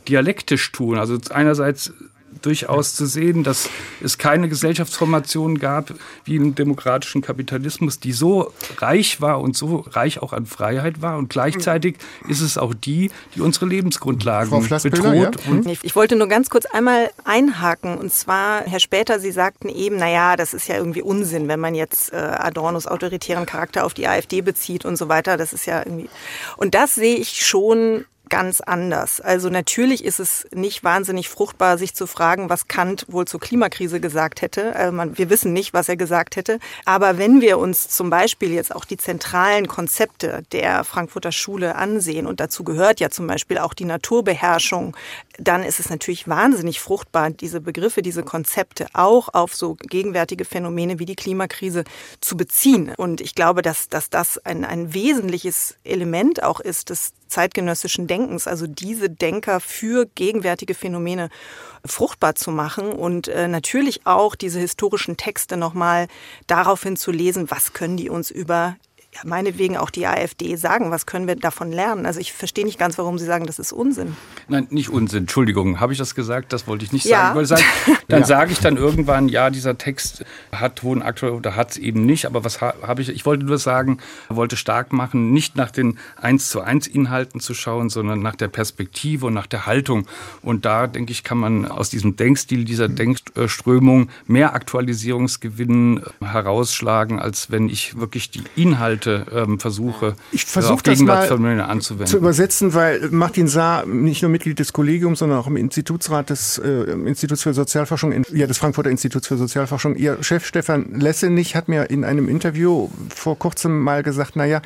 dialektisch 0.08 0.72
tun. 0.72 0.98
Also 0.98 1.18
einerseits 1.30 1.94
durchaus 2.42 2.96
zu 2.96 3.06
sehen, 3.06 3.44
dass 3.44 3.70
es 4.02 4.18
keine 4.18 4.50
Gesellschaftsformation 4.50 5.60
gab 5.60 5.94
wie 6.26 6.36
im 6.36 6.56
demokratischen 6.56 7.22
Kapitalismus, 7.22 8.00
die 8.00 8.12
so 8.12 8.54
reich 8.78 9.22
war 9.22 9.42
und 9.42 9.56
so 9.56 9.86
reich 9.92 10.22
auch 10.22 10.34
an 10.34 10.46
Freiheit 10.46 11.02
war. 11.02 11.18
Und 11.18 11.30
gleichzeitig 11.30 11.98
ist 12.28 12.42
es 12.42 12.58
auch 12.58 12.74
die, 12.74 13.12
die 13.36 13.42
unsere 13.42 13.66
Lebensgrundlagen 13.66 14.68
bedroht. 14.70 15.38
Ja? 15.46 15.46
Hm? 15.46 15.78
Ich 15.82 15.96
wollte 15.96 16.16
nur 16.16 16.28
ganz 16.28 16.50
kurz 16.50 16.66
einmal 16.66 17.10
einhaken. 17.24 17.98
Und 17.98 18.14
zwar, 18.14 18.62
Herr 18.64 18.80
Später, 18.80 19.20
Sie 19.20 19.32
sagten 19.32 19.70
eben, 19.70 19.98
naja, 19.98 20.36
das 20.36 20.54
ist 20.54 20.68
ja 20.68 20.78
irgendwie 20.78 21.02
Unsinn, 21.02 21.48
wenn 21.48 21.60
man 21.60 21.76
jetzt 21.76 22.14
äh, 22.14 22.16
Adornos 22.16 22.88
autoritären 22.88 23.46
Charakter 23.46 23.86
auf 23.86 23.94
die 23.94 24.08
AfD 24.08 24.42
bezieht 24.42 24.86
und 24.86 24.98
so 24.98 25.10
weiter. 25.10 25.38
Das 25.38 25.54
ist 25.54 25.66
ja 25.66 25.80
irgendwie. 25.80 26.10
Und 26.58 26.76
das 26.76 26.96
sehe 26.96 27.16
ich 27.16 27.46
schon 27.46 28.06
ganz 28.30 28.62
anders. 28.62 29.22
Also 29.22 29.50
natürlich 29.50 30.04
ist 30.04 30.20
es 30.20 30.48
nicht 30.54 30.84
wahnsinnig 30.84 31.30
fruchtbar, 31.30 31.78
sich 31.78 31.94
zu 31.94 32.08
fragen, 32.08 32.50
was 32.50 32.68
Kant 32.68 33.06
wohl 33.08 33.26
zur 33.26 33.40
Klimakrise 33.40 34.00
gesagt 34.00 34.42
hätte. 34.42 34.76
Also 34.76 35.18
wir 35.18 35.30
wissen 35.30 35.54
nicht, 35.54 35.74
was 35.74 35.90
er 35.90 35.98
gesagt 35.98 36.36
hätte. 36.36 36.60
Aber 36.86 37.18
wenn 37.18 37.42
wir 37.42 37.58
uns 37.58 37.90
zum 37.90 38.10
Beispiel 38.10 38.52
jetzt 38.52 38.74
auch 38.74 38.86
die 38.86 38.98
zentralen 38.98 39.68
Konzepte 39.68 40.44
der 40.52 40.84
Frankfurter 40.84 41.32
Schule 41.32 41.76
ansehen, 41.76 42.28
und 42.28 42.40
dazu 42.40 42.64
gehört 42.64 43.00
ja 43.00 43.10
zum 43.10 43.28
Beispiel 43.28 43.58
auch 43.58 43.74
die 43.74 43.86
Naturbeherrschung, 43.86 44.96
dann 45.38 45.64
ist 45.64 45.80
es 45.80 45.90
natürlich 45.90 46.28
wahnsinnig 46.28 46.80
fruchtbar, 46.80 47.30
diese 47.30 47.62
Begriffe, 47.62 48.02
diese 48.02 48.24
Konzepte 48.24 48.88
auch 48.94 49.34
auf 49.34 49.56
so 49.56 49.76
gegenwärtige 49.76 50.46
Phänomene 50.46 51.00
wie 51.00 51.06
die 51.06 51.16
Klimakrise 51.16 51.84
zu 52.22 52.38
beziehen. 52.38 52.94
Und 52.98 53.22
ich 53.22 53.36
glaube, 53.36 53.62
dass, 53.62 53.90
dass 53.90 54.10
das 54.10 54.38
ein, 54.40 54.66
ein 54.66 54.94
wesentliches 54.94 55.76
Element 55.84 56.44
auch 56.44 56.60
ist 56.60 56.90
des 56.90 57.14
zeitgenössischen 57.28 58.08
Denkens, 58.08 58.48
also 58.48 58.68
diese 58.68 59.10
Denker 59.10 59.60
für 59.60 60.06
gegenwärtige 60.16 60.74
Phänomene 60.74 61.30
fruchtbar 61.86 62.36
zu 62.36 62.52
machen 62.52 62.92
und 62.92 63.28
äh, 63.28 63.48
natürlich 63.48 64.06
auch 64.06 64.36
diese 64.36 64.60
historischen 64.60 65.18
Texte 65.18 65.58
nochmal 65.58 66.08
daraufhin 66.48 66.98
zu 66.98 67.12
lesen, 67.12 67.50
was 67.50 67.74
können 67.74 67.98
die 67.98 68.10
uns 68.10 68.32
über 68.32 68.76
meinetwegen 69.26 69.78
auch 69.78 69.90
die 69.90 70.06
AfD 70.06 70.56
sagen. 70.56 70.92
Was 70.92 71.06
können 71.06 71.28
wir 71.28 71.36
davon 71.36 71.72
lernen? 71.72 72.06
Also 72.06 72.20
ich 72.20 72.34
verstehe 72.34 72.66
nicht 72.66 72.80
ganz, 72.80 72.98
warum 72.98 73.18
Sie 73.18 73.26
sagen, 73.26 73.46
das 73.46 73.60
ist 73.60 73.72
Unsinn. 73.72 74.16
Nein, 74.48 74.68
nicht 74.70 74.90
Unsinn. 74.90 75.20
Entschuldigung, 75.20 75.80
habe 75.80 75.94
ich 75.94 76.00
das 76.00 76.16
gesagt? 76.16 76.54
Das 76.54 76.68
wollte 76.68 76.86
ich 76.86 76.92
nicht 76.92 77.06
ja. 77.06 77.34
sagen. 77.34 77.46
sagen 77.46 77.64
dann 78.08 78.22
ja. 78.22 78.26
sage 78.26 78.52
ich 78.52 78.60
dann 78.60 78.78
irgendwann, 78.78 79.30
ja, 79.30 79.50
dieser 79.50 79.78
Text 79.78 80.24
hat 80.52 80.84
hohen 80.84 81.02
aktuell 81.02 81.34
oder 81.34 81.56
hat 81.56 81.72
es 81.72 81.78
eben 81.78 82.06
nicht. 82.06 82.26
Aber 82.26 82.44
was 82.44 82.62
habe 82.62 83.02
ich? 83.02 83.10
Ich 83.10 83.26
wollte 83.26 83.46
nur 83.46 83.58
sagen, 83.58 84.00
wollte 84.30 84.58
stark 84.58 84.94
machen, 84.94 85.32
nicht 85.32 85.56
nach 85.56 85.72
den 85.72 85.98
eins 86.16 86.50
zu 86.50 86.62
eins 86.62 86.88
Inhalten 86.88 87.40
zu 87.40 87.54
schauen, 87.54 87.90
sondern 87.90 88.22
nach 88.22 88.36
der 88.36 88.48
Perspektive 88.48 89.28
und 89.28 89.34
nach 89.34 89.48
der 89.48 89.66
Haltung. 89.66 90.08
Und 90.42 90.66
da 90.66 90.88
denke 90.88 91.12
ich, 91.12 91.24
kann 91.24 91.38
man 91.38 91.66
aus 91.66 91.90
diesem 91.90 92.16
Denkstil, 92.16 92.66
dieser 92.66 92.88
Denkströmung 92.88 94.10
mehr 94.26 94.54
Aktualisierungsgewinn 94.54 96.04
herausschlagen, 96.22 97.20
als 97.20 97.52
wenn 97.52 97.70
ich 97.70 98.00
wirklich 98.00 98.32
die 98.32 98.44
Inhalte 98.56 99.07
Inhalte 99.08 99.26
ähm, 99.34 99.60
versuche, 99.60 100.16
ich 100.32 100.46
versuche 100.46 100.84
das 100.84 101.00
mal 101.00 101.28
anzuwenden. 101.62 102.08
zu 102.08 102.18
übersetzen, 102.18 102.74
weil 102.74 103.10
Martin 103.12 103.48
Saar 103.48 103.86
nicht 103.86 104.22
nur 104.22 104.32
Mitglied 104.32 104.60
des 104.60 104.74
Kollegiums, 104.74 105.20
sondern 105.20 105.40
auch 105.40 105.48
im 105.48 105.58
Institutsrat 105.58 106.30
des 106.30 106.58
äh, 106.58 106.92
Instituts 106.92 107.44
für 107.44 107.54
Sozialforschung, 107.54 108.12
in, 108.12 108.26
ja, 108.34 108.48
des 108.48 108.58
Frankfurter 108.58 108.90
Instituts 108.90 109.28
für 109.28 109.38
Sozialforschung. 109.38 109.96
Ihr 109.96 110.22
Chef 110.22 110.46
Stefan 110.46 111.00
Lessenich 111.00 111.56
hat 111.56 111.68
mir 111.68 111.90
in 111.90 112.04
einem 112.04 112.30
Interview 112.30 112.90
vor 113.14 113.38
kurzem 113.38 113.82
mal 113.82 114.04
gesagt, 114.04 114.36
naja, 114.36 114.62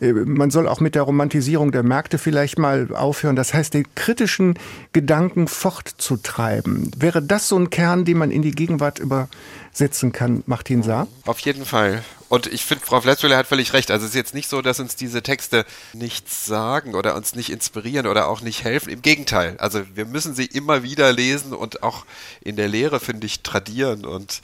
äh, 0.00 0.12
man 0.12 0.50
soll 0.50 0.68
auch 0.68 0.80
mit 0.80 0.94
der 0.94 1.02
Romantisierung 1.02 1.72
der 1.72 1.82
Märkte 1.82 2.18
vielleicht 2.18 2.58
mal 2.58 2.88
aufhören. 2.94 3.36
Das 3.36 3.54
heißt, 3.54 3.74
den 3.74 3.84
kritischen 3.94 4.58
Gedanken 4.92 5.48
fortzutreiben. 5.48 6.90
Wäre 6.96 7.22
das 7.22 7.48
so 7.48 7.58
ein 7.58 7.70
Kern, 7.70 8.04
den 8.04 8.18
man 8.18 8.30
in 8.30 8.42
die 8.42 8.52
Gegenwart 8.52 8.98
übersetzen 8.98 10.12
kann, 10.12 10.42
Martin 10.46 10.82
Saar? 10.82 11.06
Auf 11.26 11.40
jeden 11.40 11.64
Fall. 11.64 12.02
Und 12.34 12.48
ich 12.48 12.64
finde, 12.64 12.84
Frau 12.84 13.00
Fletzwiller 13.00 13.36
hat 13.36 13.46
völlig 13.46 13.74
recht. 13.74 13.92
Also 13.92 14.06
es 14.06 14.10
ist 14.10 14.16
jetzt 14.16 14.34
nicht 14.34 14.48
so, 14.48 14.60
dass 14.60 14.80
uns 14.80 14.96
diese 14.96 15.22
Texte 15.22 15.64
nichts 15.92 16.46
sagen 16.46 16.96
oder 16.96 17.14
uns 17.14 17.36
nicht 17.36 17.48
inspirieren 17.48 18.08
oder 18.08 18.26
auch 18.26 18.40
nicht 18.40 18.64
helfen. 18.64 18.88
Im 18.88 19.02
Gegenteil. 19.02 19.54
Also 19.58 19.84
wir 19.94 20.04
müssen 20.04 20.34
sie 20.34 20.46
immer 20.46 20.82
wieder 20.82 21.12
lesen 21.12 21.52
und 21.52 21.84
auch 21.84 22.04
in 22.40 22.56
der 22.56 22.66
Lehre, 22.66 22.98
finde 22.98 23.28
ich, 23.28 23.44
tradieren 23.44 24.04
und 24.04 24.42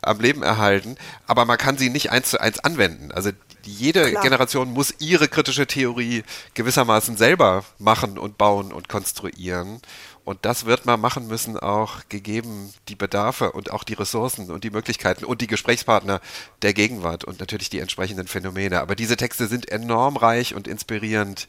am 0.00 0.18
Leben 0.18 0.42
erhalten. 0.42 0.96
Aber 1.26 1.44
man 1.44 1.58
kann 1.58 1.76
sie 1.76 1.90
nicht 1.90 2.10
eins 2.10 2.30
zu 2.30 2.40
eins 2.40 2.58
anwenden. 2.60 3.12
Also 3.12 3.32
jede 3.64 4.08
Klar. 4.12 4.22
Generation 4.22 4.72
muss 4.72 4.94
ihre 4.98 5.28
kritische 5.28 5.66
Theorie 5.66 6.24
gewissermaßen 6.54 7.18
selber 7.18 7.66
machen 7.78 8.16
und 8.16 8.38
bauen 8.38 8.72
und 8.72 8.88
konstruieren. 8.88 9.82
Und 10.26 10.44
das 10.44 10.66
wird 10.66 10.86
man 10.86 11.00
machen 11.00 11.28
müssen, 11.28 11.56
auch 11.56 12.00
gegeben 12.08 12.74
die 12.88 12.96
Bedarfe 12.96 13.52
und 13.52 13.70
auch 13.70 13.84
die 13.84 13.94
Ressourcen 13.94 14.50
und 14.50 14.64
die 14.64 14.70
Möglichkeiten 14.70 15.24
und 15.24 15.40
die 15.40 15.46
Gesprächspartner 15.46 16.20
der 16.62 16.74
Gegenwart 16.74 17.22
und 17.22 17.38
natürlich 17.38 17.70
die 17.70 17.78
entsprechenden 17.78 18.26
Phänomene. 18.26 18.80
Aber 18.80 18.96
diese 18.96 19.16
Texte 19.16 19.46
sind 19.46 19.70
enorm 19.70 20.16
reich 20.16 20.52
und 20.56 20.66
inspirierend 20.66 21.46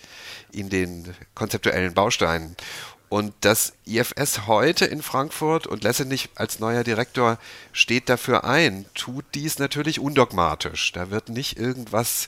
in 0.52 0.70
den 0.70 1.16
konzeptuellen 1.34 1.96
Bausteinen. 1.96 2.56
Und 3.10 3.34
das 3.42 3.72
IFS 3.86 4.48
heute 4.48 4.86
in 4.86 5.02
Frankfurt 5.02 5.66
und 5.66 5.84
Lessenich 5.84 6.30
als 6.36 6.60
neuer 6.60 6.84
Direktor 6.84 7.38
steht 7.72 8.10
dafür 8.10 8.44
ein, 8.44 8.86
tut 8.96 9.24
dies 9.34 9.60
natürlich 9.60 10.02
undogmatisch. 10.02 10.92
Da 10.92 11.10
wird 11.10 11.30
nicht 11.30 11.58
irgendwas 11.58 12.28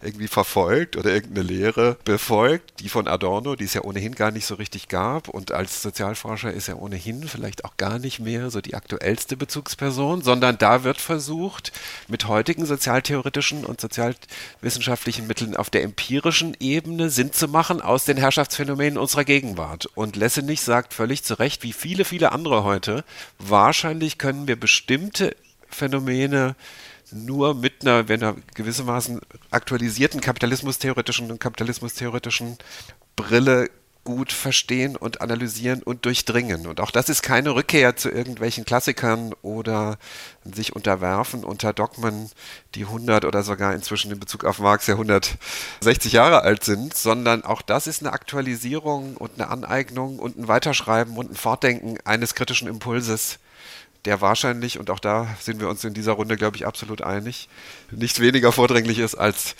irgendwie 0.00 0.28
verfolgt 0.28 0.96
oder 0.96 1.12
irgendeine 1.12 1.48
Lehre 1.48 1.96
befolgt, 2.04 2.78
die 2.78 2.88
von 2.88 3.08
Adorno, 3.08 3.56
die 3.56 3.64
es 3.64 3.74
ja 3.74 3.82
ohnehin 3.82 4.14
gar 4.14 4.30
nicht 4.30 4.46
so 4.46 4.54
richtig 4.54 4.86
gab. 4.86 5.28
Und 5.28 5.50
als 5.50 5.82
Sozialforscher 5.82 6.52
ist 6.52 6.68
er 6.68 6.80
ohnehin 6.80 7.26
vielleicht 7.26 7.64
auch 7.64 7.76
gar 7.76 7.98
nicht 7.98 8.20
mehr 8.20 8.50
so 8.50 8.60
die 8.60 8.76
aktuellste 8.76 9.36
Bezugsperson, 9.36 10.22
sondern 10.22 10.58
da 10.58 10.84
wird 10.84 11.00
versucht, 11.00 11.72
mit 12.06 12.28
heutigen 12.28 12.66
sozialtheoretischen 12.66 13.64
und 13.64 13.80
sozialwissenschaftlichen 13.80 15.26
Mitteln 15.26 15.56
auf 15.56 15.70
der 15.70 15.82
empirischen 15.82 16.56
Ebene 16.60 17.10
Sinn 17.10 17.32
zu 17.32 17.48
machen 17.48 17.80
aus 17.80 18.04
den 18.04 18.16
Herrschaftsphänomenen 18.16 18.96
unserer 18.96 19.24
Gegenwart. 19.24 19.86
Und 19.96 20.19
Lessenich 20.20 20.60
sagt 20.60 20.94
völlig 20.94 21.24
zu 21.24 21.38
Recht, 21.38 21.62
wie 21.62 21.72
viele, 21.72 22.04
viele 22.04 22.32
andere 22.32 22.62
heute, 22.62 23.04
wahrscheinlich 23.38 24.18
können 24.18 24.46
wir 24.46 24.58
bestimmte 24.58 25.34
Phänomene 25.68 26.56
nur 27.10 27.54
mit 27.54 27.82
einer, 27.82 28.08
wenn 28.08 28.22
er 28.22 28.36
gewissermaßen 28.54 29.20
aktualisierten 29.50 30.20
kapitalismustheoretischen 30.20 31.30
und 31.30 31.40
kapitalismustheoretischen 31.40 32.58
Brille 33.16 33.70
gut 34.04 34.32
verstehen 34.32 34.96
und 34.96 35.20
analysieren 35.20 35.82
und 35.82 36.04
durchdringen. 36.06 36.66
Und 36.66 36.80
auch 36.80 36.90
das 36.90 37.08
ist 37.08 37.22
keine 37.22 37.54
Rückkehr 37.54 37.96
zu 37.96 38.10
irgendwelchen 38.10 38.64
Klassikern 38.64 39.34
oder 39.42 39.98
sich 40.44 40.74
unterwerfen 40.74 41.44
unter 41.44 41.72
Dogmen, 41.72 42.30
die 42.74 42.84
100 42.84 43.24
oder 43.24 43.42
sogar 43.42 43.74
inzwischen 43.74 44.10
in 44.10 44.18
Bezug 44.18 44.44
auf 44.44 44.58
Marx 44.58 44.86
ja 44.86 44.94
160 44.94 46.12
Jahre 46.12 46.42
alt 46.42 46.64
sind, 46.64 46.94
sondern 46.94 47.44
auch 47.44 47.60
das 47.62 47.86
ist 47.86 48.00
eine 48.00 48.12
Aktualisierung 48.12 49.16
und 49.16 49.32
eine 49.34 49.48
Aneignung 49.48 50.18
und 50.18 50.38
ein 50.38 50.48
Weiterschreiben 50.48 51.16
und 51.16 51.32
ein 51.32 51.36
Fortdenken 51.36 51.98
eines 52.04 52.34
kritischen 52.34 52.68
Impulses, 52.68 53.38
der 54.06 54.20
wahrscheinlich, 54.22 54.78
und 54.78 54.90
auch 54.90 54.98
da 54.98 55.28
sind 55.40 55.60
wir 55.60 55.68
uns 55.68 55.84
in 55.84 55.92
dieser 55.92 56.12
Runde, 56.12 56.36
glaube 56.36 56.56
ich, 56.56 56.66
absolut 56.66 57.02
einig, 57.02 57.48
nichts 57.90 58.18
weniger 58.18 58.50
vordringlich 58.50 58.98
ist 58.98 59.14
als 59.14 59.56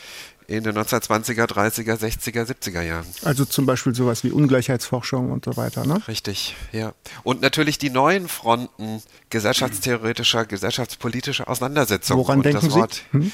in 0.51 0.65
den 0.65 0.77
1920er, 0.77 1.45
30er, 1.45 1.97
60er, 1.97 2.45
70er 2.45 2.83
Jahren. 2.83 3.07
Also 3.23 3.45
zum 3.45 3.67
Beispiel 3.67 3.95
sowas 3.95 4.25
wie 4.25 4.33
Ungleichheitsforschung 4.33 5.31
und 5.31 5.45
so 5.45 5.57
weiter, 5.57 5.87
ne? 5.87 6.03
Richtig, 6.09 6.57
ja. 6.73 6.93
Und 7.23 7.41
natürlich 7.41 7.79
die 7.79 7.91
neuen 7.91 8.27
Fronten 8.27 9.01
gesellschaftstheoretischer, 9.31 10.47
gesellschaftspolitischer 10.47 11.49
Auseinandersetzung. 11.49 12.19
Woran 12.19 12.39
und 12.39 12.47
denken 12.47 12.67
das 12.67 12.75
Wort, 12.75 13.05
Sie? 13.13 13.19
Hm? 13.19 13.33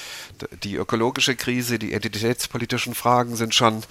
Die 0.63 0.77
ökologische 0.77 1.37
Krise, 1.37 1.79
die 1.79 1.95
identitätspolitischen 1.95 2.95
Fragen 2.95 3.35
sind 3.37 3.55
schon 3.55 3.83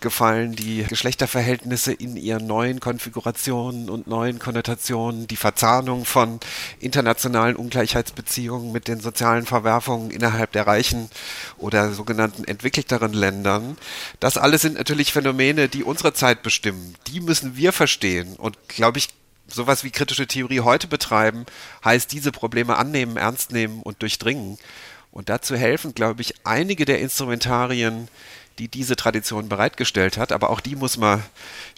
gefallen, 0.00 0.52
die 0.54 0.84
Geschlechterverhältnisse 0.84 1.94
in 1.94 2.18
ihren 2.18 2.46
neuen 2.46 2.80
Konfigurationen 2.80 3.88
und 3.88 4.06
neuen 4.08 4.38
Konnotationen, 4.38 5.26
die 5.26 5.36
Verzahnung 5.36 6.04
von 6.04 6.38
internationalen 6.80 7.56
Ungleichheitsbeziehungen 7.56 8.72
mit 8.72 8.88
den 8.88 9.00
sozialen 9.00 9.46
Verwerfungen 9.46 10.10
innerhalb 10.10 10.52
der 10.52 10.66
reichen 10.66 11.08
oder 11.56 11.92
sogenannten 11.92 12.44
entwickelteren 12.74 13.12
Ländern. 13.12 13.76
Das 14.20 14.36
alles 14.36 14.62
sind 14.62 14.76
natürlich 14.76 15.12
Phänomene, 15.12 15.68
die 15.68 15.84
unsere 15.84 16.12
Zeit 16.12 16.42
bestimmen. 16.42 16.94
Die 17.06 17.20
müssen 17.20 17.56
wir 17.56 17.72
verstehen 17.72 18.34
und, 18.36 18.56
glaube 18.68 18.98
ich, 18.98 19.08
sowas 19.46 19.84
wie 19.84 19.90
kritische 19.90 20.26
Theorie 20.26 20.60
heute 20.60 20.88
betreiben, 20.88 21.44
heißt 21.84 22.10
diese 22.10 22.32
Probleme 22.32 22.76
annehmen, 22.76 23.16
ernst 23.16 23.52
nehmen 23.52 23.80
und 23.82 24.02
durchdringen. 24.02 24.58
Und 25.12 25.28
dazu 25.28 25.54
helfen, 25.54 25.94
glaube 25.94 26.22
ich, 26.22 26.34
einige 26.44 26.84
der 26.84 27.00
Instrumentarien, 27.00 28.08
die 28.58 28.66
diese 28.68 28.96
Tradition 28.96 29.48
bereitgestellt 29.48 30.16
hat. 30.16 30.32
Aber 30.32 30.50
auch 30.50 30.60
die 30.60 30.74
muss 30.74 30.96
man 30.96 31.22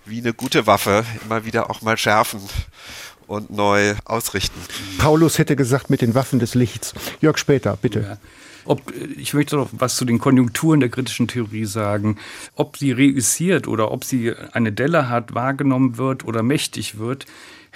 wie 0.07 0.21
eine 0.21 0.33
gute 0.33 0.67
Waffe 0.67 1.05
immer 1.25 1.45
wieder 1.45 1.69
auch 1.69 1.83
mal 1.83 1.99
schärfen 1.99 2.41
und 3.27 3.51
neu 3.51 3.95
ausrichten. 4.05 4.61
Paulus 4.97 5.37
hätte 5.37 5.57
gesagt, 5.57 5.91
mit 5.91 6.01
den 6.01 6.15
Waffen 6.15 6.39
des 6.39 6.55
Lichts. 6.55 6.95
Jörg 7.21 7.37
später, 7.37 7.77
bitte. 7.77 8.01
Ja. 8.01 8.19
Ob, 8.67 8.83
ich 9.17 9.35
möchte 9.35 9.57
noch 9.57 9.71
was 9.73 9.97
zu 9.97 10.05
den 10.05 10.19
Konjunkturen 10.19 10.81
der 10.81 10.89
kritischen 10.89 11.29
Theorie 11.29 11.65
sagen. 11.65 12.17
Ob 12.55 12.77
sie 12.77 12.93
reüssiert 12.93 13.69
oder 13.69 13.91
ob 13.93 14.05
sie 14.05 14.33
eine 14.53 14.73
Delle 14.73 15.09
hat, 15.09 15.35
wahrgenommen 15.35 15.99
wird 15.99 16.25
oder 16.25 16.43
mächtig 16.43 16.99
wird, 16.99 17.27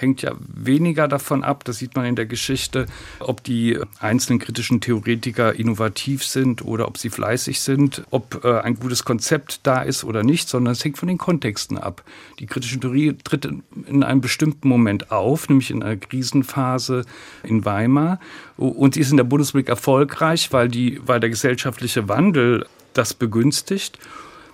hängt 0.01 0.21
ja 0.21 0.33
weniger 0.37 1.07
davon 1.07 1.43
ab, 1.43 1.63
das 1.63 1.77
sieht 1.77 1.95
man 1.95 2.05
in 2.05 2.15
der 2.15 2.25
Geschichte, 2.25 2.87
ob 3.19 3.43
die 3.43 3.79
einzelnen 3.99 4.39
kritischen 4.39 4.81
Theoretiker 4.81 5.53
innovativ 5.53 6.25
sind 6.25 6.63
oder 6.65 6.87
ob 6.87 6.97
sie 6.97 7.09
fleißig 7.09 7.61
sind, 7.61 8.03
ob 8.09 8.43
äh, 8.43 8.59
ein 8.59 8.75
gutes 8.75 9.05
Konzept 9.05 9.61
da 9.63 9.81
ist 9.81 10.03
oder 10.03 10.23
nicht, 10.23 10.49
sondern 10.49 10.73
es 10.73 10.83
hängt 10.83 10.97
von 10.97 11.07
den 11.07 11.17
Kontexten 11.17 11.77
ab. 11.77 12.03
Die 12.39 12.47
kritische 12.47 12.79
Theorie 12.79 13.15
tritt 13.23 13.45
in 13.45 14.03
einem 14.03 14.21
bestimmten 14.21 14.67
Moment 14.67 15.11
auf, 15.11 15.49
nämlich 15.49 15.71
in 15.71 15.83
einer 15.83 15.97
Krisenphase 15.97 17.05
in 17.43 17.65
Weimar. 17.65 18.19
Und 18.57 18.95
sie 18.95 19.01
ist 19.01 19.11
in 19.11 19.17
der 19.17 19.23
Bundesrepublik 19.23 19.69
erfolgreich, 19.69 20.51
weil, 20.51 20.67
die, 20.67 20.99
weil 21.05 21.19
der 21.19 21.29
gesellschaftliche 21.29 22.07
Wandel 22.09 22.65
das 22.93 23.13
begünstigt. 23.13 23.97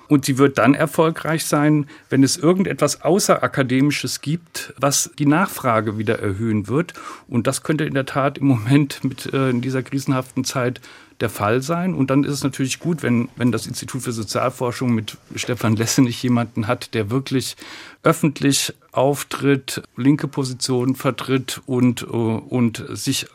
Und 0.07 0.25
sie 0.25 0.37
wird 0.37 0.57
dann 0.57 0.73
erfolgreich 0.73 1.45
sein, 1.45 1.87
wenn 2.09 2.23
es 2.23 2.37
irgendetwas 2.37 3.01
Außerakademisches 3.01 4.21
gibt, 4.21 4.73
was 4.77 5.11
die 5.19 5.25
Nachfrage 5.25 5.97
wieder 5.97 6.19
erhöhen 6.19 6.67
wird. 6.67 6.93
Und 7.27 7.47
das 7.47 7.63
könnte 7.63 7.83
in 7.83 7.93
der 7.93 8.05
Tat 8.05 8.37
im 8.37 8.47
Moment 8.47 9.03
mit 9.03 9.33
äh, 9.33 9.49
in 9.49 9.61
dieser 9.61 9.83
krisenhaften 9.83 10.43
Zeit 10.43 10.81
der 11.19 11.29
Fall 11.29 11.61
sein. 11.61 11.93
Und 11.93 12.09
dann 12.11 12.23
ist 12.23 12.33
es 12.33 12.43
natürlich 12.43 12.79
gut, 12.79 13.01
wenn, 13.01 13.29
wenn 13.35 13.51
das 13.51 13.65
Institut 13.65 14.03
für 14.03 14.11
Sozialforschung 14.11 14.93
mit 14.93 15.17
Stefan 15.35 15.75
Lessenich 15.75 16.21
jemanden 16.21 16.67
hat, 16.67 16.93
der 16.93 17.09
wirklich 17.09 17.55
öffentlich 18.03 18.73
auftritt, 18.91 19.81
linke 19.95 20.27
Positionen 20.27 20.95
vertritt 20.95 21.61
und, 21.65 22.03
äh, 22.03 22.05
und 22.05 22.85
sich 22.89 23.27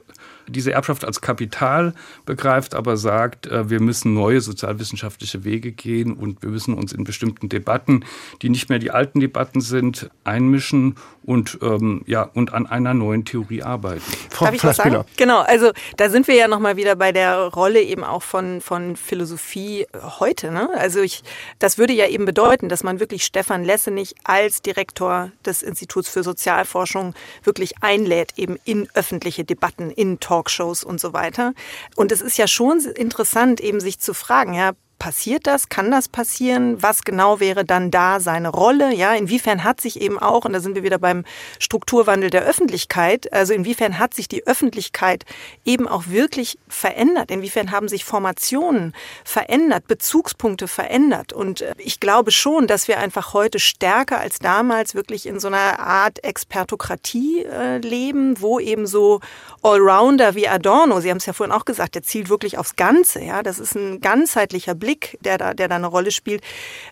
diese 0.48 0.72
Erbschaft 0.72 1.04
als 1.04 1.20
Kapital 1.20 1.94
begreift, 2.26 2.74
aber 2.74 2.96
sagt, 2.96 3.46
äh, 3.46 3.70
wir 3.70 3.80
müssen 3.80 4.14
neue 4.14 4.40
sozialwissenschaftliche 4.40 5.44
Wege 5.44 5.72
gehen 5.72 6.14
und 6.14 6.42
wir 6.42 6.50
müssen 6.50 6.74
uns 6.74 6.92
in 6.92 7.04
bestimmten 7.04 7.48
Debatten, 7.48 8.04
die 8.42 8.48
nicht 8.48 8.68
mehr 8.68 8.78
die 8.78 8.90
alten 8.90 9.20
Debatten 9.20 9.60
sind, 9.60 10.10
einmischen 10.24 10.96
und 11.24 11.58
ähm, 11.62 12.02
ja 12.06 12.22
und 12.22 12.52
an 12.52 12.66
einer 12.66 12.94
neuen 12.94 13.24
Theorie 13.24 13.62
arbeiten. 13.62 14.02
Frau 14.30 14.46
Darf 14.46 14.54
ich 14.54 14.64
was 14.64 14.76
sagen? 14.76 15.04
Genau, 15.16 15.40
also 15.40 15.70
da 15.96 16.10
sind 16.10 16.26
wir 16.26 16.34
ja 16.34 16.48
noch 16.48 16.58
mal 16.58 16.76
wieder 16.76 16.96
bei 16.96 17.12
der 17.12 17.48
Rolle 17.48 17.80
eben 17.80 18.04
auch 18.04 18.22
von 18.22 18.60
von 18.60 18.96
Philosophie 18.96 19.86
heute. 20.18 20.50
Ne? 20.50 20.68
Also 20.76 21.00
ich, 21.00 21.22
das 21.58 21.78
würde 21.78 21.92
ja 21.92 22.08
eben 22.08 22.24
bedeuten, 22.24 22.68
dass 22.68 22.82
man 22.82 23.00
wirklich 23.00 23.24
Stefan 23.24 23.64
Lessenich 23.64 24.14
als 24.24 24.62
Direktor 24.62 25.30
des 25.44 25.62
Instituts 25.62 26.08
für 26.08 26.22
Sozialforschung 26.22 27.14
wirklich 27.44 27.82
einlädt 27.82 28.34
eben 28.36 28.58
in 28.64 28.88
öffentliche 28.94 29.44
Debatten, 29.44 29.90
in 29.90 30.20
Talkshows 30.32 30.82
und 30.82 30.98
so 30.98 31.12
weiter. 31.12 31.52
Und 31.94 32.10
es 32.10 32.22
ist 32.22 32.38
ja 32.38 32.46
schon 32.46 32.80
interessant 32.80 33.60
eben 33.60 33.80
sich 33.80 34.00
zu 34.00 34.14
fragen, 34.14 34.54
ja 34.54 34.72
passiert 35.02 35.48
das? 35.48 35.68
Kann 35.68 35.90
das 35.90 36.08
passieren? 36.08 36.80
Was 36.80 37.02
genau 37.02 37.40
wäre 37.40 37.64
dann 37.64 37.90
da 37.90 38.20
seine 38.20 38.50
Rolle? 38.50 38.94
Ja, 38.94 39.14
inwiefern 39.14 39.64
hat 39.64 39.80
sich 39.80 40.00
eben 40.00 40.16
auch, 40.16 40.44
und 40.44 40.52
da 40.52 40.60
sind 40.60 40.76
wir 40.76 40.84
wieder 40.84 40.98
beim 40.98 41.24
Strukturwandel 41.58 42.30
der 42.30 42.44
Öffentlichkeit, 42.44 43.32
also 43.32 43.52
inwiefern 43.52 43.98
hat 43.98 44.14
sich 44.14 44.28
die 44.28 44.46
Öffentlichkeit 44.46 45.24
eben 45.64 45.88
auch 45.88 46.04
wirklich 46.06 46.56
verändert? 46.68 47.32
Inwiefern 47.32 47.72
haben 47.72 47.88
sich 47.88 48.04
Formationen 48.04 48.94
verändert, 49.24 49.88
Bezugspunkte 49.88 50.68
verändert? 50.68 51.32
Und 51.32 51.62
äh, 51.62 51.74
ich 51.78 51.98
glaube 51.98 52.30
schon, 52.30 52.68
dass 52.68 52.86
wir 52.86 52.98
einfach 52.98 53.34
heute 53.34 53.58
stärker 53.58 54.20
als 54.20 54.38
damals 54.38 54.94
wirklich 54.94 55.26
in 55.26 55.40
so 55.40 55.48
einer 55.48 55.80
Art 55.80 56.22
Expertokratie 56.22 57.44
äh, 57.44 57.78
leben, 57.78 58.40
wo 58.40 58.60
eben 58.60 58.86
so 58.86 59.18
Allrounder 59.62 60.36
wie 60.36 60.46
Adorno, 60.46 61.00
Sie 61.00 61.10
haben 61.10 61.16
es 61.16 61.26
ja 61.26 61.32
vorhin 61.32 61.52
auch 61.52 61.64
gesagt, 61.64 61.96
der 61.96 62.04
zielt 62.04 62.28
wirklich 62.28 62.56
aufs 62.56 62.76
Ganze. 62.76 63.20
Ja, 63.20 63.42
das 63.42 63.58
ist 63.58 63.74
ein 63.74 64.00
ganzheitlicher 64.00 64.76
Blick 64.76 64.91
Blick, 64.92 65.18
der 65.22 65.38
da, 65.38 65.54
der 65.54 65.68
da 65.68 65.76
eine 65.76 65.86
Rolle 65.86 66.10
spielt, 66.10 66.42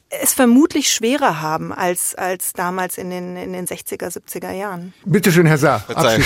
es 0.08 0.32
vermutlich 0.32 0.90
schwerer 0.90 1.40
haben 1.40 1.72
als, 1.72 2.14
als 2.14 2.52
damals 2.52 2.98
in 2.98 3.10
den, 3.10 3.36
in 3.36 3.52
den 3.52 3.66
60er, 3.66 4.08
70er 4.08 4.52
Jahren. 4.52 4.94
Bitte 5.04 5.30
schön, 5.30 5.46
Herr 5.46 5.58
Saar. 5.58 5.84
Ja. 5.88 6.16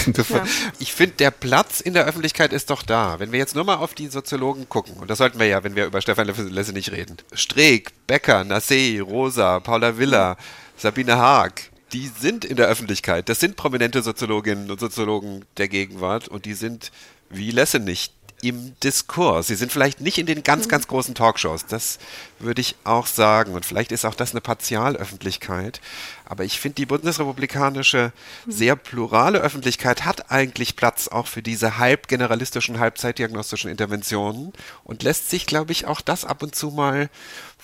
Ich 0.79 0.95
finde, 0.95 1.17
der 1.17 1.31
Platz 1.31 1.81
in 1.81 1.95
der 1.95 2.05
Öffentlichkeit 2.05 2.53
ist 2.53 2.71
doch 2.71 2.83
da. 2.83 3.19
Wenn 3.19 3.33
wir 3.33 3.39
jetzt 3.39 3.55
nur 3.55 3.65
mal 3.65 3.77
auf 3.77 3.95
die 3.95 4.07
Soziologen 4.07 4.69
gucken, 4.69 4.95
und 4.99 5.11
das 5.11 5.19
sollten 5.19 5.39
wir 5.39 5.47
ja, 5.47 5.65
wenn 5.65 5.75
wir 5.75 5.87
über 5.87 6.01
Stefan 6.01 6.27
Lesse 6.27 6.73
nicht 6.73 6.93
reden. 6.93 7.17
Streeck, 7.33 7.91
Becker, 8.07 8.43
Nassé, 8.43 9.03
Rosa, 9.03 9.61
Paula 9.61 9.99
Villa, 9.99 10.37
Sabine 10.77 11.17
Haag, 11.17 11.71
die 11.93 12.09
sind 12.09 12.45
in 12.45 12.57
der 12.57 12.69
Öffentlichkeit. 12.69 13.29
Das 13.29 13.41
sind 13.41 13.57
prominente 13.57 14.03
Soziologinnen 14.03 14.71
und 14.71 14.81
Soziologen 14.81 15.45
der 15.57 15.69
Gegenwart 15.69 16.29
und 16.29 16.45
die 16.45 16.55
sind 16.55 16.93
wie 17.31 17.51
Lesse 17.51 17.81
nicht 17.81 18.13
im 18.49 18.75
Diskurs. 18.83 19.47
Sie 19.47 19.55
sind 19.55 19.73
vielleicht 19.73 20.01
nicht 20.01 20.19
in 20.19 20.27
den 20.27 20.43
ganz, 20.43 20.69
ganz 20.69 20.87
großen 20.87 21.15
Talkshows. 21.15 21.67
Das 21.67 21.99
würde 22.39 22.61
ich 22.61 22.77
auch 22.85 23.07
sagen. 23.07 23.55
Und 23.55 23.65
vielleicht 23.65 23.93
ist 23.93 24.05
auch 24.05 24.15
das 24.15 24.33
eine 24.33 24.41
Partialöffentlichkeit. 24.41 25.81
Aber 26.25 26.45
ich 26.45 26.59
finde, 26.59 26.77
die 26.77 26.87
bundesrepublikanische, 26.87 28.13
sehr 28.47 28.77
plurale 28.77 29.41
Öffentlichkeit 29.41 30.05
hat 30.05 30.31
eigentlich 30.31 30.77
Platz 30.77 31.09
auch 31.09 31.27
für 31.27 31.43
diese 31.43 31.79
halb 31.79 32.09
generalistischen, 32.09 32.79
halb 32.79 32.99
zeitdiagnostischen 32.99 33.71
Interventionen 33.71 34.53
und 34.85 35.03
lässt 35.03 35.29
sich, 35.29 35.47
glaube 35.47 35.73
ich, 35.73 35.87
auch 35.87 36.01
das 36.01 36.25
ab 36.25 36.43
und 36.43 36.55
zu 36.55 36.71
mal 36.71 37.11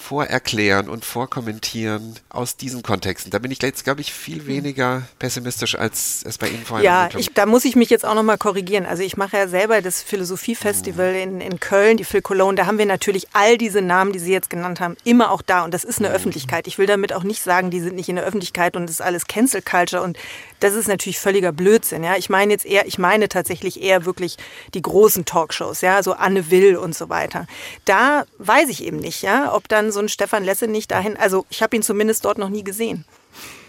vorerklären 0.00 0.88
und 0.88 1.04
vorkommentieren 1.04 2.16
aus 2.30 2.56
diesen 2.56 2.82
Kontexten. 2.82 3.30
Da 3.30 3.38
bin 3.38 3.50
ich 3.50 3.60
jetzt, 3.62 3.84
glaube 3.84 4.00
ich, 4.00 4.12
viel 4.12 4.46
weniger 4.46 5.02
pessimistisch, 5.18 5.74
als 5.74 6.22
es 6.24 6.38
bei 6.38 6.48
Ihnen 6.48 6.64
vorher 6.64 6.84
Ja, 6.84 7.08
ich, 7.16 7.32
da 7.34 7.44
muss 7.44 7.66
ich 7.66 7.76
mich 7.76 7.90
jetzt 7.90 8.06
auch 8.06 8.14
nochmal 8.14 8.38
korrigieren. 8.38 8.86
Also 8.86 9.02
ich 9.02 9.18
mache 9.18 9.36
ja 9.36 9.46
selber 9.46 9.82
das 9.82 10.02
Philosophiefestival 10.02 11.12
mhm. 11.12 11.18
in, 11.18 11.40
in 11.42 11.60
Köln, 11.60 11.98
die 11.98 12.04
Phil 12.04 12.22
Cologne. 12.22 12.56
Da 12.56 12.66
haben 12.66 12.78
wir 12.78 12.86
natürlich 12.86 13.28
all 13.34 13.58
diese 13.58 13.82
Namen, 13.82 14.12
die 14.12 14.18
Sie 14.18 14.32
jetzt 14.32 14.48
genannt 14.48 14.80
haben, 14.80 14.96
immer 15.04 15.30
auch 15.30 15.42
da. 15.42 15.64
Und 15.64 15.74
das 15.74 15.84
ist 15.84 15.98
eine 15.98 16.08
mhm. 16.08 16.14
Öffentlichkeit. 16.14 16.66
Ich 16.66 16.78
will 16.78 16.86
damit 16.86 17.12
auch 17.12 17.22
nicht 17.22 17.42
sagen, 17.42 17.70
die 17.70 17.80
sind 17.80 17.94
nicht 17.94 18.08
in 18.08 18.16
der 18.16 18.24
Öffentlichkeit 18.50 18.76
und 18.76 18.82
das 18.84 18.92
ist 18.92 19.00
alles 19.00 19.26
Cancel 19.26 19.62
Culture. 19.62 20.02
Und 20.02 20.18
das 20.60 20.74
ist 20.74 20.88
natürlich 20.88 21.18
völliger 21.18 21.52
Blödsinn. 21.52 22.04
Ja, 22.04 22.16
ich 22.16 22.28
meine 22.28 22.52
jetzt 22.52 22.66
eher, 22.66 22.86
ich 22.86 22.98
meine 22.98 23.28
tatsächlich 23.28 23.82
eher 23.82 24.04
wirklich 24.04 24.36
die 24.74 24.82
großen 24.82 25.24
Talkshows, 25.24 25.80
ja, 25.80 26.02
so 26.02 26.12
Anne 26.12 26.50
Will 26.50 26.76
und 26.76 26.94
so 26.94 27.08
weiter. 27.08 27.46
Da 27.84 28.24
weiß 28.38 28.68
ich 28.68 28.84
eben 28.84 28.98
nicht, 28.98 29.22
ja, 29.22 29.54
ob 29.54 29.68
dann 29.68 29.92
so 29.92 30.00
ein 30.00 30.08
Stefan 30.08 30.44
Lesse 30.44 30.66
nicht 30.66 30.90
dahin, 30.90 31.16
also 31.16 31.46
ich 31.50 31.62
habe 31.62 31.76
ihn 31.76 31.82
zumindest 31.82 32.24
dort 32.24 32.38
noch 32.38 32.50
nie 32.50 32.64
gesehen. 32.64 33.04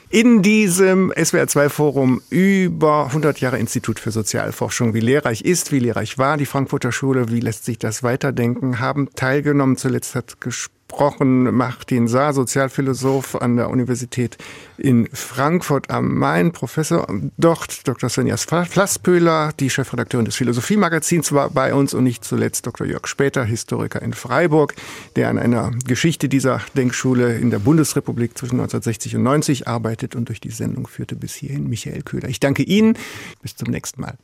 In 0.09 0.41
diesem 0.41 1.13
SWR2-Forum 1.13 2.21
über 2.29 3.05
100 3.05 3.39
Jahre 3.39 3.59
Institut 3.59 3.97
für 3.97 4.11
Sozialforschung, 4.11 4.93
wie 4.93 4.99
lehrreich 4.99 5.41
ist, 5.43 5.71
wie 5.71 5.79
lehrreich 5.79 6.17
war 6.17 6.35
die 6.35 6.45
Frankfurter 6.45 6.91
Schule, 6.91 7.29
wie 7.29 7.39
lässt 7.39 7.63
sich 7.63 7.79
das 7.79 8.03
weiterdenken, 8.03 8.81
haben 8.81 9.07
teilgenommen. 9.15 9.77
Zuletzt 9.77 10.15
hat 10.15 10.41
gesprochen 10.41 10.80
gesprochen, 10.91 11.55
Martin 11.55 12.07
Saar, 12.07 12.33
Sozialphilosoph 12.33 13.35
an 13.35 13.55
der 13.55 13.69
Universität 13.69 14.37
in 14.77 15.07
Frankfurt 15.13 15.89
am 15.89 16.17
Main, 16.17 16.51
Professor 16.51 17.07
dort, 17.37 17.87
Dr. 17.87 18.09
Svenja 18.09 18.35
Flasspöhler, 18.35 19.53
die 19.57 19.69
Chefredakteurin 19.69 20.25
des 20.25 20.35
Philosophiemagazins 20.35 21.31
war 21.31 21.49
bei 21.49 21.73
uns 21.73 21.93
und 21.93 22.03
nicht 22.03 22.25
zuletzt 22.25 22.67
Dr. 22.67 22.85
Jörg 22.85 23.07
Später, 23.07 23.45
Historiker 23.45 24.01
in 24.01 24.13
Freiburg, 24.13 24.75
der 25.15 25.29
an 25.29 25.37
einer 25.37 25.71
Geschichte 25.87 26.27
dieser 26.27 26.61
Denkschule 26.75 27.37
in 27.37 27.51
der 27.51 27.59
Bundesrepublik 27.59 28.37
zwischen 28.37 28.59
1960 28.59 29.15
und 29.15 29.23
90 29.23 29.67
arbeitet 29.67 30.15
und 30.15 30.27
durch 30.27 30.41
die 30.41 30.51
Sendung 30.51 30.87
führte 30.87 31.15
bis 31.15 31.33
hierhin 31.33 31.69
Michael 31.69 32.01
Köhler. 32.01 32.27
Ich 32.27 32.39
danke 32.39 32.63
Ihnen. 32.63 32.97
Bis 33.41 33.55
zum 33.55 33.69
nächsten 33.69 34.01
Mal. 34.01 34.17